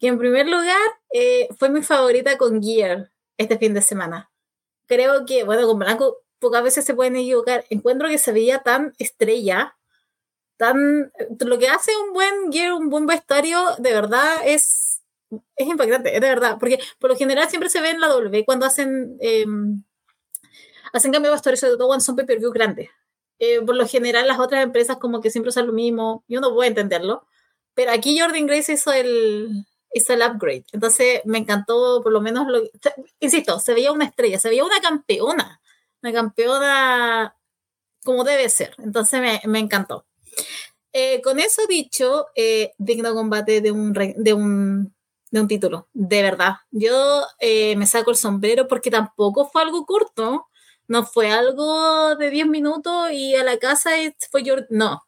[0.00, 0.80] que en primer lugar
[1.12, 4.30] eh, fue mi favorita con Gear este fin de semana.
[4.86, 7.64] Creo que, bueno, con Blanco pocas veces se pueden equivocar.
[7.70, 9.76] Encuentro que se veía tan estrella,
[10.56, 11.12] tan...
[11.38, 14.91] Lo que hace un buen Gear, un buen vestuario, de verdad es
[15.56, 18.44] es impactante, es de verdad, porque por lo general siempre se ve en la W
[18.44, 19.44] cuando hacen, eh,
[20.92, 22.90] hacen cambio de vestuario, sobre todo cuando son pay-per-view grandes.
[23.38, 26.54] Eh, por lo general las otras empresas como que siempre usan lo mismo, yo no
[26.54, 27.26] puedo entenderlo,
[27.74, 32.46] pero aquí Jordan Grace hizo el, hizo el upgrade, entonces me encantó por lo menos,
[32.46, 32.62] lo,
[33.18, 35.60] insisto, se veía una estrella, se veía una campeona,
[36.02, 37.36] una campeona
[38.04, 40.06] como debe ser, entonces me, me encantó.
[40.92, 44.94] Eh, con eso dicho, eh, digno combate de un, de un
[45.32, 46.56] de un título, de verdad.
[46.70, 50.46] Yo eh, me saco el sombrero porque tampoco fue algo corto,
[50.88, 53.92] no fue algo de 10 minutos y a la casa
[54.30, 55.02] fue yo, no,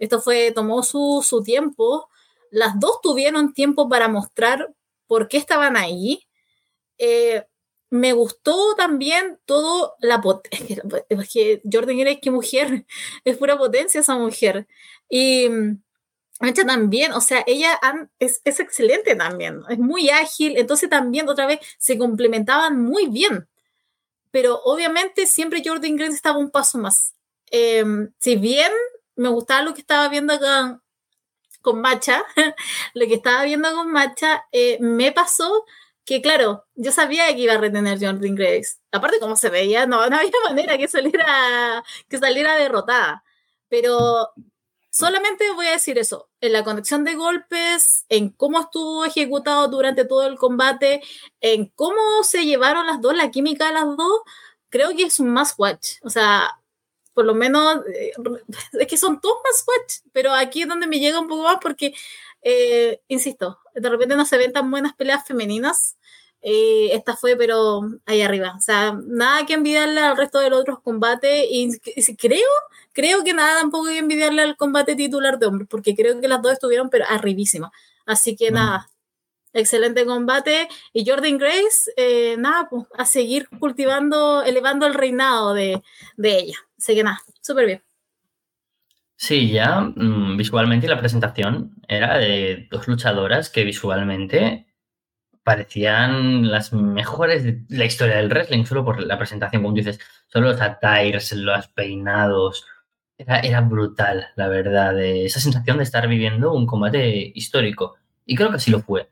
[0.00, 2.08] esto fue, tomó su, su tiempo,
[2.50, 4.74] las dos tuvieron tiempo para mostrar
[5.06, 6.26] por qué estaban ahí.
[6.98, 7.44] Eh,
[7.90, 10.82] me gustó también todo la potencia.
[11.08, 12.84] Es Jordan Grace, qué mujer,
[13.24, 14.66] es pura potencia esa mujer.
[15.08, 15.48] Y
[16.40, 17.80] ella también, o sea, ella
[18.18, 23.48] es, excelente también, es muy ágil, entonces también otra vez se complementaban muy bien.
[24.30, 27.14] Pero obviamente siempre Jordan Grace estaba un paso más.
[27.50, 28.70] Em, si bien
[29.16, 30.80] me gustaba lo que estaba viendo acá
[31.62, 32.24] con Macha,
[32.94, 35.64] lo que estaba viendo con Macha, eh, me pasó
[36.04, 38.78] que claro, yo sabía que iba a retener Jordan Grace.
[38.92, 43.24] Aparte, como se veía, no, no había manera que saliera, que saliera derrotada.
[43.68, 44.30] Pero
[44.98, 50.04] solamente voy a decir eso, en la conexión de golpes, en cómo estuvo ejecutado durante
[50.04, 51.00] todo el combate,
[51.40, 54.20] en cómo se llevaron las dos, la química de las dos,
[54.70, 55.98] creo que es un must watch.
[56.02, 56.50] O sea,
[57.14, 58.12] por lo menos, eh,
[58.72, 61.58] es que son todos must watch, pero aquí es donde me llega un poco más
[61.62, 61.94] porque,
[62.42, 65.96] eh, insisto, de repente no se ven tan buenas peleas femeninas
[66.40, 68.54] eh, esta fue, pero ahí arriba.
[68.56, 71.46] O sea, nada que envidiarle al resto de los otros combates.
[71.50, 71.78] Y,
[72.16, 72.48] creo,
[72.98, 76.42] creo que nada tampoco que envidiarle al combate titular de hombres, porque creo que las
[76.42, 77.70] dos estuvieron, pero arribísimas.
[78.04, 78.90] Así que nada,
[79.52, 80.66] excelente combate.
[80.92, 85.80] Y Jordan Grace, eh, nada, pues a seguir cultivando, elevando el reinado de,
[86.16, 86.56] de ella.
[86.76, 87.82] Así que nada, súper bien.
[89.14, 94.66] Sí, ya mm, visualmente la presentación era de dos luchadoras que visualmente
[95.44, 100.48] parecían las mejores de la historia del wrestling, solo por la presentación, como dices, solo
[100.48, 102.66] los attires, los peinados.
[103.18, 107.96] Era, era brutal, la verdad, esa sensación de estar viviendo un combate histórico.
[108.24, 109.10] Y creo que así lo fue.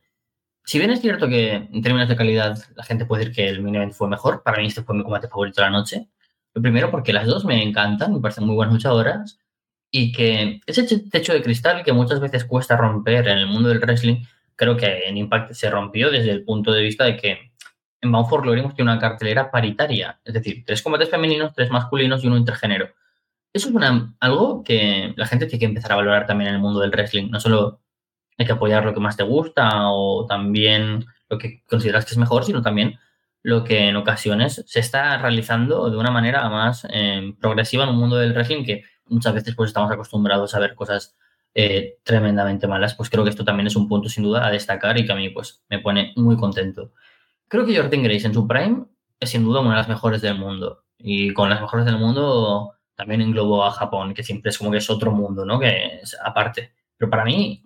[0.65, 3.63] Si bien es cierto que en términos de calidad la gente puede decir que el
[3.63, 6.09] main event fue mejor, para mí este fue mi combate favorito de la noche.
[6.55, 9.39] Lo primero porque las dos me encantan, me parecen muy buenas luchadoras
[9.91, 13.79] y que ese techo de cristal que muchas veces cuesta romper en el mundo del
[13.79, 14.25] wrestling
[14.57, 17.53] creo que en Impact se rompió desde el punto de vista de que
[18.01, 21.71] en Bound for Glory hemos tenido una cartelera paritaria, es decir, tres combates femeninos, tres
[21.71, 22.89] masculinos y uno intergénero.
[23.57, 23.75] Eso es
[24.21, 27.31] algo que la gente tiene que empezar a valorar también en el mundo del wrestling.
[27.31, 27.81] No solo
[28.37, 32.19] hay que apoyar lo que más te gusta o también lo que consideras que es
[32.19, 32.99] mejor, sino también
[33.43, 37.97] lo que en ocasiones se está realizando de una manera más eh, progresiva en un
[37.97, 41.17] mundo del wrestling que muchas veces pues estamos acostumbrados a ver cosas
[41.55, 44.99] eh, tremendamente malas, pues creo que esto también es un punto sin duda a destacar
[44.99, 46.93] y que a mí pues me pone muy contento.
[47.49, 48.85] Creo que Jordan Grace en su prime
[49.19, 52.76] es sin duda una de las mejores del mundo y con las mejores del mundo
[52.97, 55.61] también englobo a Japón, que siempre es como que es otro mundo, ¿no?
[55.61, 56.73] Que es aparte.
[56.97, 57.63] Pero para mí,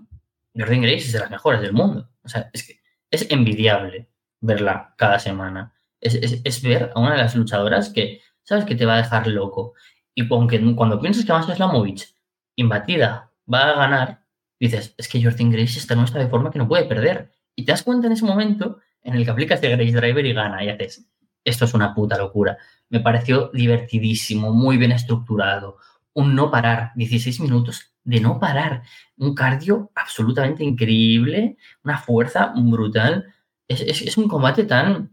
[0.55, 2.11] Jordan Grace es de las mejores del mundo.
[2.23, 2.81] O sea, es que
[3.11, 5.73] es envidiable verla cada semana.
[6.01, 8.65] Es, es, ver a una de las luchadoras que, ¿sabes?
[8.65, 9.75] Que te va a dejar loco.
[10.15, 12.15] Y aunque cuando piensas que la Slamovich,
[12.57, 14.25] imbatida va a ganar,
[14.59, 17.33] dices, es que Jordan Grace está en de forma que no puede perder.
[17.55, 20.33] Y te das cuenta en ese momento en el que aplicas el Grace Driver y
[20.33, 21.07] gana y haces,
[21.45, 22.59] esto es una puta locura.
[22.91, 25.79] Me pareció divertidísimo, muy bien estructurado,
[26.13, 28.83] un no parar, 16 minutos de no parar,
[29.17, 33.33] un cardio absolutamente increíble, una fuerza brutal.
[33.69, 35.13] Es, un combate tan,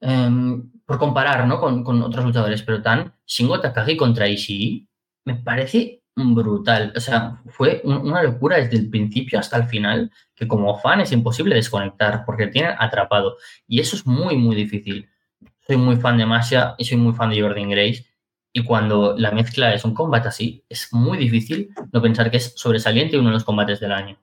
[0.00, 1.60] em, por comparar ¿no?
[1.60, 4.88] con, otros luchadores, pero tan Shingo Takagi contra Ishii,
[5.24, 6.92] me parece brutal.
[6.96, 11.12] O sea, fue una locura desde el principio hasta el final, que como fan es
[11.12, 13.36] imposible desconectar porque tiene atrapado.
[13.66, 15.08] Y eso es muy, muy difícil.
[15.66, 18.06] Soy muy fan de Masha y soy muy fan de Jordan Grace.
[18.52, 22.52] Y cuando la mezcla es un combate así, es muy difícil no pensar que es
[22.54, 24.18] sobresaliente uno de los combates del año.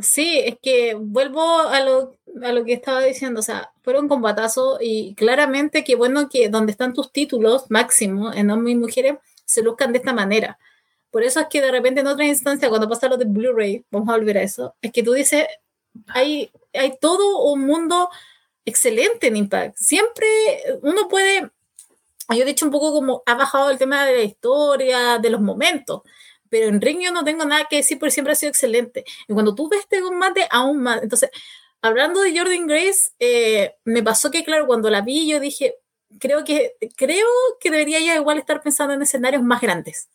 [0.00, 4.78] Sí, es que vuelvo a lo, a lo que estaba diciendo, o sea, fueron combatazos
[4.80, 9.14] y claramente que bueno que donde están tus títulos máximo en hombres y mujeres,
[9.44, 10.58] se luzcan de esta manera.
[11.12, 14.08] Por eso es que de repente en otra instancia, cuando pasa lo de Blu-ray, vamos
[14.08, 15.46] a volver a eso, es que tú dices,
[16.08, 18.10] hay, hay todo un mundo
[18.64, 19.76] excelente en Impact.
[19.76, 20.26] Siempre
[20.82, 21.50] uno puede,
[22.30, 25.40] yo he dicho un poco como ha bajado el tema de la historia, de los
[25.40, 26.02] momentos,
[26.48, 29.04] pero en Ring yo no tengo nada que decir porque siempre ha sido excelente.
[29.26, 31.02] Y cuando tú ves este combate, aún más.
[31.02, 31.30] Entonces,
[31.82, 35.76] hablando de Jordan Grace, eh, me pasó que, claro, cuando la vi, yo dije,
[36.20, 37.26] creo que, creo
[37.60, 40.08] que debería ya igual estar pensando en escenarios más grandes.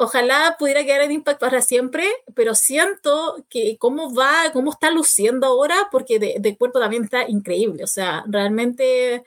[0.00, 2.06] Ojalá pudiera quedar en Impact para siempre,
[2.36, 7.82] pero siento que cómo va, cómo está luciendo ahora, porque de, cuerpo también está increíble.
[7.82, 9.24] O sea, realmente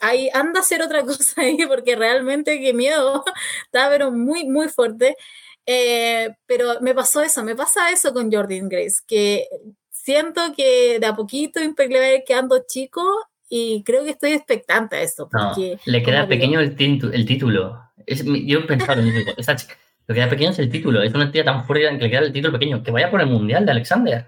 [0.00, 3.24] ahí anda a hacer otra cosa ahí, porque realmente qué miedo.
[3.64, 5.16] está pero muy, muy fuerte.
[5.64, 9.46] Eh, pero me pasó eso, me pasa eso con Jordan Grace, que
[9.88, 13.02] siento que de a poquito Impact le va quedando chico
[13.48, 15.26] y creo que estoy expectante a esto.
[15.30, 17.80] Porque, le queda pequeño el, el título.
[18.04, 19.34] Es, yo en eso.
[19.36, 19.76] Esta chica,
[20.12, 21.02] lo que queda pequeño es el título.
[21.02, 22.82] Es una tía tan fuerte que le queda el título pequeño.
[22.82, 24.26] Que vaya por el mundial de Alexander.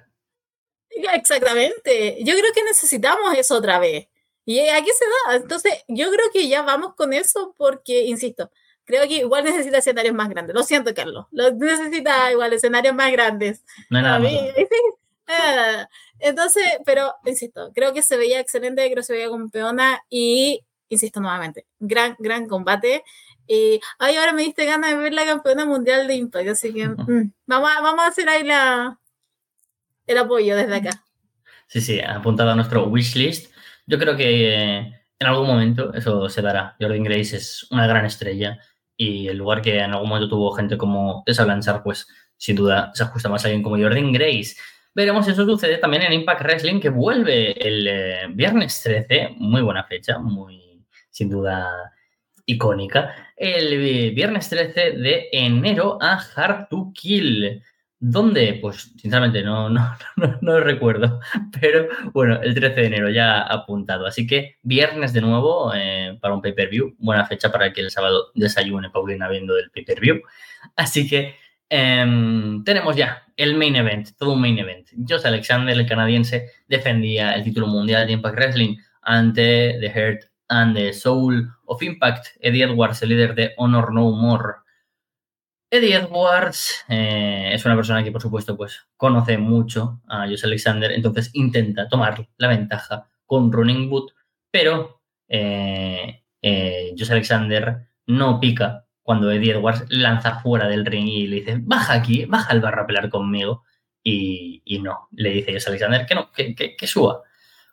[0.91, 2.19] Exactamente.
[2.25, 4.09] Yo creo que necesitamos eso otra vez.
[4.45, 5.37] Y aquí se da.
[5.37, 8.51] Entonces, yo creo que ya vamos con eso porque, insisto,
[8.85, 10.55] creo que igual necesita escenarios más grandes.
[10.55, 11.27] Lo siento, Carlos.
[11.31, 13.65] Lo necesita igual escenarios más grandes.
[13.91, 14.21] No nada
[16.19, 21.21] entonces, pero, insisto, creo que se veía excelente, creo que se veía campeona y, insisto
[21.21, 23.03] nuevamente, gran, gran combate.
[23.47, 26.89] Y ay, ahora me diste ganas de ver la campeona mundial de Impact, así que
[26.89, 28.99] mm, vamos, a, vamos a hacer ahí la,
[30.07, 31.05] el apoyo desde acá.
[31.67, 33.53] Sí, sí, apuntado a nuestro wishlist.
[33.87, 34.79] Yo creo que
[35.19, 36.77] en algún momento eso se dará.
[36.81, 38.59] Jordan Grace es una gran estrella
[38.97, 42.07] y el lugar que en algún momento tuvo gente como Tessa Blanchard, pues
[42.37, 44.57] sin duda se ajusta más a alguien como Jordan Grace.
[44.95, 49.63] Veremos si eso sucede también en Impact Wrestling, que vuelve el eh, viernes 13, muy
[49.63, 51.93] buena fecha, muy sin duda
[52.47, 57.63] icónica, el viernes 13 de enero a Hard to Kill.
[57.99, 58.59] ¿Dónde?
[58.61, 61.21] Pues sinceramente no, no, no, no, recuerdo.
[61.61, 64.07] Pero bueno, el 13 de enero ya apuntado.
[64.07, 66.97] Así que viernes de nuevo eh, para un pay-per-view.
[66.99, 70.21] Buena fecha para que el sábado desayune Paulina viendo el pay-per-view.
[70.77, 71.37] Así que
[71.71, 74.89] eh, tenemos ya el main event, todo un main event.
[75.09, 80.77] Josh Alexander, el canadiense, defendía el título mundial de Impact Wrestling ante The Heart and
[80.77, 84.55] the Soul of Impact, Eddie Edwards, el líder de Honor No More.
[85.71, 90.93] Eddie Edwards eh, es una persona que, por supuesto, pues conoce mucho a Josh Alexander,
[90.93, 94.13] entonces intenta tomar la ventaja con Running Boot,
[94.51, 101.37] pero eh, eh, Alexander no pica cuando Eddie Edwards lanza fuera del ring y le
[101.37, 103.65] dice, baja aquí, baja al barro a pelear conmigo.
[104.07, 107.23] Y, no, le dice Josh Alexander que no, que, que, que suba.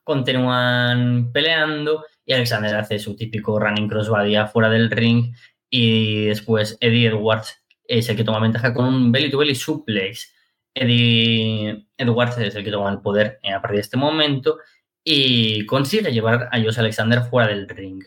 [0.03, 2.05] Continúan peleando
[2.35, 5.33] Alexander hace su típico running crossbody fuera del ring
[5.69, 10.33] y después Eddie Edwards es el que toma ventaja con un belly to belly suplex.
[10.73, 14.59] Eddie Edwards es el que toma el poder a partir de este momento
[15.03, 18.03] y consigue llevar a Josh Alexander fuera del ring.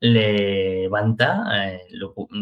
[0.00, 1.82] Levanta, eh,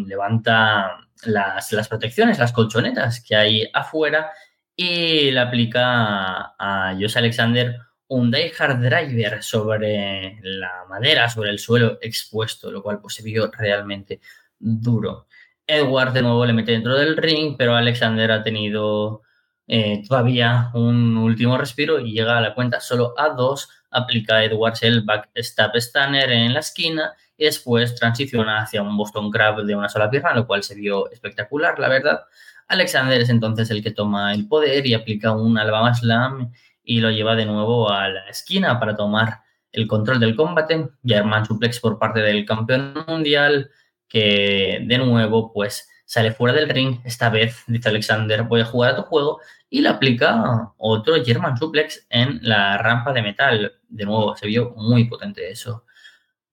[0.07, 4.31] levanta las, las, protecciones, las colchonetas que hay afuera
[4.77, 11.51] y le aplica a, a Josh Alexander un Die Hard Driver sobre la madera, sobre
[11.51, 14.21] el suelo expuesto, lo cual pues, se vio realmente
[14.59, 15.27] duro.
[15.67, 19.23] Edward de nuevo le mete dentro del ring, pero Alexander ha tenido
[19.67, 23.69] eh, todavía un último respiro y llega a la cuenta solo a dos.
[23.91, 29.63] Aplica Edwards el backstab stunner en la esquina y después transiciona hacia un Boston Crab
[29.63, 32.21] de una sola pierna, lo cual se vio espectacular, la verdad.
[32.67, 36.53] Alexander es entonces el que toma el poder y aplica un Alabama Slam
[36.89, 39.43] y lo lleva de nuevo a la esquina para tomar
[39.73, 40.89] el control del combate.
[41.05, 43.71] German Suplex por parte del campeón mundial,
[44.09, 46.99] que de nuevo pues sale fuera del ring.
[47.05, 49.39] Esta vez dice Alexander, voy a jugar a tu juego
[49.69, 53.73] y le aplica otro German Suplex en la rampa de metal.
[53.87, 55.85] De nuevo, se vio muy potente eso.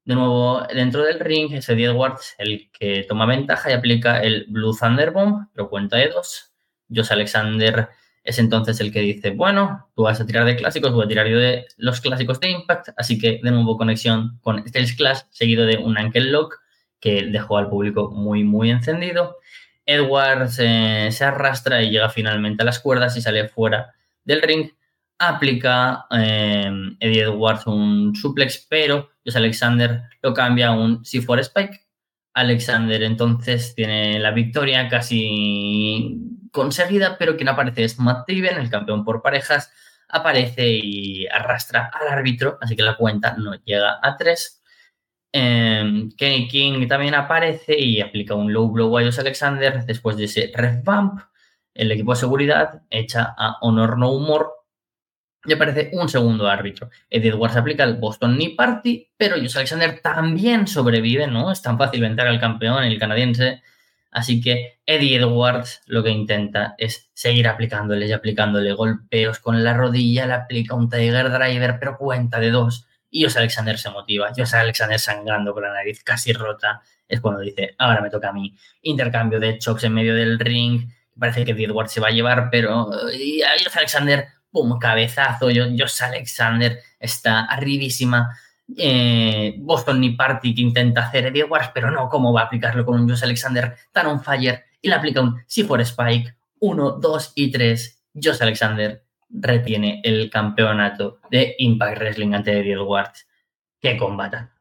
[0.03, 4.48] De nuevo, dentro del ring es Eddie Edwards el que toma ventaja y aplica el
[4.49, 6.52] Blue Thunder Bomb, pero cuenta de dos.
[6.94, 7.88] Josh Alexander
[8.26, 11.27] es entonces el que dice, bueno, tú vas a tirar de clásicos, voy a tirar
[11.27, 15.65] yo de los clásicos de Impact, así que de nuevo conexión con Styles Clash, seguido
[15.68, 16.60] de un Ankle Lock
[16.99, 19.38] que dejó al público muy, muy encendido.
[19.85, 23.93] Edwards eh, se arrastra y llega finalmente a las cuerdas y sale fuera
[24.23, 24.72] del ring.
[25.19, 31.81] Aplica eh, Eddie Edwards un suplex, pero Alexander lo cambia a un C4 Spike.
[32.34, 39.03] Alexander entonces tiene la victoria casi conseguida, pero quien aparece es Matt Taven, el campeón
[39.03, 39.72] por parejas,
[40.07, 44.64] aparece y arrastra al árbitro, así que la cuenta no llega a tres.
[45.34, 50.23] Eh, Kenny King también aparece y aplica un low blow a Josh Alexander después de
[50.23, 51.19] ese revamp.
[51.73, 54.45] El equipo de seguridad echa a Honor No More
[55.44, 56.90] y aparece un segundo árbitro.
[57.10, 61.52] Eddie Edwards aplica el Boston Knee Party, pero Josh Alexander también sobrevive, ¿no?
[61.52, 63.61] Es tan fácil vencer al campeón, el canadiense,
[64.16, 69.74] Así que Eddie Edwards lo que intenta es seguir aplicándole y aplicándole golpeos con la
[69.74, 72.88] rodilla, le aplica un Tiger Driver, pero cuenta de dos.
[73.12, 74.30] Y Josh Alexander se motiva.
[74.30, 76.82] Josh Alexander sangrando con la nariz casi rota.
[77.06, 78.56] Es cuando dice, ahora me toca a mí.
[78.84, 80.90] Intercambio de chops en medio del ring.
[81.20, 85.48] Parece que Edwards se va a llevar, pero Josh Alexander, pum, cabezazo.
[85.48, 88.30] Josh Alexander está arribísima
[88.78, 92.86] eh, Boston ni Party que intenta hacer Eddie Edwards, pero no, ¿cómo va a aplicarlo
[92.86, 94.64] con un Josh Alexander tan on fire?
[94.82, 98.04] Y le aplica un si Spike, 1, 2 y 3.
[98.16, 103.28] Josh Alexander retiene el campeonato de Impact Wrestling ante Eddie Edwards.
[103.80, 104.52] ¡Qué combata!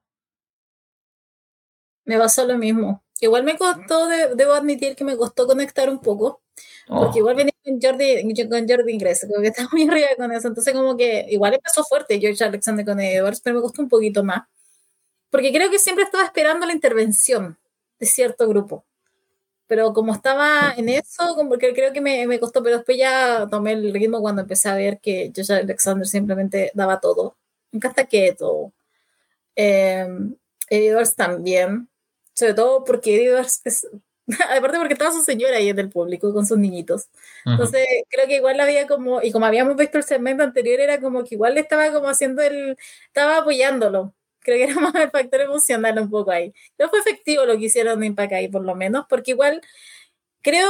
[2.04, 3.02] Me pasó lo mismo.
[3.20, 6.42] Igual me costó, debo admitir que me costó conectar un poco,
[6.86, 7.18] Porque oh.
[7.18, 10.48] igual venía con Jordi, con Jordi Ingres, como que está muy arriba con eso.
[10.48, 14.22] Entonces, como que igual empezó fuerte George Alexander con Edwards, pero me costó un poquito
[14.22, 14.42] más.
[15.30, 17.58] Porque creo que siempre estaba esperando la intervención
[17.98, 18.84] de cierto grupo.
[19.66, 23.48] Pero como estaba en eso, como que creo que me, me costó, pero después ya
[23.50, 27.36] tomé el ritmo cuando empecé a ver que George Alexander simplemente daba todo.
[27.72, 28.72] Me encanta que todo.
[29.56, 30.06] Eh,
[30.68, 31.88] Edwards también.
[32.34, 33.88] Sobre todo porque Edwards es
[34.56, 37.08] aparte porque estaba su señora ahí en el público con sus niñitos.
[37.44, 41.24] Entonces, creo que igual había como, y como habíamos visto el segmento anterior, era como
[41.24, 42.76] que igual le estaba como haciendo el,
[43.06, 44.14] estaba apoyándolo.
[44.40, 46.52] Creo que era más el factor emocional un poco ahí.
[46.76, 49.60] Pero fue efectivo lo que hicieron de Impact ahí, por lo menos, porque igual
[50.42, 50.68] creo,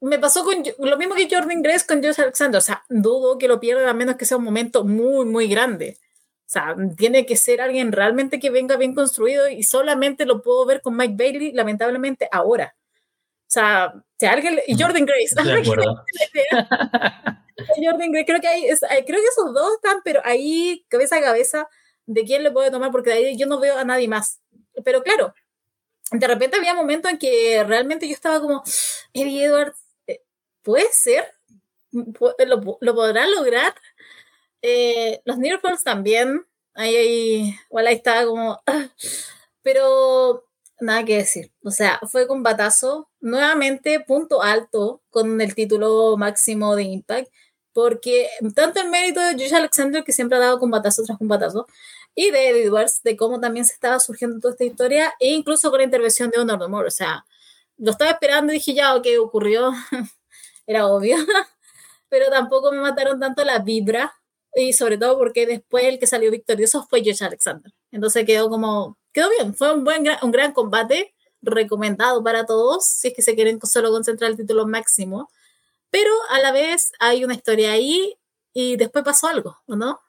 [0.00, 2.58] me pasó con lo mismo que Jordan Grace con Josh Alexander.
[2.58, 5.98] O sea, dudo que lo pierda a menos que sea un momento muy, muy grande.
[6.46, 10.66] O sea, tiene que ser alguien realmente que venga bien construido y solamente lo puedo
[10.66, 12.76] ver con Mike Bailey, lamentablemente, ahora.
[12.76, 14.60] O sea, si alguien.
[14.66, 15.34] Y Jordan Grace.
[17.82, 21.68] Jordan Grace, creo que, hay, creo que esos dos están, pero ahí, cabeza a cabeza,
[22.06, 24.40] de quién le puede tomar, porque de ahí yo no veo a nadie más.
[24.84, 25.34] Pero claro,
[26.10, 28.62] de repente había momentos en que realmente yo estaba como,
[29.12, 30.22] Eddie Edwards, eh,
[30.62, 31.24] ¿puede ser?
[31.92, 33.74] ¿Lo, lo podrá lograr?
[34.66, 36.46] Eh, los Nearfalls también.
[36.74, 37.54] Ahí, ahí,
[37.86, 38.62] ahí estaba como.
[39.62, 40.44] Pero
[40.80, 41.52] nada que decir.
[41.62, 43.10] O sea, fue combatazo.
[43.20, 47.28] Nuevamente, punto alto con el título máximo de Impact.
[47.74, 51.66] Porque tanto el mérito de Josh Alexander, que siempre ha dado combatazo tras combatazo,
[52.14, 55.70] y de Eddie Edwards, de cómo también se estaba surgiendo toda esta historia, e incluso
[55.70, 56.88] con la intervención de Honor Moore.
[56.88, 57.26] O sea,
[57.78, 59.72] lo estaba esperando y dije, ya, ok, ocurrió.
[60.66, 61.16] Era obvio.
[62.08, 64.14] Pero tampoco me mataron tanto la vibra
[64.54, 67.72] y sobre todo porque después el que salió victorioso fue Josh Alexander.
[67.90, 73.08] Entonces quedó como, quedó bien, fue un buen, un gran combate, recomendado para todos, si
[73.08, 75.28] es que se quieren solo concentrar el título máximo,
[75.90, 78.14] pero a la vez hay una historia ahí
[78.52, 80.00] y después pasó algo, no?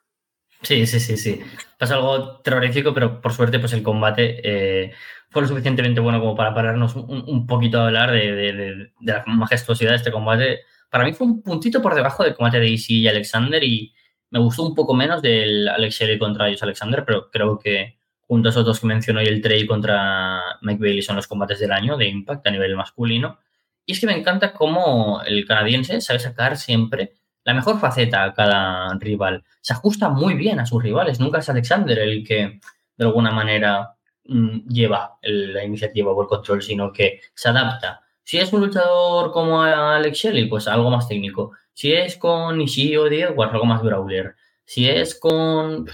[0.62, 1.40] Sí, sí, sí, sí.
[1.78, 4.92] Pasó algo terrorífico, pero por suerte pues el combate eh,
[5.30, 9.22] fue lo suficientemente bueno como para pararnos un, poquito a hablar de, de, de, la
[9.26, 10.60] majestuosidad de este combate.
[10.88, 13.92] Para mí fue un puntito por debajo del combate de Easy y Alexander y,
[14.30, 18.48] me gustó un poco menos del Alex Shelley contra ellos Alexander, pero creo que junto
[18.48, 21.72] a esos dos que mencionó y el Trey contra Mike Bailey son los combates del
[21.72, 23.38] año de Impact a nivel masculino.
[23.84, 28.34] Y es que me encanta cómo el canadiense sabe sacar siempre la mejor faceta a
[28.34, 29.44] cada rival.
[29.60, 31.20] Se ajusta muy bien a sus rivales.
[31.20, 32.58] Nunca es Alexander el que
[32.96, 33.94] de alguna manera
[34.24, 38.00] mm, lleva la iniciativa o el control, sino que se adapta.
[38.24, 41.52] Si es un luchador como Alex Shelley, pues algo más técnico.
[41.76, 44.34] Si es con Ishii o Diego, pues algo más brawler.
[44.64, 45.86] Si es con,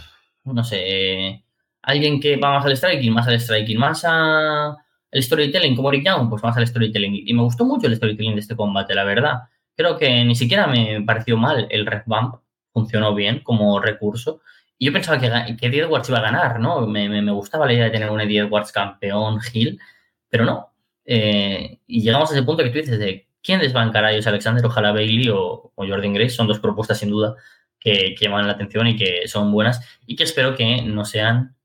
[0.45, 1.45] no sé,
[1.83, 4.77] alguien que va más al striking, más al striking, más a
[5.11, 7.25] el storytelling como Rick Young, pues más al storytelling.
[7.27, 9.41] Y me gustó mucho el storytelling de este combate, la verdad.
[9.75, 12.37] Creo que ni siquiera me pareció mal el Red Bump,
[12.73, 14.41] funcionó bien como recurso.
[14.79, 16.87] Y yo pensaba que, que Eddie Edwards iba a ganar, ¿no?
[16.87, 19.81] Me, me, me, gustaba la idea de tener un Eddie Edwards campeón, Hill,
[20.29, 20.73] pero no.
[21.05, 24.65] Eh, y llegamos a ese punto que tú dices de ¿Quién desbancará a ellos, Alexander?
[24.65, 26.31] Ojalá Bailey o, Jordan Grace.
[26.31, 27.37] Son dos propuestas sin duda
[27.79, 31.57] que, llaman la atención y que son buenas y que espero que no sean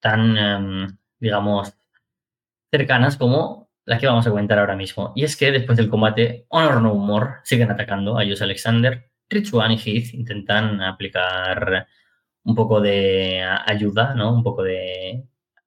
[0.00, 1.74] tan, em, digamos,
[2.70, 5.12] cercanas como la que vamos a comentar ahora mismo.
[5.14, 9.10] Y es que después del combate, Honor No More siguen atacando a ellos, Alexander.
[9.28, 11.86] Rich One y Heath intentan aplicar
[12.44, 14.32] un poco de ayuda, ¿no?
[14.32, 15.24] Un poco de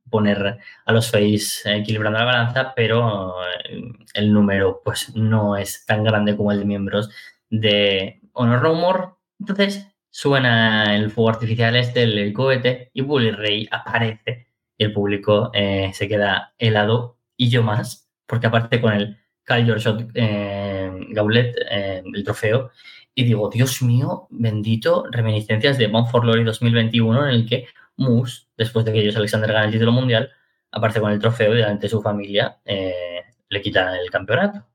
[0.10, 3.82] poner a los face equilibrando la balanza, pero eh,
[4.14, 7.10] el número pues no es tan grande como el de miembros
[7.50, 9.04] de Honor No More.
[9.40, 14.48] Entonces suena el fuego artificial este, el, cohete, y Bully Ray aparece.
[14.78, 19.66] Y el público eh, se queda helado y yo más, porque aparte con el Cal
[19.66, 22.72] Shot eh, Gauntlet, el trofeo,
[23.20, 27.68] y digo, Dios mío, bendito, reminiscencias de Bound for Glory 2021 en el que
[28.00, 30.32] Moose, después de que ellos Alexander gane el título mundial,
[30.72, 34.66] aparece con el trofeo y delante de su familia eh, le quitan el campeonato.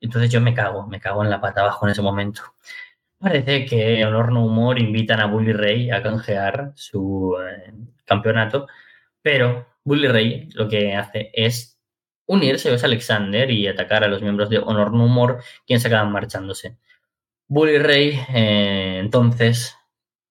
[0.00, 2.42] Entonces yo me cago, me cago en la pata abajo en ese momento.
[3.18, 7.72] Parece que Honor No Humor invitan a Bully Ray a canjear su eh,
[8.04, 8.66] campeonato,
[9.22, 11.80] pero Bully Ray lo que hace es
[12.26, 16.78] unirse a Alexander y atacar a los miembros de Honor No Humor, quienes acaban marchándose.
[17.48, 19.76] Bully Ray eh, entonces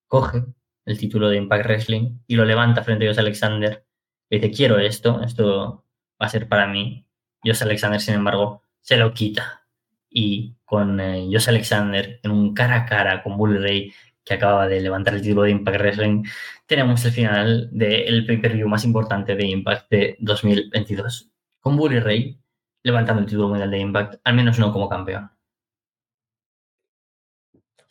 [0.08, 0.44] coge
[0.86, 3.86] el título de Impact Wrestling y lo levanta frente a Josh Alexander.
[4.30, 5.86] Y dice, quiero esto, esto
[6.22, 7.06] va a ser para mí.
[7.44, 9.66] Josh Alexander, sin embargo, se lo quita.
[10.10, 13.94] Y con eh, Josh Alexander en un cara a cara con Bully Ray,
[14.24, 16.24] que acababa de levantar el título de Impact Wrestling,
[16.66, 21.30] tenemos el final del pay-per-view más importante de Impact de 2022.
[21.60, 22.40] Con Bully Ray
[22.84, 25.32] levantando el título mundial de Impact, al menos no como campeón.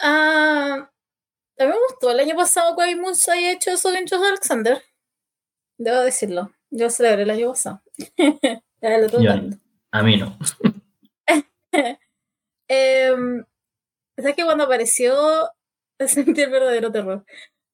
[0.01, 0.90] Ah,
[1.59, 4.83] a mí me gustó el año pasado que Moons haya hecho eso en Josh Alexander.
[5.79, 6.53] Debo decirlo.
[6.70, 7.83] Yo celebré el año pasado.
[9.93, 10.39] a mí no.
[12.69, 13.12] eh,
[14.16, 15.51] ¿Sabes que cuando apareció
[16.07, 17.24] sentí el verdadero terror?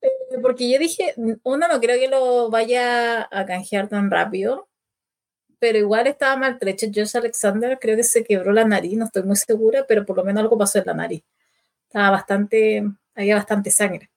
[0.01, 4.69] Eh, porque yo dije, uno no creo que lo vaya a canjear tan rápido,
[5.59, 6.87] pero igual estaba maltrecho.
[6.95, 10.25] Josh Alexander creo que se quebró la nariz, no estoy muy segura, pero por lo
[10.25, 11.25] menos algo pasó en la nariz.
[11.89, 12.85] Estaba bastante,
[13.19, 14.11] había bastante sangre.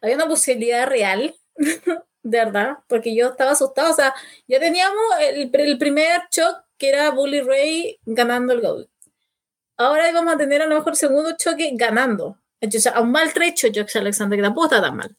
[0.00, 3.90] Había una posibilidad real, de verdad, porque yo estaba asustado.
[3.90, 4.14] O sea,
[4.46, 8.88] ya teníamos el, el primer shock que era Bully Ray ganando el Gold.
[9.76, 12.38] Ahora íbamos a tener a lo mejor segundo choque ganando.
[12.60, 15.16] O sea, a un maltrecho Josh Alexander, que tampoco está tan mal.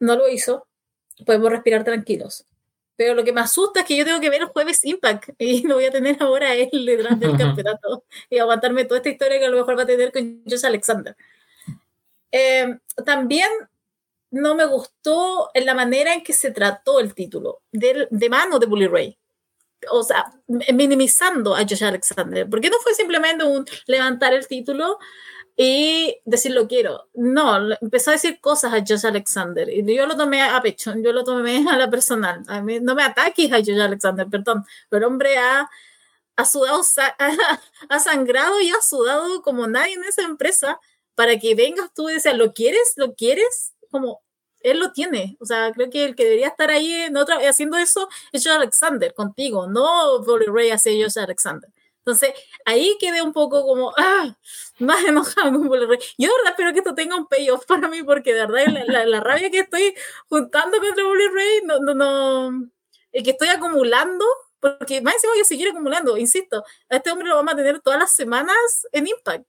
[0.00, 0.66] No lo hizo.
[1.24, 2.46] Podemos respirar tranquilos.
[3.00, 5.66] Pero lo que me asusta es que yo tengo que ver el jueves Impact y
[5.66, 9.46] lo voy a tener ahora él detrás del campeonato y aguantarme toda esta historia que
[9.46, 11.16] a lo mejor va a tener con Josh Alexander.
[12.30, 13.48] Eh, también
[14.30, 18.66] no me gustó la manera en que se trató el título de, de mano de
[18.66, 19.18] Bully Ray.
[19.92, 22.50] O sea, minimizando a Josh Alexander.
[22.50, 24.98] Porque no fue simplemente un levantar el título
[25.62, 27.10] y decir lo quiero.
[27.12, 31.12] No, empezó a decir cosas a Josh Alexander y yo lo tomé a pecho, yo
[31.12, 32.42] lo tomé a la personal.
[32.48, 35.68] A mí, no me ataques a Josh Alexander, perdón, pero hombre ha,
[36.36, 36.80] ha sudado,
[37.90, 40.80] ha, sangrado y ha sudado como nadie en esa empresa
[41.14, 42.94] para que vengas tú y dices, ¿lo quieres?
[42.96, 43.74] ¿Lo quieres?
[43.90, 44.22] Como
[44.60, 45.36] él lo tiene.
[45.40, 48.54] O sea, creo que el que debería estar ahí en otra, haciendo eso es Josh
[48.54, 51.70] Alexander contigo, no Bully Ray hace Josh Alexander.
[52.10, 52.34] Entonces,
[52.64, 54.36] ahí quedé un poco como, ah,
[54.80, 55.98] más enojado con Bully Ray.
[56.18, 59.06] Yo de verdad espero que esto tenga un payoff para mí, porque de verdad la,
[59.06, 59.94] la, rabia que estoy
[60.28, 62.70] juntando contra Bully Ray, no, no, no,
[63.12, 64.24] el que estoy acumulando,
[64.58, 67.80] porque más encima voy a seguir acumulando, insisto, a este hombre lo vamos a tener
[67.80, 68.56] todas las semanas
[68.92, 69.46] en Impact.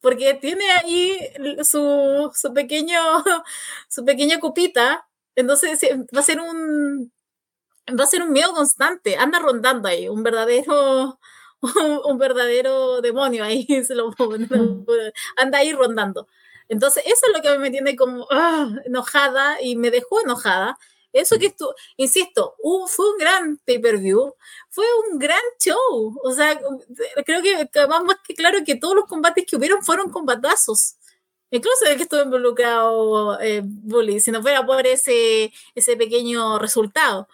[0.00, 1.18] Porque tiene ahí
[1.62, 2.98] su, su pequeño,
[3.88, 5.80] su pequeña copita, entonces
[6.14, 7.12] va a ser un,
[7.88, 11.18] va a ser un miedo constante, anda rondando ahí, un verdadero,
[12.04, 14.14] un, verdadero demonio ahí, se lo
[15.36, 16.26] anda ahí rondando.
[16.68, 20.78] Entonces, eso es lo que me tiene como ah, enojada y me dejó enojada.
[21.12, 22.56] Eso que estuvo, insisto,
[22.88, 24.34] fue un gran pay-per-view,
[24.68, 26.14] fue un gran show.
[26.22, 26.60] O sea,
[27.24, 30.96] creo que más, más que claro que todos los combates que hubieron fueron combatazos.
[31.50, 37.28] Incluso el que estuvo involucrado eh, Bully, si no fuera por ese, ese pequeño resultado.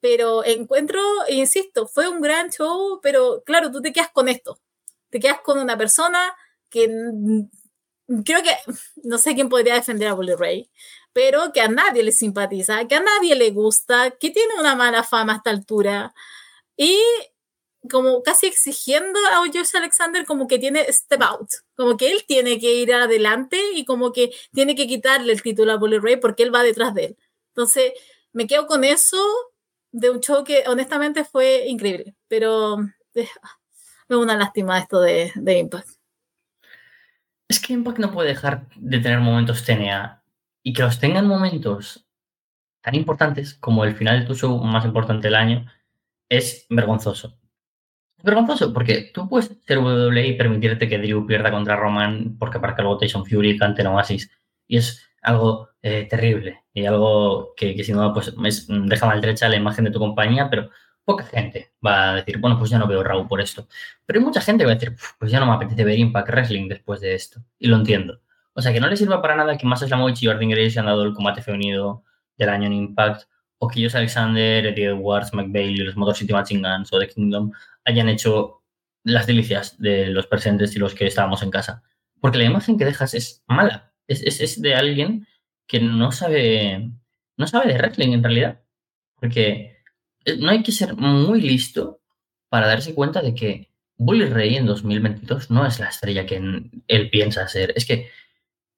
[0.00, 4.60] Pero encuentro, insisto, fue un gran show, pero claro, tú te quedas con esto.
[5.10, 6.34] Te quedas con una persona
[6.70, 6.88] que
[8.24, 8.50] creo que
[9.04, 10.70] no sé quién podría defender a Bully Ray,
[11.12, 15.02] pero que a nadie le simpatiza, que a nadie le gusta, que tiene una mala
[15.02, 16.14] fama a esta altura.
[16.76, 16.98] Y
[17.90, 22.58] como casi exigiendo a Josh Alexander como que tiene step out, como que él tiene
[22.60, 26.42] que ir adelante y como que tiene que quitarle el título a Bully Ray porque
[26.42, 27.18] él va detrás de él.
[27.48, 27.92] Entonces,
[28.32, 29.18] me quedo con eso
[29.92, 32.80] de un show que honestamente fue increíble, pero
[33.14, 33.28] eh,
[34.08, 35.88] es una lástima esto de, de, Impact.
[37.48, 40.22] Es que Impact no puede dejar de tener momentos TNA
[40.62, 42.06] y que los tengan momentos
[42.80, 45.66] tan importantes como el final de tu show más importante del año
[46.28, 47.38] es vergonzoso.
[48.16, 52.58] Es vergonzoso porque tú puedes ser WWE y permitirte que Drew pierda contra Roman porque
[52.58, 54.30] aparca luego Tyson Fury cante en Oasis
[54.66, 59.48] y es algo eh, terrible y algo que, que sin duda pues, es, deja maltrecha
[59.48, 60.70] la imagen de tu compañía, pero
[61.04, 63.66] poca gente va a decir, bueno, pues ya no veo Raw por esto.
[64.06, 66.28] Pero hay mucha gente que va a decir, pues ya no me apetece ver Impact
[66.28, 67.42] Wrestling después de esto.
[67.58, 68.20] Y lo entiendo.
[68.52, 70.86] O sea, que no le sirva para nada que Masa Slamovich y Jordan Grace han
[70.86, 72.04] dado el combate femenino
[72.36, 73.28] del año en Impact,
[73.58, 77.52] o que ellos Alexander, Eddie Edwards, McBailey, los Motor City Machine Guns o The Kingdom
[77.84, 78.62] hayan hecho
[79.04, 81.82] las delicias de los presentes y los que estábamos en casa.
[82.20, 83.89] Porque la imagen que dejas es mala.
[84.10, 85.26] Es, es, es de alguien
[85.66, 86.90] que no sabe,
[87.36, 88.60] no sabe de wrestling en realidad.
[89.16, 89.78] Porque
[90.24, 92.00] eh, no hay que ser muy listo
[92.48, 96.36] para darse cuenta de que Bully Ray en 2022 no es la estrella que
[96.88, 97.72] él piensa ser.
[97.76, 98.10] Es que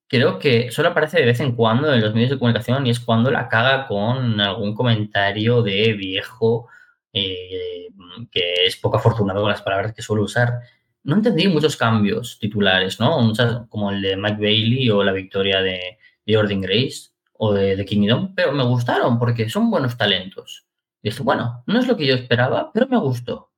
[0.08, 3.00] creo que solo aparece de vez en cuando en los medios de comunicación y es
[3.00, 6.68] cuando la caga con algún comentario de viejo
[7.12, 7.88] eh,
[8.30, 10.60] que es poco afortunado con las palabras que suele usar.
[11.04, 13.32] No entendí muchos cambios titulares, ¿no?
[13.68, 17.84] como el de Mike Bailey o la victoria de, de Jordan Grace o de, de
[17.84, 20.66] Kingdom, pero me gustaron porque son buenos talentos.
[21.02, 23.52] Y dije, bueno, no es lo que yo esperaba, pero me gustó.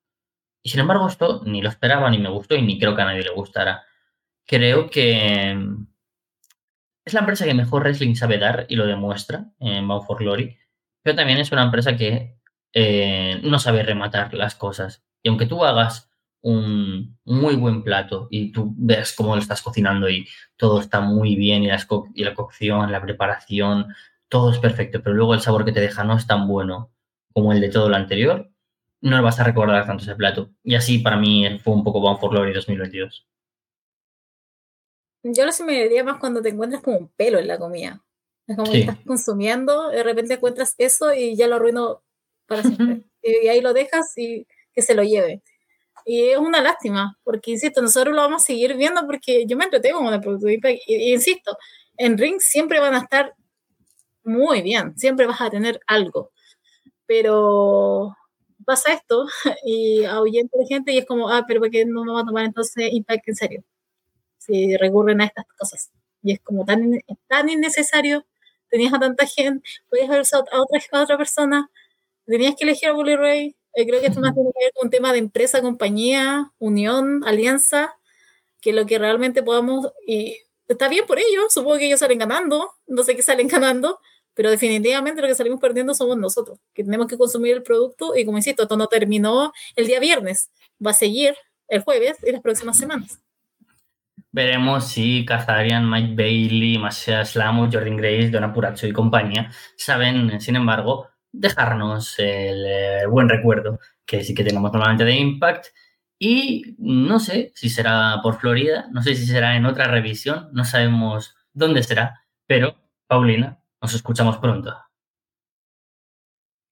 [0.62, 3.04] Y sin embargo, esto ni lo esperaba, ni me gustó, y ni creo que a
[3.04, 3.84] nadie le gustara.
[4.46, 5.52] Creo que
[7.04, 10.56] es la empresa que mejor wrestling sabe dar y lo demuestra en Bound for Glory,
[11.02, 12.38] pero también es una empresa que
[12.72, 15.04] eh, no sabe rematar las cosas.
[15.22, 16.10] Y aunque tú hagas
[16.44, 21.36] un muy buen plato y tú ves cómo lo estás cocinando y todo está muy
[21.36, 21.70] bien y,
[22.14, 23.86] y la cocción, la preparación,
[24.28, 26.92] todo es perfecto, pero luego el sabor que te deja no es tan bueno
[27.32, 28.50] como el de todo lo anterior,
[29.00, 30.50] no lo vas a recordar tanto ese plato.
[30.62, 33.26] Y así para mí fue un poco Bound for Glory 2022.
[35.22, 38.04] Yo lo se me diría más cuando te encuentras como un pelo en la comida.
[38.46, 42.02] Es como que estás consumiendo, de repente encuentras eso y ya lo arruino
[42.46, 43.04] para siempre.
[43.22, 45.42] y ahí lo dejas y que se lo lleve.
[46.04, 49.64] Y es una lástima, porque insisto, nosotros lo vamos a seguir viendo porque yo me
[49.64, 50.48] entretengo con el producto.
[50.68, 50.80] Y,
[51.12, 51.56] insisto,
[51.96, 53.34] en Ring siempre van a estar
[54.24, 56.30] muy bien, siempre vas a tener algo.
[57.06, 58.16] Pero
[58.66, 59.26] pasa esto
[59.64, 62.24] y ahuyenta de gente y es como, ah, pero ¿por qué no me va a
[62.24, 63.64] tomar entonces Impact en serio?
[64.38, 65.92] Si recurren a estas cosas.
[66.22, 68.26] Y es como tan, tan innecesario,
[68.70, 71.70] tenías a tanta gente, podías haber usado a otra, a otra persona,
[72.26, 74.86] tenías que elegir a Bully Ray, eh, creo que esto más tiene que ver con
[74.86, 77.96] un tema de empresa, compañía, unión, alianza,
[78.60, 80.38] que lo que realmente podamos, y
[80.68, 83.98] está bien por ellos, supongo que ellos salen ganando, no sé qué salen ganando,
[84.34, 88.24] pero definitivamente lo que salimos perdiendo somos nosotros, que tenemos que consumir el producto y
[88.24, 90.50] como insisto, esto no terminó el día viernes,
[90.84, 91.34] va a seguir
[91.68, 93.20] el jueves y las próximas semanas.
[94.30, 100.56] Veremos si Kazarian, Mike Bailey, Masha Slamu, Jordan Grace, Donna Puracho y compañía saben, sin
[100.56, 105.66] embargo, dejarnos el eh, buen recuerdo que sí que tenemos normalmente de Impact.
[106.18, 110.64] Y no sé si será por Florida, no sé si será en otra revisión, no
[110.64, 114.74] sabemos dónde será, pero Paulina, nos escuchamos pronto.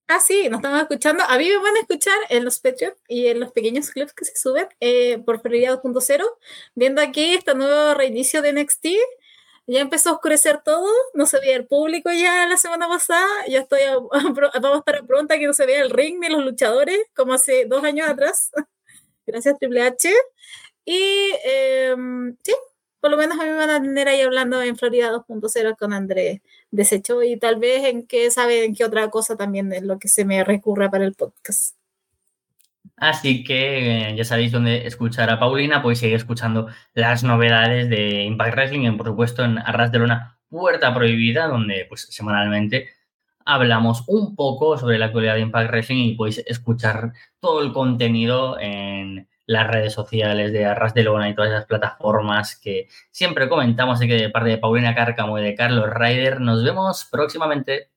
[0.09, 1.24] Ah, sí, nos estamos escuchando.
[1.24, 4.26] A mí me van a escuchar en los Patreon y en los pequeños clips que
[4.26, 6.22] se suben eh, por Florida 2.0,
[6.74, 8.86] viendo aquí este nuevo reinicio de NXT
[9.73, 13.61] ya empezó a oscurecer todo, no se veía el público ya la semana pasada, ya
[13.61, 13.81] estoy
[14.11, 17.65] vamos a estar pronta que no se vea el ring ni los luchadores, como hace
[17.65, 18.51] dos años atrás.
[19.27, 20.12] Gracias Triple H.
[20.85, 22.53] Y em, sí,
[23.01, 25.93] por lo menos a mí me van a tener ahí hablando en Florida 2.0 con
[25.93, 26.40] Andrés
[26.70, 30.09] Desecho y tal vez en qué sabe en qué otra cosa también es lo que
[30.09, 31.77] se me recurra para el podcast.
[33.02, 38.22] Así que eh, ya sabéis dónde escuchar a Paulina, podéis seguir escuchando las novedades de
[38.22, 42.90] Impact Wrestling, y por supuesto en Arras de Luna Puerta Prohibida, donde pues semanalmente
[43.44, 48.56] hablamos un poco sobre la actualidad de Impact Wrestling y podéis escuchar todo el contenido
[48.60, 53.96] en las redes sociales de Arras de Lona y todas esas plataformas que siempre comentamos,
[53.96, 57.91] así que de parte de Paulina Cárcamo y de Carlos Ryder, nos vemos próximamente.